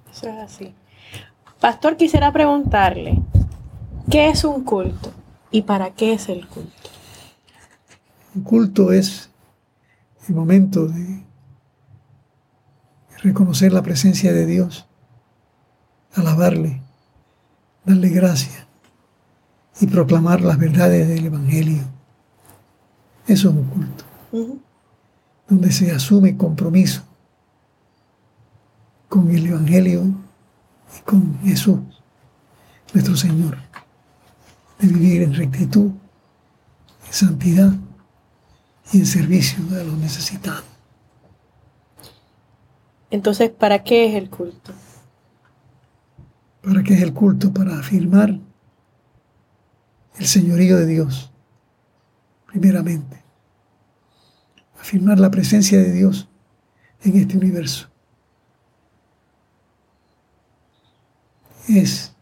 Eso 0.09 0.29
es 0.29 0.37
así. 0.37 0.73
Pastor, 1.61 1.95
quisiera 1.95 2.33
preguntarle, 2.33 3.21
¿qué 4.09 4.29
es 4.29 4.43
un 4.45 4.63
culto 4.63 5.13
y 5.51 5.61
para 5.61 5.91
qué 5.91 6.13
es 6.13 6.27
el 6.27 6.47
culto? 6.47 6.89
Un 8.33 8.41
culto 8.41 8.91
es 8.91 9.29
el 10.27 10.33
momento 10.33 10.87
de 10.87 11.23
reconocer 13.21 13.71
la 13.73 13.83
presencia 13.83 14.33
de 14.33 14.47
Dios, 14.47 14.87
alabarle, 16.15 16.81
darle 17.85 18.09
gracias 18.09 18.65
y 19.79 19.85
proclamar 19.85 20.41
las 20.41 20.57
verdades 20.57 21.07
del 21.07 21.27
Evangelio. 21.27 21.83
Eso 23.27 23.49
es 23.49 23.55
un 23.55 23.65
culto, 23.65 24.03
donde 25.47 25.71
se 25.71 25.91
asume 25.91 26.35
compromiso 26.35 27.03
con 29.07 29.29
el 29.29 29.45
Evangelio 29.45 30.20
y 30.97 31.01
con 31.01 31.39
Jesús, 31.41 31.79
nuestro 32.93 33.15
Señor, 33.15 33.57
de 34.79 34.87
vivir 34.87 35.21
en 35.21 35.33
rectitud, 35.33 35.91
en 37.07 37.13
santidad 37.13 37.73
y 38.91 38.99
en 38.99 39.05
servicio 39.05 39.63
a 39.79 39.83
los 39.83 39.97
necesitados. 39.97 40.65
Entonces, 43.09 43.49
¿para 43.49 43.83
qué 43.83 44.07
es 44.07 44.15
el 44.15 44.29
culto? 44.29 44.73
¿Para 46.61 46.81
qué 46.83 46.93
es 46.93 47.01
el 47.01 47.13
culto? 47.13 47.53
Para 47.53 47.77
afirmar 47.77 48.39
el 50.17 50.25
señorío 50.25 50.77
de 50.77 50.85
Dios, 50.85 51.31
primeramente. 52.47 53.21
Afirmar 54.79 55.19
la 55.19 55.29
presencia 55.29 55.77
de 55.77 55.91
Dios 55.91 56.29
en 57.03 57.17
este 57.17 57.37
universo. 57.37 57.90
Es 61.67 62.13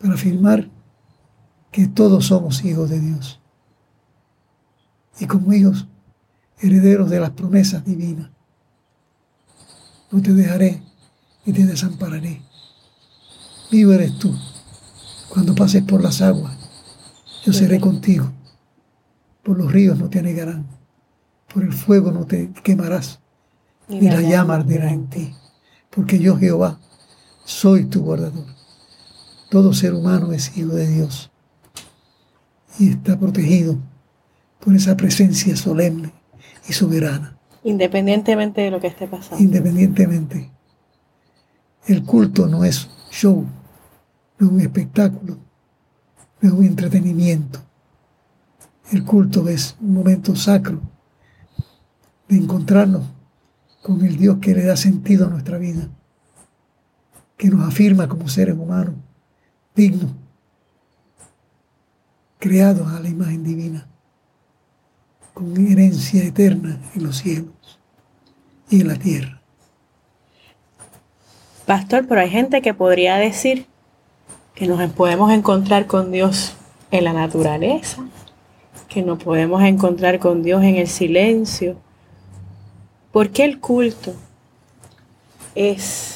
para 0.00 0.14
afirmar 0.14 0.68
que 1.70 1.88
todos 1.88 2.26
somos 2.26 2.64
hijos 2.64 2.90
de 2.90 3.00
Dios. 3.00 3.40
Y 5.18 5.26
como 5.26 5.52
hijos, 5.52 5.86
herederos 6.58 7.10
de 7.10 7.20
las 7.20 7.30
promesas 7.30 7.84
divinas. 7.84 8.30
No 10.10 10.22
te 10.22 10.32
dejaré 10.32 10.82
y 11.44 11.52
te 11.52 11.66
desampararé. 11.66 12.42
Vivo 13.70 13.92
eres 13.92 14.18
tú. 14.18 14.34
Cuando 15.28 15.54
pases 15.54 15.82
por 15.82 16.02
las 16.02 16.22
aguas, 16.22 16.56
yo 17.44 17.52
seré 17.52 17.80
contigo. 17.80 18.32
Por 19.42 19.58
los 19.58 19.70
ríos 19.70 19.98
no 19.98 20.08
te 20.08 20.20
anegarán. 20.20 20.66
Por 21.52 21.62
el 21.62 21.72
fuego 21.72 22.10
no 22.10 22.26
te 22.26 22.52
quemarás. 22.62 23.20
Ni 23.88 24.08
la 24.08 24.20
llama 24.20 24.56
arderá 24.56 24.90
en 24.90 25.08
ti. 25.08 25.34
Porque 25.90 26.18
yo, 26.18 26.36
Jehová, 26.36 26.78
soy 27.46 27.84
tu 27.84 28.02
guardador. 28.02 28.44
Todo 29.48 29.72
ser 29.72 29.94
humano 29.94 30.32
es 30.32 30.56
hijo 30.58 30.74
de 30.74 30.88
Dios. 30.88 31.30
Y 32.78 32.90
está 32.90 33.18
protegido 33.18 33.78
por 34.60 34.74
esa 34.74 34.96
presencia 34.96 35.56
solemne 35.56 36.12
y 36.68 36.72
soberana. 36.72 37.38
Independientemente 37.62 38.60
de 38.60 38.70
lo 38.70 38.80
que 38.80 38.88
esté 38.88 39.06
pasando. 39.06 39.42
Independientemente. 39.42 40.50
El 41.86 42.02
culto 42.02 42.48
no 42.48 42.64
es 42.64 42.88
show, 43.12 43.46
no 44.38 44.46
es 44.46 44.52
un 44.52 44.60
espectáculo, 44.60 45.38
no 46.40 46.48
es 46.48 46.52
un 46.52 46.64
entretenimiento. 46.64 47.60
El 48.90 49.04
culto 49.04 49.48
es 49.48 49.76
un 49.80 49.94
momento 49.94 50.34
sacro 50.34 50.80
de 52.28 52.36
encontrarnos 52.36 53.04
con 53.82 54.04
el 54.04 54.16
Dios 54.16 54.38
que 54.40 54.52
le 54.52 54.64
da 54.64 54.76
sentido 54.76 55.26
a 55.26 55.30
nuestra 55.30 55.58
vida, 55.58 55.88
que 57.36 57.48
nos 57.48 57.66
afirma 57.66 58.08
como 58.08 58.28
seres 58.28 58.56
humanos 58.56 58.94
dignos, 59.76 60.10
creados 62.38 62.88
a 62.88 62.98
la 62.98 63.08
imagen 63.08 63.44
divina, 63.44 63.86
con 65.34 65.54
herencia 65.66 66.24
eterna 66.24 66.80
en 66.94 67.04
los 67.04 67.18
cielos 67.18 67.78
y 68.70 68.80
en 68.80 68.88
la 68.88 68.96
tierra. 68.96 69.42
Pastor, 71.66 72.06
pero 72.08 72.22
hay 72.22 72.30
gente 72.30 72.62
que 72.62 72.72
podría 72.72 73.16
decir 73.16 73.66
que 74.54 74.66
nos 74.66 74.90
podemos 74.92 75.30
encontrar 75.30 75.86
con 75.86 76.10
Dios 76.10 76.54
en 76.90 77.04
la 77.04 77.12
naturaleza, 77.12 78.02
que 78.88 79.02
nos 79.02 79.22
podemos 79.22 79.62
encontrar 79.62 80.18
con 80.18 80.42
Dios 80.42 80.62
en 80.62 80.76
el 80.76 80.88
silencio. 80.88 81.76
¿Por 83.12 83.30
qué 83.30 83.44
el 83.44 83.60
culto 83.60 84.14
es 85.54 86.15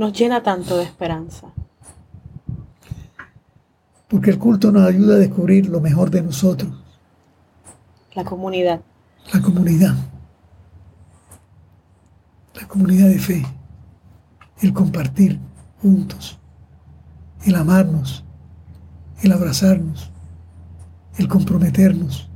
nos 0.00 0.14
llena 0.14 0.42
tanto 0.42 0.78
de 0.78 0.84
esperanza? 0.84 1.48
Porque 4.08 4.30
el 4.30 4.38
culto 4.38 4.72
nos 4.72 4.88
ayuda 4.88 5.16
a 5.16 5.18
descubrir 5.18 5.68
lo 5.68 5.78
mejor 5.78 6.10
de 6.10 6.22
nosotros, 6.22 6.72
La 8.14 8.24
comunidad. 8.24 8.80
la 9.32 9.42
comunidad, 9.42 9.94
la 12.54 12.66
comunidad 12.66 13.08
de 13.08 13.18
fe, 13.18 13.46
el 14.62 14.72
compartir 14.72 15.38
juntos, 15.82 16.38
el 17.44 17.54
amarnos, 17.54 18.24
el 19.22 19.32
abrazarnos, 19.32 20.10
el 21.18 21.28
comprometernos 21.28 22.26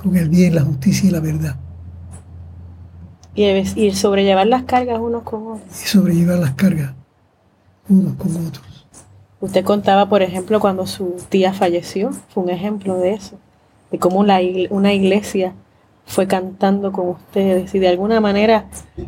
con 0.00 0.16
el 0.16 0.28
bien, 0.28 0.54
la 0.54 0.62
justicia 0.62 1.08
y 1.08 1.12
la 1.12 1.20
verdad, 1.20 1.56
Y, 3.34 3.44
y 3.44 3.88
el 3.88 3.94
sobrellevar 3.96 4.46
las 4.46 4.64
cargas 4.64 5.00
unos 5.00 5.22
con 5.22 5.46
otros. 5.52 5.82
y 5.82 5.86
sobrellevar 5.86 6.38
las 6.38 6.54
cargas 6.54 6.92
unos 7.88 8.14
con 8.16 8.30
otros. 8.46 8.86
Usted 9.40 9.64
contaba, 9.64 10.08
por 10.08 10.22
ejemplo, 10.22 10.60
cuando 10.60 10.86
su 10.86 11.16
tía 11.28 11.52
falleció, 11.52 12.10
fue 12.28 12.44
un 12.44 12.50
ejemplo 12.50 12.96
de 12.98 13.14
eso, 13.14 13.38
de 13.90 13.98
cómo 13.98 14.22
la 14.24 14.40
una 14.70 14.92
iglesia 14.92 15.54
fue 16.06 16.26
cantando 16.26 16.92
con 16.92 17.08
ustedes 17.08 17.74
y 17.74 17.78
de 17.78 17.88
alguna 17.88 18.20
manera 18.20 18.66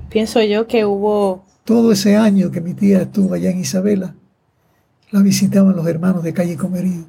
pienso 0.08 0.42
yo 0.42 0.66
que 0.66 0.84
hubo, 0.84 1.44
Todo 1.64 1.92
ese 1.92 2.16
año 2.16 2.50
que 2.50 2.60
mi 2.60 2.74
tía 2.74 3.02
estuvo 3.02 3.34
allá 3.34 3.50
en 3.50 3.60
Isabela, 3.60 4.14
la 5.10 5.20
visitaban 5.20 5.76
los 5.76 5.86
hermanos 5.86 6.22
de 6.24 6.32
calle 6.32 6.56
Comerío, 6.56 7.04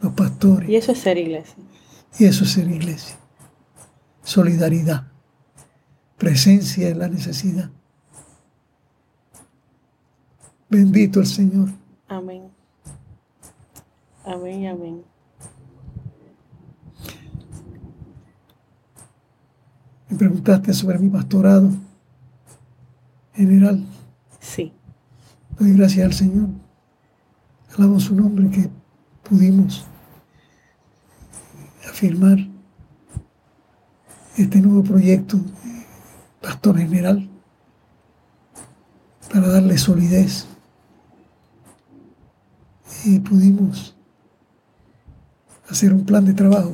los 0.00 0.12
pastores. 0.12 0.68
y 0.68 0.76
eso 0.76 0.92
es 0.92 0.98
ser 0.98 1.18
iglesia. 1.18 1.56
Y 2.18 2.26
eso 2.26 2.44
es 2.44 2.52
ser 2.52 2.68
iglesia. 2.68 3.16
Solidaridad. 4.22 5.04
Presencia 6.24 6.88
en 6.88 7.00
la 7.00 7.06
necesidad. 7.06 7.68
Bendito 10.70 11.20
el 11.20 11.26
Señor. 11.26 11.68
Amén. 12.08 12.44
Amén, 14.24 14.66
amén. 14.68 15.04
Me 20.08 20.16
preguntaste 20.16 20.72
sobre 20.72 20.98
mi 20.98 21.10
pastorado 21.10 21.68
general. 23.34 23.84
Sí. 24.40 24.72
Doy 25.58 25.74
gracias 25.74 26.06
al 26.06 26.14
Señor. 26.14 26.48
Alabo 27.76 28.00
su 28.00 28.14
nombre 28.14 28.48
que 28.48 28.70
pudimos 29.28 29.84
afirmar 31.86 32.38
este 34.38 34.62
nuevo 34.62 34.82
proyecto 34.82 35.38
General 36.72 37.28
para 39.32 39.48
darle 39.48 39.76
solidez. 39.76 40.46
Y 43.04 43.18
pudimos 43.18 43.94
hacer 45.68 45.92
un 45.92 46.06
plan 46.06 46.24
de 46.24 46.32
trabajo 46.32 46.72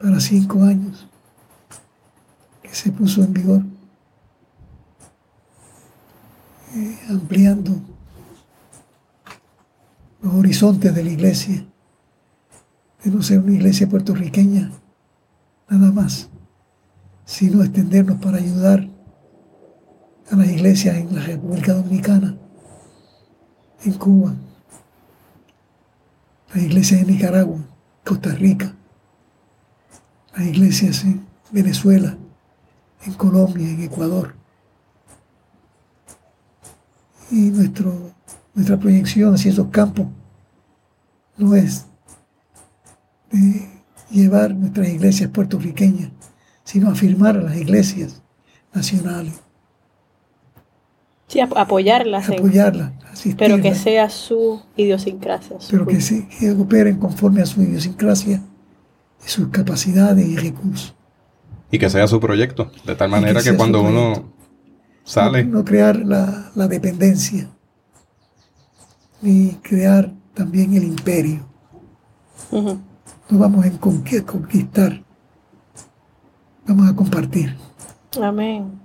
para 0.00 0.20
cinco 0.20 0.62
años 0.62 1.06
que 2.62 2.74
se 2.74 2.90
puso 2.90 3.22
en 3.22 3.32
vigor 3.32 3.62
ampliando 7.10 7.80
los 10.22 10.34
horizontes 10.34 10.94
de 10.94 11.04
la 11.04 11.10
iglesia, 11.10 11.66
de 13.04 13.10
no 13.10 13.22
ser 13.22 13.40
una 13.40 13.52
iglesia 13.52 13.88
puertorriqueña, 13.88 14.70
nada 15.68 15.90
más, 15.90 16.28
sino 17.32 17.62
extendernos 17.62 18.20
para 18.20 18.36
ayudar 18.36 18.86
a 20.30 20.36
las 20.36 20.48
iglesias 20.48 20.96
en 20.96 21.14
la 21.14 21.22
República 21.22 21.72
Dominicana, 21.72 22.36
en 23.86 23.92
Cuba, 23.94 24.34
las 26.52 26.62
iglesias 26.62 27.00
en 27.00 27.06
Nicaragua, 27.06 27.58
Costa 28.04 28.34
Rica, 28.34 28.74
las 30.36 30.46
iglesias 30.46 31.04
en 31.04 31.26
Venezuela, 31.50 32.18
en 33.06 33.14
Colombia, 33.14 33.66
en 33.66 33.82
Ecuador. 33.82 34.34
Y 37.30 37.48
nuestro, 37.48 38.10
nuestra 38.52 38.78
proyección 38.78 39.34
hacia 39.34 39.52
esos 39.52 39.68
campos 39.68 40.06
no 41.38 41.54
es 41.54 41.86
de 43.30 43.70
llevar 44.10 44.54
nuestras 44.54 44.86
iglesias 44.90 45.30
puertorriqueñas, 45.30 46.10
sino 46.72 46.88
afirmar 46.90 47.36
a 47.36 47.42
las 47.42 47.56
iglesias 47.56 48.22
nacionales, 48.72 49.34
Sí, 51.28 51.40
ap- 51.40 51.56
apoyarlas, 51.56 52.28
apoyarlas, 52.30 52.92
pero 53.38 53.60
que 53.60 53.74
sea 53.74 54.08
su 54.10 54.62
idiosincrasia. 54.76 55.60
su 55.60 55.70
pero 55.70 55.86
que, 55.86 56.00
se, 56.00 56.26
que 56.28 56.50
operen 56.50 56.98
conforme 56.98 57.42
a 57.42 57.46
su 57.46 57.62
idiosincrasia 57.62 58.42
y 59.24 59.28
sus 59.28 59.48
capacidades 59.48 60.26
y 60.26 60.36
recursos. 60.36 60.94
Y 61.70 61.78
que 61.78 61.88
sea 61.88 62.06
su 62.06 62.20
proyecto. 62.20 62.70
De 62.84 62.94
tal 62.96 63.08
manera 63.10 63.42
que 63.42 63.54
cuando 63.56 63.80
uno 63.82 64.32
sale, 65.04 65.44
No, 65.44 65.58
no 65.58 65.64
crear 65.64 65.96
la, 66.04 66.50
la 66.54 66.68
dependencia 66.68 67.48
ni 69.22 69.52
crear 69.62 70.12
también 70.34 70.74
el 70.74 70.84
imperio. 70.84 71.46
No 72.50 73.38
vamos 73.38 73.64
a 73.64 73.70
conqui- 73.80 74.24
conquistar, 74.24 75.02
vamos 76.66 76.88
a 76.90 76.94
compartir. 76.96 77.56
Amén. 78.20 78.80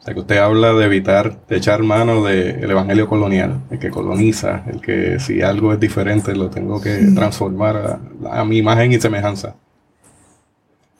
O 0.00 0.02
sea 0.02 0.14
que 0.14 0.20
usted 0.20 0.38
habla 0.38 0.72
de 0.72 0.84
evitar, 0.86 1.44
de 1.46 1.56
echar 1.56 1.82
mano 1.82 2.24
del 2.24 2.70
evangelio 2.70 3.08
colonial, 3.08 3.60
el 3.70 3.78
que 3.78 3.90
coloniza, 3.90 4.62
el 4.66 4.80
que 4.80 5.18
si 5.18 5.42
algo 5.42 5.72
es 5.72 5.80
diferente 5.80 6.34
lo 6.34 6.48
tengo 6.50 6.80
que 6.80 7.06
Sí. 7.06 7.14
transformar 7.14 8.00
a, 8.24 8.40
a 8.40 8.44
mi 8.44 8.58
imagen 8.58 8.92
y 8.92 9.00
semejanza. 9.00 9.56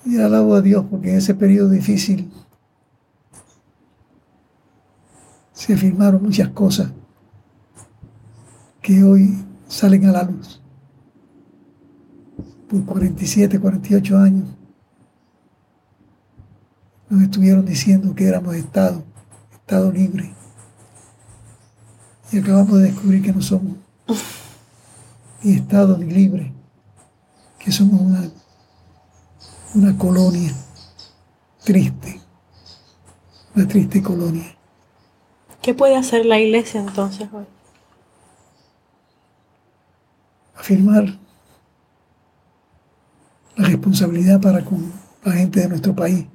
Y 0.04 0.18
alabo 0.20 0.54
a 0.54 0.60
Dios 0.60 0.84
porque 0.90 1.10
en 1.10 1.16
ese 1.18 1.34
periodo 1.34 1.70
difícil 1.70 2.30
se 5.52 5.74
afirmaron 5.74 6.22
muchas 6.22 6.48
cosas 6.50 6.90
que 8.80 9.02
hoy 9.02 9.44
salen 9.66 10.06
a 10.06 10.12
la 10.12 10.22
luz. 10.24 10.60
Por 12.68 12.84
47, 12.84 13.58
48 13.58 14.18
años 14.18 14.44
nos 17.10 17.22
estuvieron 17.22 17.64
diciendo 17.64 18.14
que 18.14 18.26
éramos 18.26 18.54
Estado, 18.54 19.02
Estado 19.52 19.90
libre. 19.92 20.32
Y 22.30 22.38
acabamos 22.38 22.78
de 22.78 22.90
descubrir 22.90 23.22
que 23.22 23.32
no 23.32 23.40
somos 23.40 23.76
ni 25.42 25.52
Estado 25.52 25.96
ni 25.96 26.10
libre, 26.10 26.52
que 27.58 27.72
somos 27.72 28.00
una 28.00 28.28
una 29.74 29.96
colonia 29.96 30.52
triste, 31.64 32.20
una 33.54 33.68
triste 33.68 34.02
colonia. 34.02 34.56
¿Qué 35.60 35.74
puede 35.74 35.96
hacer 35.96 36.24
la 36.24 36.38
iglesia 36.38 36.80
entonces 36.80 37.28
hoy? 37.32 37.44
Afirmar 40.56 41.18
la 43.56 43.68
responsabilidad 43.68 44.40
para 44.40 44.64
con 44.64 44.92
la 45.24 45.32
gente 45.32 45.60
de 45.60 45.68
nuestro 45.68 45.94
país, 45.94 46.26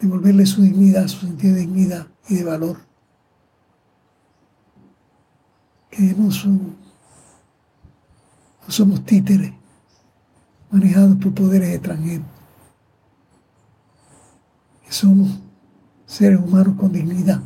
devolverle 0.00 0.46
su 0.46 0.62
dignidad, 0.62 1.08
su 1.08 1.26
sentido 1.26 1.54
de 1.54 1.60
dignidad 1.60 2.06
y 2.28 2.36
de 2.36 2.44
valor, 2.44 2.78
que 5.90 6.02
no, 6.02 6.30
son, 6.30 6.76
no 8.66 8.70
somos 8.70 9.04
títeres 9.04 9.52
manejados 10.70 11.16
por 11.16 11.34
poderes 11.34 11.74
extranjeros, 11.74 12.26
que 14.84 14.92
somos 14.92 15.40
seres 16.06 16.38
humanos 16.40 16.76
con 16.78 16.92
dignidad. 16.92 17.40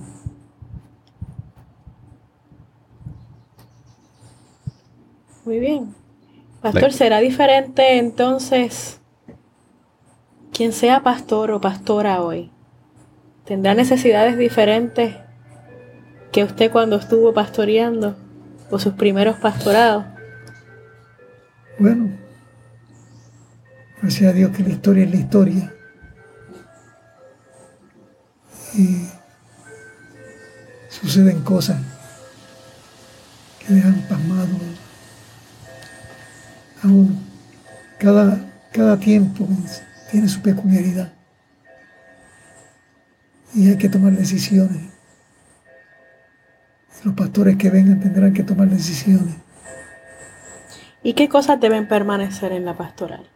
Muy 5.44 5.58
bien. 5.58 5.94
Pastor, 6.60 6.92
¿será 6.92 7.18
diferente 7.18 7.98
entonces 7.98 9.01
quien 10.52 10.72
sea 10.72 11.02
pastor 11.02 11.50
o 11.50 11.60
pastora 11.60 12.20
hoy? 12.20 12.50
¿Tendrá 13.44 13.74
necesidades 13.74 14.38
diferentes 14.38 15.16
que 16.30 16.44
usted 16.44 16.70
cuando 16.70 16.96
estuvo 16.96 17.32
pastoreando 17.32 18.16
o 18.70 18.78
sus 18.78 18.92
primeros 18.94 19.36
pastorados? 19.36 20.04
Bueno, 21.78 22.10
gracias 24.00 24.30
a 24.30 24.34
Dios 24.34 24.56
que 24.56 24.62
la 24.62 24.68
historia 24.68 25.04
es 25.04 25.10
la 25.10 25.16
historia. 25.16 25.74
Y 28.74 29.06
suceden 30.88 31.40
cosas 31.40 31.80
que 33.58 33.74
dejan 33.74 34.00
pasmado 34.08 34.56
a 36.82 36.86
uno. 36.86 37.16
Cada, 37.98 38.38
cada 38.72 38.96
tiempo 38.98 39.46
tiene 40.12 40.28
su 40.28 40.42
peculiaridad. 40.42 41.10
Y 43.54 43.68
hay 43.68 43.78
que 43.78 43.88
tomar 43.88 44.12
decisiones. 44.12 44.82
Los 47.02 47.14
pastores 47.14 47.56
que 47.56 47.70
vengan 47.70 47.98
tendrán 47.98 48.34
que 48.34 48.44
tomar 48.44 48.68
decisiones. 48.68 49.34
¿Y 51.02 51.14
qué 51.14 51.28
cosas 51.28 51.58
deben 51.58 51.88
permanecer 51.88 52.52
en 52.52 52.66
la 52.66 52.76
pastoral? 52.76 53.26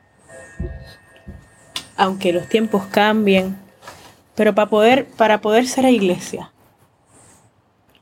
Aunque 1.96 2.32
los 2.32 2.46
tiempos 2.46 2.84
cambien, 2.86 3.56
pero 4.34 4.54
para 4.54 4.68
poder, 4.68 5.06
para 5.06 5.40
poder 5.40 5.66
ser 5.66 5.86
iglesia, 5.86 6.52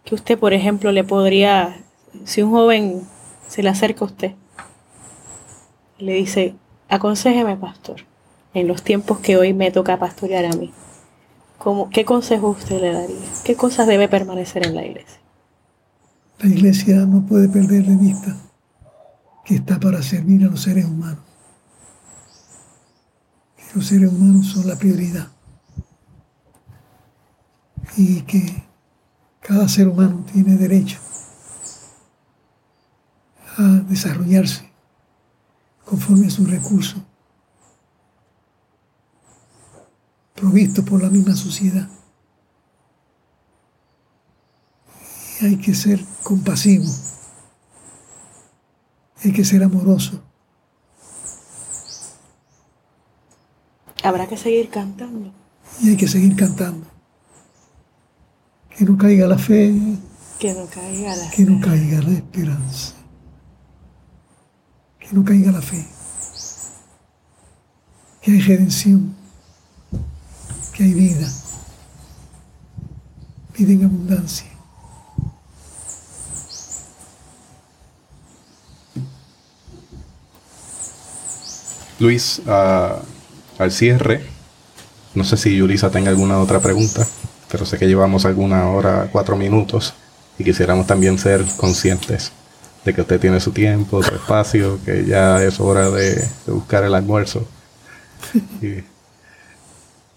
que 0.05 0.17
usted, 0.17 0.37
por 0.37 0.53
ejemplo, 0.53 0.91
le 0.91 1.05
podría, 1.05 1.77
si 2.25 2.43
un 2.43 2.51
joven 2.51 3.03
se 3.47 3.63
le 3.63 3.69
acerca 3.69 4.01
a 4.05 4.09
usted, 4.09 4.33
le 5.99 6.15
dice, 6.15 6.57
aconsejeme, 6.89 7.57
pastor, 7.57 8.05
en 8.55 8.69
los 8.69 8.83
tiempos 8.83 9.19
que 9.19 9.37
hoy 9.37 9.53
me 9.53 9.71
toca 9.71 9.99
pastorear 9.99 10.47
a 10.47 10.57
mí, 10.57 10.73
¿cómo, 11.59 11.91
¿qué 11.91 12.05
consejo 12.05 12.51
usted 12.51 12.81
le 12.81 12.93
daría? 12.93 13.17
¿Qué 13.45 13.57
cosas 13.57 13.87
debe 13.87 14.09
permanecer 14.09 14.67
en 14.67 14.75
la 14.75 14.87
iglesia? 14.87 15.19
La 16.39 16.49
iglesia 16.49 16.97
no 17.07 17.27
puede 17.27 17.49
perder 17.49 17.85
de 17.85 17.97
vista 17.97 18.37
que 19.45 19.57
está 19.57 19.79
para 19.79 20.03
servir 20.03 20.45
a 20.45 20.51
los 20.51 20.63
seres 20.63 20.85
humanos. 20.85 21.21
Que 23.57 23.79
los 23.79 23.87
seres 23.87 24.11
humanos 24.11 24.47
son 24.47 24.67
la 24.69 24.77
prioridad. 24.77 25.29
Y 27.97 28.23
que 28.23 28.65
cada 29.41 29.69
ser 29.69 29.89
humano 29.89 30.25
tiene 30.33 30.57
derecho 30.57 30.99
a 33.59 33.63
desarrollarse 33.63 34.71
conforme 35.85 36.27
a 36.27 36.31
sus 36.31 36.51
recursos, 36.51 37.01
provisto 40.35 40.85
por 40.85 41.03
la 41.03 41.09
misma 41.11 41.35
sociedad. 41.35 41.89
Y 45.41 45.47
hay 45.47 45.57
que 45.57 45.75
ser 45.75 46.05
compasivo, 46.23 46.87
hay 49.25 49.33
que 49.33 49.45
ser 49.45 49.63
amoroso, 49.63 50.21
Habrá 54.03 54.27
que 54.29 54.37
seguir 54.37 54.69
cantando. 54.69 55.33
y 55.81 55.89
hay 55.89 55.97
que 55.97 56.07
seguir 56.07 56.37
cantando. 56.37 56.87
Que 58.77 58.85
no 58.85 58.99
caiga 58.99 59.27
la 59.27 59.39
fe, 59.39 59.73
Que 60.39 60.53
no 60.53 60.67
caiga 60.67 61.17
la 61.17 61.31
que 61.31 61.45
no 61.45 61.59
caiga 61.61 62.03
la 62.03 62.11
esperanza, 62.13 62.95
que 64.99 65.09
no 65.13 65.25
caiga 65.25 65.53
la 65.53 65.63
fe, 65.63 65.87
que 68.21 68.33
hay 68.33 68.41
redención, 68.41 69.15
que 70.75 70.83
hay 70.83 70.93
vida, 70.93 71.29
vida 73.57 73.73
en 73.73 73.85
abundancia. 73.85 74.49
Luis, 82.01 82.43
ah, 82.49 82.99
al 83.59 83.71
cierre, 83.71 84.27
no 85.15 85.23
sé 85.23 85.37
si 85.37 85.57
Yulisa 85.57 85.91
tenga 85.91 86.11
alguna 86.11 86.41
otra 86.41 86.61
pregunta, 86.61 87.07
pero 87.51 87.65
sé 87.65 87.79
que 87.79 87.87
llevamos 87.87 88.25
alguna 88.25 88.69
hora, 88.69 89.09
cuatro 89.13 89.37
minutos, 89.37 89.95
y 90.39 90.45
quisiéramos 90.45 90.89
también 90.89 91.19
ser 91.19 91.45
conscientes 91.57 92.33
de 92.85 92.93
que 92.93 93.03
usted 93.03 93.21
tiene 93.21 93.39
su 93.39 93.53
tiempo, 93.53 94.03
su 94.03 94.13
espacio, 94.13 94.81
que 94.85 95.05
ya 95.05 95.41
es 95.41 95.61
hora 95.61 95.89
de, 95.89 96.17
de 96.17 96.53
buscar 96.53 96.83
el 96.83 96.95
almuerzo. 96.97 97.47
Y 98.61 98.83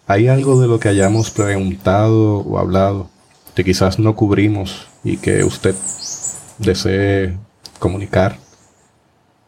¿Hay 0.08 0.28
algo 0.30 0.60
de 0.62 0.68
lo 0.68 0.80
que 0.80 0.90
hayamos 0.90 1.32
preguntado 1.32 2.38
o 2.40 2.58
hablado 2.58 3.10
que 3.56 3.64
quizás 3.66 4.00
no 4.00 4.16
cubrimos 4.16 4.88
y 5.04 5.18
que 5.18 5.44
usted 5.44 5.76
desee 6.60 7.38
comunicar? 7.80 8.38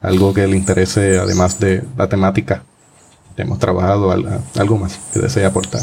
Algo 0.02 0.34
que 0.34 0.48
le 0.48 0.58
interese 0.58 1.18
además 1.20 1.60
de 1.60 1.84
la 1.98 2.08
temática 2.10 2.64
que 3.36 3.42
hemos 3.44 3.60
trabajado, 3.60 4.12
al- 4.12 4.42
algo 4.58 4.78
más 4.78 5.00
que 5.14 5.20
desee 5.20 5.46
aportar. 5.46 5.82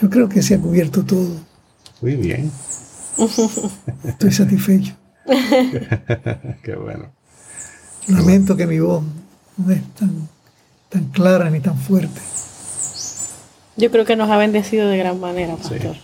Yo 0.00 0.08
creo 0.08 0.28
que 0.28 0.42
se 0.42 0.54
ha 0.54 0.60
cubierto 0.60 1.04
todo. 1.04 1.28
Muy 2.00 2.16
bien, 2.16 2.50
Estoy 4.04 4.32
satisfecho. 4.32 4.94
qué 6.62 6.74
bueno. 6.82 7.12
Lamento 8.08 8.56
que 8.56 8.66
mi 8.66 8.78
voz 8.80 9.02
no 9.58 9.70
es 9.70 9.82
tan, 9.94 10.28
tan 10.88 11.04
clara 11.10 11.50
ni 11.50 11.60
tan 11.60 11.76
fuerte. 11.78 12.20
Yo 13.76 13.90
creo 13.90 14.04
que 14.04 14.16
nos 14.16 14.30
ha 14.30 14.36
bendecido 14.36 14.88
de 14.88 14.98
gran 14.98 15.20
manera, 15.20 15.56
Sí. 15.62 15.70
pastor. 15.74 15.96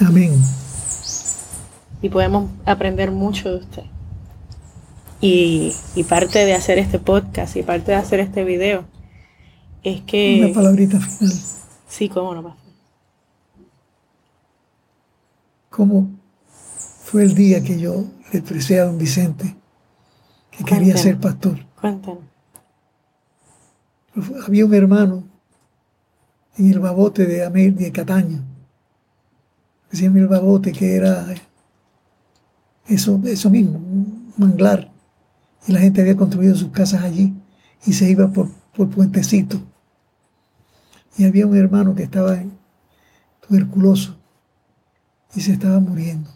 Amén. 0.00 0.32
Y 2.02 2.08
podemos 2.08 2.50
aprender 2.64 3.10
mucho 3.10 3.50
de 3.50 3.56
usted. 3.56 3.82
Y, 5.20 5.74
y 5.94 6.04
parte 6.04 6.44
de 6.46 6.54
hacer 6.54 6.78
este 6.78 6.98
podcast 6.98 7.54
y 7.56 7.62
parte 7.62 7.92
de 7.92 7.98
hacer 7.98 8.20
este 8.20 8.42
video 8.44 8.84
es 9.82 9.96
Una 9.98 10.06
que... 10.06 10.52
palabrita 10.54 10.98
final. 10.98 11.34
Sí, 11.88 12.08
cómo 12.08 12.34
no, 12.34 12.42
pastor. 12.42 12.60
Cómo 15.68 16.10
fue 17.04 17.22
el 17.22 17.34
día 17.34 17.62
que 17.62 17.78
yo 17.78 18.04
le 18.32 18.38
expresé 18.38 18.80
a 18.80 18.84
don 18.84 18.98
Vicente 18.98 19.56
que 20.50 20.64
quería 20.64 20.96
ser 20.96 21.18
pastor. 21.18 21.64
Cuéntanos. 21.80 22.18
Había 24.46 24.66
un 24.66 24.74
hermano 24.74 25.24
en 26.56 26.70
el 26.70 26.78
babote 26.78 27.26
de, 27.26 27.44
Amel, 27.44 27.76
de 27.76 27.92
Cataño, 27.92 28.44
llama 29.92 30.18
el 30.18 30.28
babote, 30.28 30.72
que 30.72 30.94
era 30.94 31.26
eso, 32.86 33.20
eso 33.24 33.50
mismo, 33.50 33.78
un 33.78 34.32
manglar. 34.36 34.90
Y 35.66 35.72
la 35.72 35.80
gente 35.80 36.00
había 36.00 36.16
construido 36.16 36.54
sus 36.54 36.70
casas 36.70 37.02
allí 37.02 37.34
y 37.84 37.92
se 37.92 38.10
iba 38.10 38.28
por, 38.28 38.48
por 38.74 38.88
puentecito. 38.88 39.60
Y 41.16 41.24
había 41.24 41.46
un 41.46 41.56
hermano 41.56 41.94
que 41.94 42.04
estaba 42.04 42.38
tuberculoso 43.46 44.16
y 45.34 45.40
se 45.40 45.52
estaba 45.52 45.80
muriendo. 45.80 46.30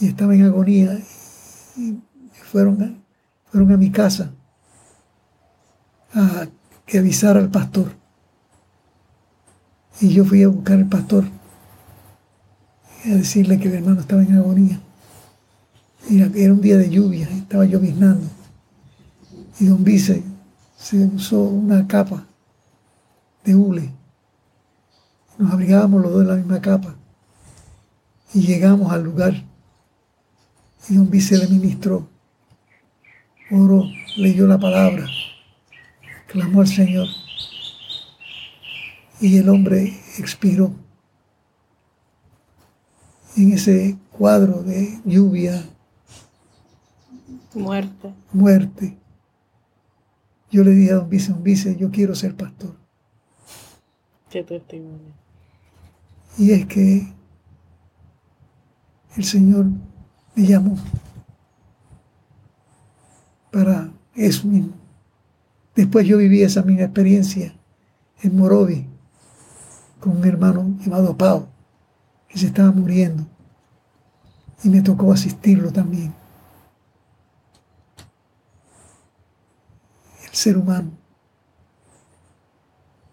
Y 0.00 0.06
estaba 0.06 0.34
en 0.34 0.44
agonía. 0.44 0.98
Y 1.76 1.98
fueron 2.42 2.82
a, 2.82 2.94
fueron 3.50 3.72
a 3.72 3.76
mi 3.76 3.90
casa 3.90 4.32
a 6.14 6.46
que 6.86 6.98
avisara 6.98 7.40
al 7.40 7.50
pastor. 7.50 7.97
Y 10.00 10.10
yo 10.10 10.24
fui 10.24 10.42
a 10.42 10.48
buscar 10.48 10.78
al 10.78 10.88
pastor 10.88 11.24
a 13.04 13.08
decirle 13.08 13.58
que 13.58 13.68
el 13.68 13.74
hermano 13.74 14.00
estaba 14.00 14.22
en 14.22 14.36
agonía. 14.36 14.80
Era 16.10 16.52
un 16.52 16.60
día 16.60 16.76
de 16.76 16.90
lluvia, 16.90 17.28
estaba 17.28 17.64
lloviznando. 17.64 18.26
Y 19.60 19.66
don 19.66 19.82
Vice 19.84 20.22
se 20.76 21.04
usó 21.04 21.42
una 21.42 21.86
capa 21.86 22.26
de 23.44 23.54
hule. 23.54 23.92
Nos 25.36 25.52
abrigábamos 25.52 26.02
los 26.02 26.12
dos 26.12 26.22
en 26.22 26.28
la 26.28 26.36
misma 26.36 26.60
capa. 26.60 26.96
Y 28.34 28.42
llegamos 28.42 28.92
al 28.92 29.02
lugar. 29.02 29.34
Y 30.88 30.94
don 30.94 31.10
Vice 31.10 31.38
le 31.38 31.48
ministró. 31.48 32.08
Oró, 33.50 33.84
leyó 34.16 34.46
la 34.46 34.58
palabra 34.58 35.06
clamó 36.28 36.60
al 36.60 36.68
Señor 36.68 37.08
y 39.20 39.38
el 39.38 39.48
hombre 39.48 39.98
expiró 40.18 40.72
en 43.36 43.52
ese 43.52 43.96
cuadro 44.10 44.62
de 44.62 45.00
lluvia, 45.04 45.64
Muerte. 47.54 48.14
muerte. 48.32 48.98
Yo 50.50 50.64
le 50.64 50.70
dije 50.70 50.92
a 50.92 50.96
don 50.96 51.08
Vice, 51.08 51.32
don 51.32 51.42
Vice, 51.42 51.76
yo 51.76 51.90
quiero 51.90 52.14
ser 52.14 52.34
pastor. 52.36 52.76
Qué 54.30 54.42
testimonio. 54.42 55.12
Y 56.36 56.52
es 56.52 56.66
que 56.66 57.12
el 59.16 59.24
Señor 59.24 59.66
me 60.34 60.46
llamó 60.46 60.76
para 63.50 63.92
eso 64.14 64.46
mismo. 64.46 64.72
Después 65.74 66.06
yo 66.06 66.18
viví 66.18 66.42
esa 66.42 66.62
misma 66.62 66.84
experiencia 66.84 67.54
en 68.22 68.36
Morovi 68.36 68.86
con 70.00 70.16
un 70.16 70.24
hermano 70.24 70.74
llamado 70.80 71.16
Pau, 71.16 71.48
que 72.28 72.38
se 72.38 72.46
estaba 72.46 72.70
muriendo. 72.70 73.26
Y 74.62 74.68
me 74.68 74.82
tocó 74.82 75.12
asistirlo 75.12 75.70
también. 75.72 76.12
El 80.24 80.34
ser 80.34 80.56
humano 80.56 80.90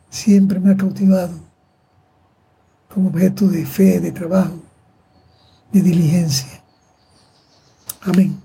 siempre 0.09 0.59
me 0.59 0.71
ha 0.71 0.77
cautivado 0.77 1.33
como 2.93 3.09
objeto 3.09 3.47
de 3.47 3.65
fe, 3.65 3.99
de 3.99 4.11
trabajo, 4.11 4.57
de 5.71 5.81
diligencia. 5.81 6.63
Amén. 8.01 8.41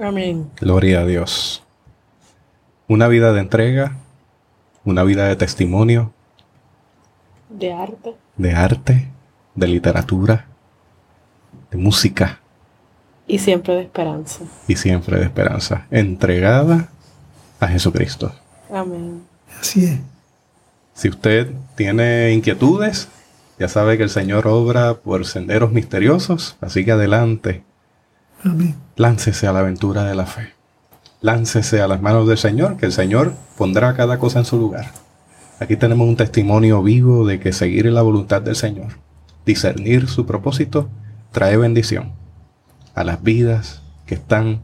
Amén. 0.00 0.50
Gloria 0.58 1.00
a 1.00 1.06
Dios. 1.06 1.62
Una 2.88 3.06
vida 3.08 3.32
de 3.32 3.40
entrega, 3.40 3.98
una 4.84 5.04
vida 5.04 5.26
de 5.26 5.36
testimonio, 5.36 6.14
De 7.50 7.72
arte. 7.72 8.14
de 8.36 8.52
arte, 8.54 9.08
de 9.54 9.66
literatura, 9.68 10.46
de 11.70 11.76
música 11.78 12.40
Y 13.26 13.38
siempre 13.38 13.74
de 13.74 13.82
esperanza. 13.82 14.44
y 14.68 14.76
siempre 14.76 15.18
de 15.18 15.24
esperanza, 15.24 15.86
entregada 15.90 16.88
a 17.58 17.66
Jesucristo. 17.68 18.32
Amén. 18.72 19.22
Así 19.60 19.84
es. 19.84 19.98
Si 20.94 21.08
usted 21.08 21.50
tiene 21.76 22.32
inquietudes, 22.32 23.08
ya 23.58 23.68
sabe 23.68 23.96
que 23.96 24.04
el 24.04 24.10
Señor 24.10 24.46
obra 24.46 24.94
por 24.94 25.26
senderos 25.26 25.72
misteriosos, 25.72 26.56
así 26.60 26.84
que 26.84 26.92
adelante, 26.92 27.62
Amén. 28.44 28.74
láncese 28.96 29.46
a 29.46 29.52
la 29.52 29.60
aventura 29.60 30.04
de 30.04 30.14
la 30.14 30.26
fe. 30.26 30.52
Láncese 31.20 31.82
a 31.82 31.88
las 31.88 32.00
manos 32.00 32.26
del 32.26 32.38
Señor, 32.38 32.76
que 32.78 32.86
el 32.86 32.92
Señor 32.92 33.34
pondrá 33.58 33.94
cada 33.94 34.18
cosa 34.18 34.38
en 34.38 34.44
su 34.46 34.56
lugar. 34.58 34.86
Aquí 35.60 35.76
tenemos 35.76 36.08
un 36.08 36.16
testimonio 36.16 36.82
vivo 36.82 37.26
de 37.26 37.38
que 37.38 37.52
seguir 37.52 37.84
la 37.92 38.00
voluntad 38.00 38.40
del 38.40 38.56
Señor, 38.56 38.92
discernir 39.44 40.08
su 40.08 40.24
propósito, 40.24 40.88
trae 41.32 41.58
bendición 41.58 42.12
a 42.94 43.04
las 43.04 43.22
vidas 43.22 43.82
que 44.06 44.14
están 44.14 44.62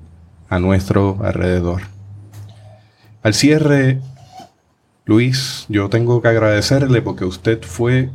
a 0.49 0.59
nuestro 0.59 1.19
alrededor. 1.23 1.83
Al 3.23 3.35
cierre, 3.35 4.01
Luis, 5.05 5.67
yo 5.69 5.91
tengo 5.91 6.23
que 6.23 6.29
agradecerle 6.29 7.03
porque 7.03 7.27
usted 7.27 7.63
fue 7.63 8.09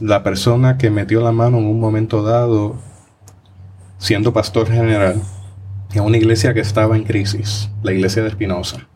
la 0.00 0.22
persona 0.22 0.78
que 0.78 0.90
metió 0.90 1.20
la 1.20 1.32
mano 1.32 1.58
en 1.58 1.66
un 1.66 1.80
momento 1.80 2.22
dado, 2.22 2.76
siendo 3.98 4.32
pastor 4.32 4.68
general, 4.68 5.20
en 5.92 6.02
una 6.02 6.16
iglesia 6.16 6.54
que 6.54 6.60
estaba 6.60 6.96
en 6.96 7.04
crisis, 7.04 7.68
la 7.82 7.92
iglesia 7.92 8.22
de 8.22 8.30
Espinosa, 8.30 8.88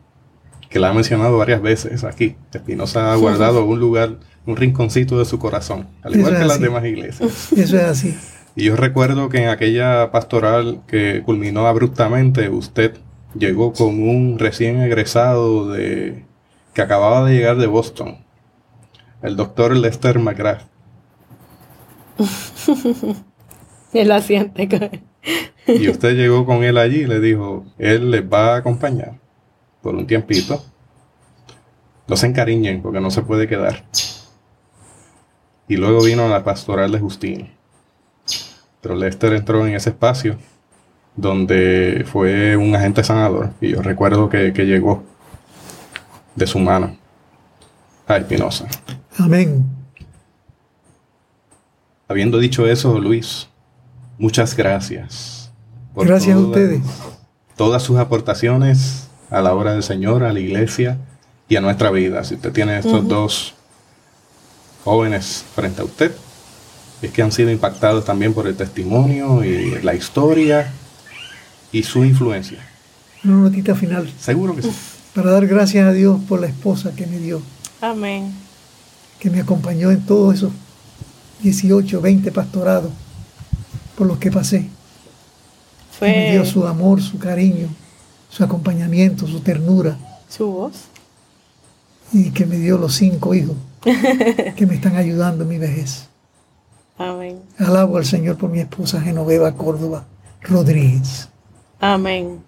que 0.77 0.81
la 0.81 0.89
ha 0.89 0.93
mencionado 0.93 1.39
varias 1.39 1.59
veces 1.59 2.03
aquí. 2.03 2.35
Espinosa 2.53 3.11
ha 3.11 3.15
guardado 3.15 3.65
un 3.65 3.79
lugar, 3.79 4.17
un 4.45 4.55
rinconcito 4.57 5.17
de 5.17 5.25
su 5.25 5.39
corazón, 5.39 5.87
al 6.03 6.15
igual 6.15 6.33
Eso 6.33 6.41
que 6.43 6.47
las 6.47 6.57
así. 6.57 6.63
demás 6.65 6.85
iglesias. 6.85 7.51
Eso 7.51 7.77
es 7.77 7.83
así. 7.83 8.15
Y 8.55 8.65
yo 8.65 8.75
recuerdo 8.75 9.27
que 9.27 9.39
en 9.41 9.49
aquella 9.49 10.11
pastoral 10.11 10.81
que 10.85 11.23
culminó 11.25 11.65
abruptamente, 11.65 12.49
usted 12.49 12.95
llegó 13.33 13.73
con 13.73 13.87
un 14.07 14.37
recién 14.37 14.79
egresado 14.81 15.67
de 15.71 16.25
que 16.75 16.81
acababa 16.83 17.27
de 17.27 17.33
llegar 17.35 17.57
de 17.57 17.65
Boston, 17.65 18.17
el 19.23 19.35
doctor 19.35 19.75
Lester 19.75 20.19
McGrath. 20.19 20.61
Él 23.93 24.07
la 24.09 24.21
siente. 24.21 24.69
con- 24.69 24.91
Y 25.75 25.89
usted 25.89 26.15
llegó 26.15 26.45
con 26.45 26.63
él 26.63 26.77
allí 26.77 26.99
y 27.01 27.05
le 27.07 27.19
dijo, 27.19 27.65
él 27.79 28.11
les 28.11 28.21
va 28.21 28.53
a 28.53 28.57
acompañar 28.57 29.13
por 29.81 29.95
un 29.95 30.05
tiempito. 30.05 30.63
No 32.07 32.15
se 32.15 32.27
encariñen 32.27 32.81
porque 32.81 33.01
no 33.01 33.11
se 33.11 33.21
puede 33.21 33.47
quedar. 33.47 33.83
Y 35.67 35.75
luego 35.75 36.03
vino 36.03 36.27
la 36.29 36.43
pastoral 36.43 36.91
de 36.91 36.99
Justino. 36.99 37.47
Pero 38.81 38.95
Lester 38.95 39.33
entró 39.33 39.67
en 39.67 39.75
ese 39.75 39.89
espacio 39.89 40.37
donde 41.15 42.05
fue 42.09 42.55
un 42.55 42.73
agente 42.75 43.03
sanador. 43.03 43.51
Y 43.59 43.71
yo 43.71 43.81
recuerdo 43.81 44.29
que, 44.29 44.53
que 44.53 44.65
llegó 44.65 45.03
de 46.35 46.47
su 46.47 46.59
mano 46.59 46.95
a 48.07 48.17
Espinosa. 48.17 48.67
Amén. 49.17 49.65
Habiendo 52.07 52.37
dicho 52.37 52.65
eso, 52.67 52.99
Luis, 52.99 53.49
muchas 54.17 54.55
gracias. 54.55 55.51
por 55.93 56.07
Gracias 56.07 56.37
a 56.37 56.39
ustedes. 56.39 56.81
Todas 57.57 57.83
sus 57.83 57.97
aportaciones 57.97 59.09
a 59.29 59.41
la 59.41 59.53
obra 59.53 59.73
del 59.73 59.83
Señor, 59.83 60.23
a 60.23 60.31
la 60.31 60.39
iglesia 60.39 60.97
y 61.49 61.55
a 61.55 61.61
nuestra 61.61 61.91
vida. 61.91 62.23
Si 62.23 62.35
usted 62.35 62.51
tiene 62.51 62.77
estos 62.79 63.07
dos 63.07 63.53
jóvenes 64.83 65.43
frente 65.55 65.81
a 65.81 65.85
usted, 65.85 66.11
es 67.01 67.11
que 67.11 67.21
han 67.21 67.31
sido 67.31 67.51
impactados 67.51 68.05
también 68.05 68.33
por 68.33 68.47
el 68.47 68.55
testimonio 68.55 69.43
y 69.43 69.81
la 69.81 69.93
historia 69.93 70.71
y 71.71 71.83
su 71.83 72.03
influencia. 72.03 72.59
Una 73.23 73.35
notita 73.37 73.75
final. 73.75 74.11
Seguro 74.19 74.55
que 74.55 74.63
sí. 74.63 74.71
Para 75.13 75.31
dar 75.31 75.47
gracias 75.47 75.87
a 75.87 75.91
Dios 75.93 76.19
por 76.27 76.39
la 76.39 76.47
esposa 76.47 76.93
que 76.95 77.07
me 77.07 77.17
dio, 77.17 77.41
Amén. 77.81 78.31
que 79.19 79.29
me 79.29 79.39
acompañó 79.41 79.89
en 79.91 80.05
todos 80.05 80.35
esos 80.35 80.51
18, 81.41 82.01
20 82.01 82.31
pastorados 82.31 82.91
por 83.97 84.05
los 84.07 84.17
que 84.19 84.31
pasé. 84.31 84.69
Que 85.99 86.05
me 86.05 86.13
Fue 86.13 86.31
dio 86.31 86.45
su 86.45 86.67
amor, 86.67 87.01
su 87.01 87.17
cariño, 87.17 87.67
su 88.29 88.43
acompañamiento, 88.43 89.25
su 89.27 89.39
ternura. 89.39 89.97
su 90.29 90.45
voz. 90.51 90.73
Y 92.13 92.31
que 92.31 92.45
me 92.45 92.57
dio 92.57 92.77
los 92.77 92.95
cinco 92.95 93.33
hijos 93.33 93.55
que 94.55 94.65
me 94.65 94.75
están 94.75 94.95
ayudando 94.95 95.43
en 95.43 95.49
mi 95.49 95.57
vejez. 95.57 96.09
Amén. 96.97 97.41
Alabo 97.59 97.97
al 97.97 98.05
Señor 98.05 98.37
por 98.37 98.49
mi 98.49 98.59
esposa 98.59 99.01
Genoveva 99.01 99.53
Córdoba 99.53 100.05
Rodríguez. 100.41 101.29
Amén. 101.79 102.43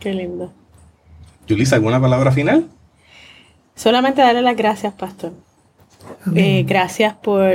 Qué 0.00 0.12
lindo. 0.12 0.52
Yulisa, 1.46 1.76
¿alguna 1.76 2.00
palabra 2.00 2.32
final? 2.32 2.68
Solamente 3.76 4.22
darle 4.22 4.42
las 4.42 4.56
gracias, 4.56 4.94
pastor. 4.94 5.32
Amén. 6.26 6.44
Eh, 6.44 6.62
gracias 6.64 7.14
por, 7.14 7.52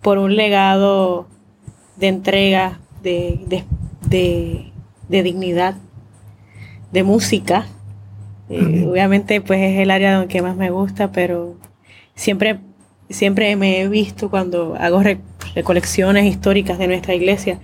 por 0.00 0.18
un 0.18 0.36
legado 0.36 1.26
de 1.96 2.08
entrega 2.08 2.80
de, 3.02 3.40
de, 3.46 3.64
de, 4.08 4.72
de 5.08 5.22
dignidad, 5.22 5.74
de 6.92 7.02
música. 7.02 7.66
Eh, 8.50 8.84
obviamente 8.90 9.40
pues 9.40 9.60
es 9.60 9.78
el 9.78 9.92
área 9.92 10.26
que 10.26 10.42
más 10.42 10.56
me 10.56 10.70
gusta, 10.70 11.12
pero 11.12 11.56
siempre, 12.16 12.58
siempre 13.08 13.54
me 13.54 13.80
he 13.80 13.88
visto 13.88 14.28
cuando 14.28 14.74
hago 14.74 15.02
recolecciones 15.54 16.24
históricas 16.24 16.76
de 16.76 16.88
nuestra 16.88 17.14
iglesia, 17.14 17.60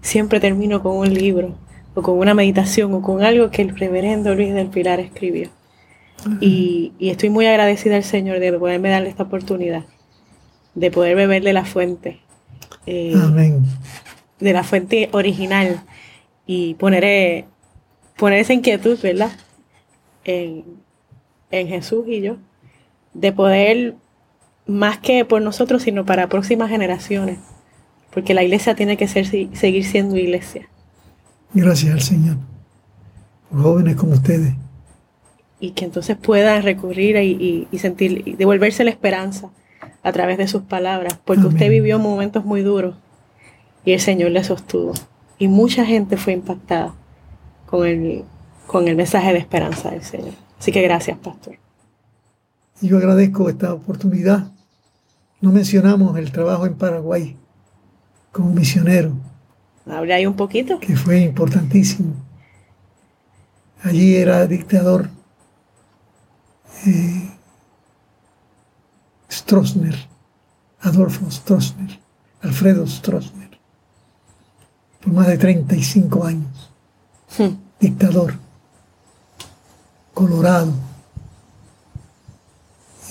siempre 0.00 0.40
termino 0.40 0.82
con 0.82 0.96
un 0.96 1.12
libro 1.12 1.54
o 1.94 2.00
con 2.00 2.18
una 2.18 2.32
meditación 2.32 2.94
o 2.94 3.02
con 3.02 3.22
algo 3.22 3.50
que 3.50 3.60
el 3.60 3.76
reverendo 3.76 4.34
Luis 4.34 4.54
del 4.54 4.68
Pilar 4.68 5.00
escribió. 5.00 5.50
y, 6.40 6.92
y, 6.98 7.10
estoy 7.10 7.28
muy 7.28 7.46
agradecida 7.46 7.96
al 7.96 8.04
Señor 8.04 8.40
de 8.40 8.52
poderme 8.54 8.88
darle 8.88 9.10
esta 9.10 9.24
oportunidad, 9.24 9.84
de 10.74 10.90
poder 10.90 11.14
beber 11.14 11.42
de 11.42 11.52
la 11.52 11.66
fuente. 11.66 12.20
Eh, 12.86 13.12
Amén. 13.14 13.64
De 14.40 14.52
la 14.54 14.64
fuente 14.64 15.10
original 15.12 15.82
y 16.46 16.74
poner, 16.74 17.04
eh, 17.04 17.44
poner 18.16 18.40
esa 18.40 18.54
inquietud, 18.54 18.98
¿verdad? 19.02 19.30
En, 20.26 20.64
en 21.52 21.68
Jesús 21.68 22.04
y 22.08 22.20
yo, 22.20 22.36
de 23.14 23.32
poder, 23.32 23.94
más 24.66 24.98
que 24.98 25.24
por 25.24 25.40
nosotros, 25.40 25.82
sino 25.82 26.04
para 26.04 26.28
próximas 26.28 26.68
generaciones, 26.68 27.38
porque 28.12 28.34
la 28.34 28.42
iglesia 28.42 28.74
tiene 28.74 28.96
que 28.96 29.06
ser, 29.06 29.26
seguir 29.26 29.84
siendo 29.84 30.16
iglesia. 30.16 30.68
Gracias 31.54 31.92
al 31.92 32.00
Señor, 32.00 32.36
por 33.50 33.62
jóvenes 33.62 33.94
como 33.96 34.14
ustedes. 34.14 34.54
Y 35.60 35.70
que 35.70 35.84
entonces 35.84 36.16
puedan 36.16 36.62
recurrir 36.64 37.16
y, 37.16 37.68
y 37.70 37.78
sentir, 37.78 38.22
y 38.26 38.32
devolverse 38.34 38.84
la 38.84 38.90
esperanza 38.90 39.50
a 40.02 40.12
través 40.12 40.38
de 40.38 40.48
sus 40.48 40.62
palabras, 40.62 41.18
porque 41.24 41.46
usted 41.46 41.70
vivió 41.70 41.98
momentos 41.98 42.44
muy 42.44 42.62
duros 42.62 42.96
y 43.84 43.92
el 43.92 44.00
Señor 44.00 44.32
le 44.32 44.44
sostuvo. 44.44 44.92
Y 45.38 45.48
mucha 45.48 45.86
gente 45.86 46.16
fue 46.16 46.32
impactada 46.32 46.94
con 47.66 47.86
el, 47.86 48.24
con 48.66 48.88
el 48.88 48.96
mensaje 48.96 49.32
de 49.32 49.38
esperanza 49.38 49.90
del 49.90 50.02
Señor. 50.02 50.34
Así 50.58 50.72
que 50.72 50.82
gracias, 50.82 51.18
pastor. 51.18 51.56
Yo 52.80 52.98
agradezco 52.98 53.48
esta 53.48 53.72
oportunidad. 53.72 54.50
No 55.40 55.52
mencionamos 55.52 56.16
el 56.18 56.32
trabajo 56.32 56.66
en 56.66 56.74
Paraguay 56.74 57.36
como 58.32 58.50
misionero. 58.50 59.12
Habla 59.86 60.16
ahí 60.16 60.26
un 60.26 60.36
poquito. 60.36 60.80
Que 60.80 60.96
fue 60.96 61.20
importantísimo. 61.20 62.14
Allí 63.82 64.16
era 64.16 64.46
dictador 64.46 65.08
eh, 66.86 67.30
Stroessner, 69.30 69.96
Adolfo 70.80 71.30
Stroessner, 71.30 71.98
Alfredo 72.42 72.86
Stroessner, 72.86 73.58
por 75.00 75.12
más 75.12 75.26
de 75.28 75.38
35 75.38 76.24
años. 76.24 76.72
Hmm. 77.38 77.56
Dictador, 77.80 78.38
colorado, 80.16 80.72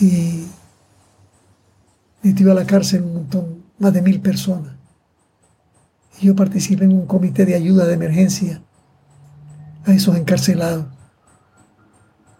y 0.01 0.47
metió 2.23 2.51
a 2.51 2.55
la 2.55 2.65
cárcel 2.65 3.03
un 3.03 3.13
montón, 3.13 3.63
más 3.77 3.93
de 3.93 4.01
mil 4.01 4.19
personas. 4.21 4.73
Y 6.19 6.25
yo 6.25 6.35
participé 6.35 6.85
en 6.85 6.93
un 6.93 7.05
comité 7.05 7.45
de 7.45 7.53
ayuda 7.53 7.85
de 7.85 7.93
emergencia 7.93 8.59
a 9.85 9.93
esos 9.93 10.15
encarcelados. 10.15 10.87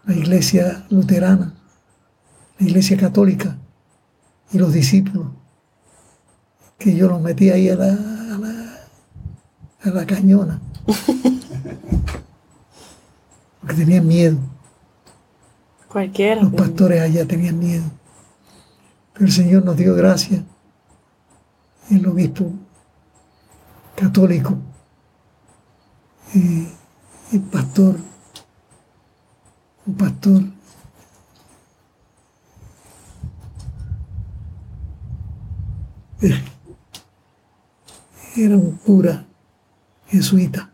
La 0.04 0.16
iglesia 0.16 0.84
luterana, 0.90 1.54
la 2.58 2.66
iglesia 2.66 2.96
católica 2.96 3.56
y 4.50 4.58
los 4.58 4.72
discípulos, 4.72 5.28
que 6.76 6.96
yo 6.96 7.06
los 7.08 7.20
metí 7.20 7.50
ahí 7.50 7.68
a 7.68 7.76
la, 7.76 7.92
a 7.92 8.38
la, 8.38 8.80
a 9.84 9.90
la 9.90 10.04
cañona. 10.06 10.60
Porque 13.60 13.74
tenían 13.76 14.08
miedo. 14.08 14.55
Los 15.96 16.52
pastores 16.52 17.00
allá 17.00 17.26
tenían 17.26 17.58
miedo. 17.58 17.84
Pero 19.14 19.24
el 19.24 19.32
Señor 19.32 19.64
nos 19.64 19.78
dio 19.78 19.94
gracia. 19.94 20.44
El 21.90 22.06
obispo 22.06 22.52
católico, 23.94 24.58
y 26.34 26.68
el 27.32 27.40
pastor, 27.50 27.96
un 29.86 29.94
pastor 29.94 30.42
era 38.36 38.56
un 38.56 38.72
cura 38.72 39.24
jesuita, 40.08 40.70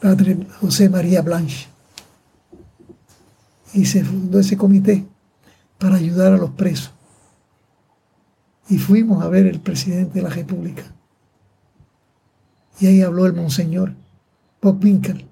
padre 0.00 0.46
José 0.60 0.88
María 0.88 1.20
Blanche 1.22 1.75
y 3.76 3.84
se 3.84 4.02
fundó 4.02 4.40
ese 4.40 4.56
comité 4.56 5.06
para 5.78 5.96
ayudar 5.96 6.32
a 6.32 6.38
los 6.38 6.50
presos. 6.52 6.92
Y 8.70 8.78
fuimos 8.78 9.22
a 9.22 9.28
ver 9.28 9.46
el 9.46 9.60
presidente 9.60 10.14
de 10.14 10.22
la 10.22 10.30
República. 10.30 10.82
Y 12.80 12.86
ahí 12.86 13.02
habló 13.02 13.26
el 13.26 13.34
monseñor 13.34 13.94
Bob 14.62 14.82
Winkel. 14.82 15.28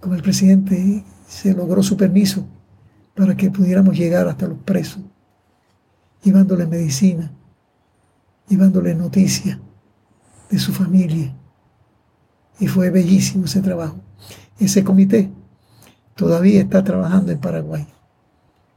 Con 0.00 0.14
el 0.14 0.22
presidente 0.22 1.04
se 1.28 1.52
logró 1.52 1.82
su 1.82 1.96
permiso 1.96 2.46
para 3.14 3.36
que 3.36 3.50
pudiéramos 3.50 3.96
llegar 3.96 4.26
hasta 4.26 4.48
los 4.48 4.58
presos, 4.58 5.02
llevándoles 6.22 6.68
medicina, 6.68 7.30
llevándoles 8.48 8.96
noticias 8.96 9.58
de 10.50 10.58
su 10.58 10.72
familia. 10.72 11.34
Y 12.58 12.66
fue 12.66 12.88
bellísimo 12.88 13.44
ese 13.44 13.60
trabajo. 13.60 14.00
Ese 14.58 14.82
comité 14.82 15.30
todavía 16.16 16.60
está 16.60 16.82
trabajando 16.82 17.30
en 17.30 17.38
Paraguay, 17.38 17.86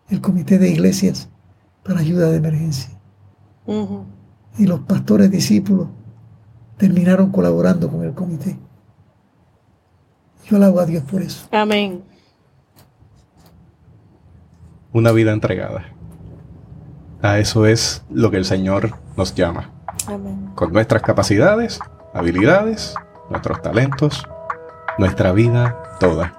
el 0.10 0.22
Comité 0.22 0.60
de 0.60 0.70
Iglesias 0.70 1.30
para 1.84 2.02
Ayuda 2.02 2.30
de 2.30 2.38
Emergencia. 2.38 2.92
Y 4.58 4.66
los 4.66 4.82
pastores 4.82 5.32
discípulos 5.32 5.88
terminaron 6.78 7.32
colaborando 7.32 7.90
con 7.90 8.04
el 8.04 8.14
comité. 8.14 8.58
Yo 10.46 10.58
alabo 10.58 10.80
a 10.80 10.86
Dios 10.86 11.04
por 11.04 11.22
eso. 11.22 11.48
Amén. 11.52 12.04
Una 14.92 15.12
vida 15.12 15.32
entregada. 15.32 15.86
A 17.22 17.38
eso 17.38 17.66
es 17.68 18.04
lo 18.10 18.32
que 18.32 18.38
el 18.38 18.46
Señor 18.46 18.96
nos 19.16 19.36
llama. 19.36 19.70
Amén. 20.08 20.52
Con 20.56 20.74
nuestras 20.74 21.04
capacidades, 21.04 21.80
habilidades, 22.14 22.96
nuestros 23.30 23.62
talentos, 23.62 24.26
nuestra 24.98 25.32
vida 25.32 25.78
toda. 26.00 26.39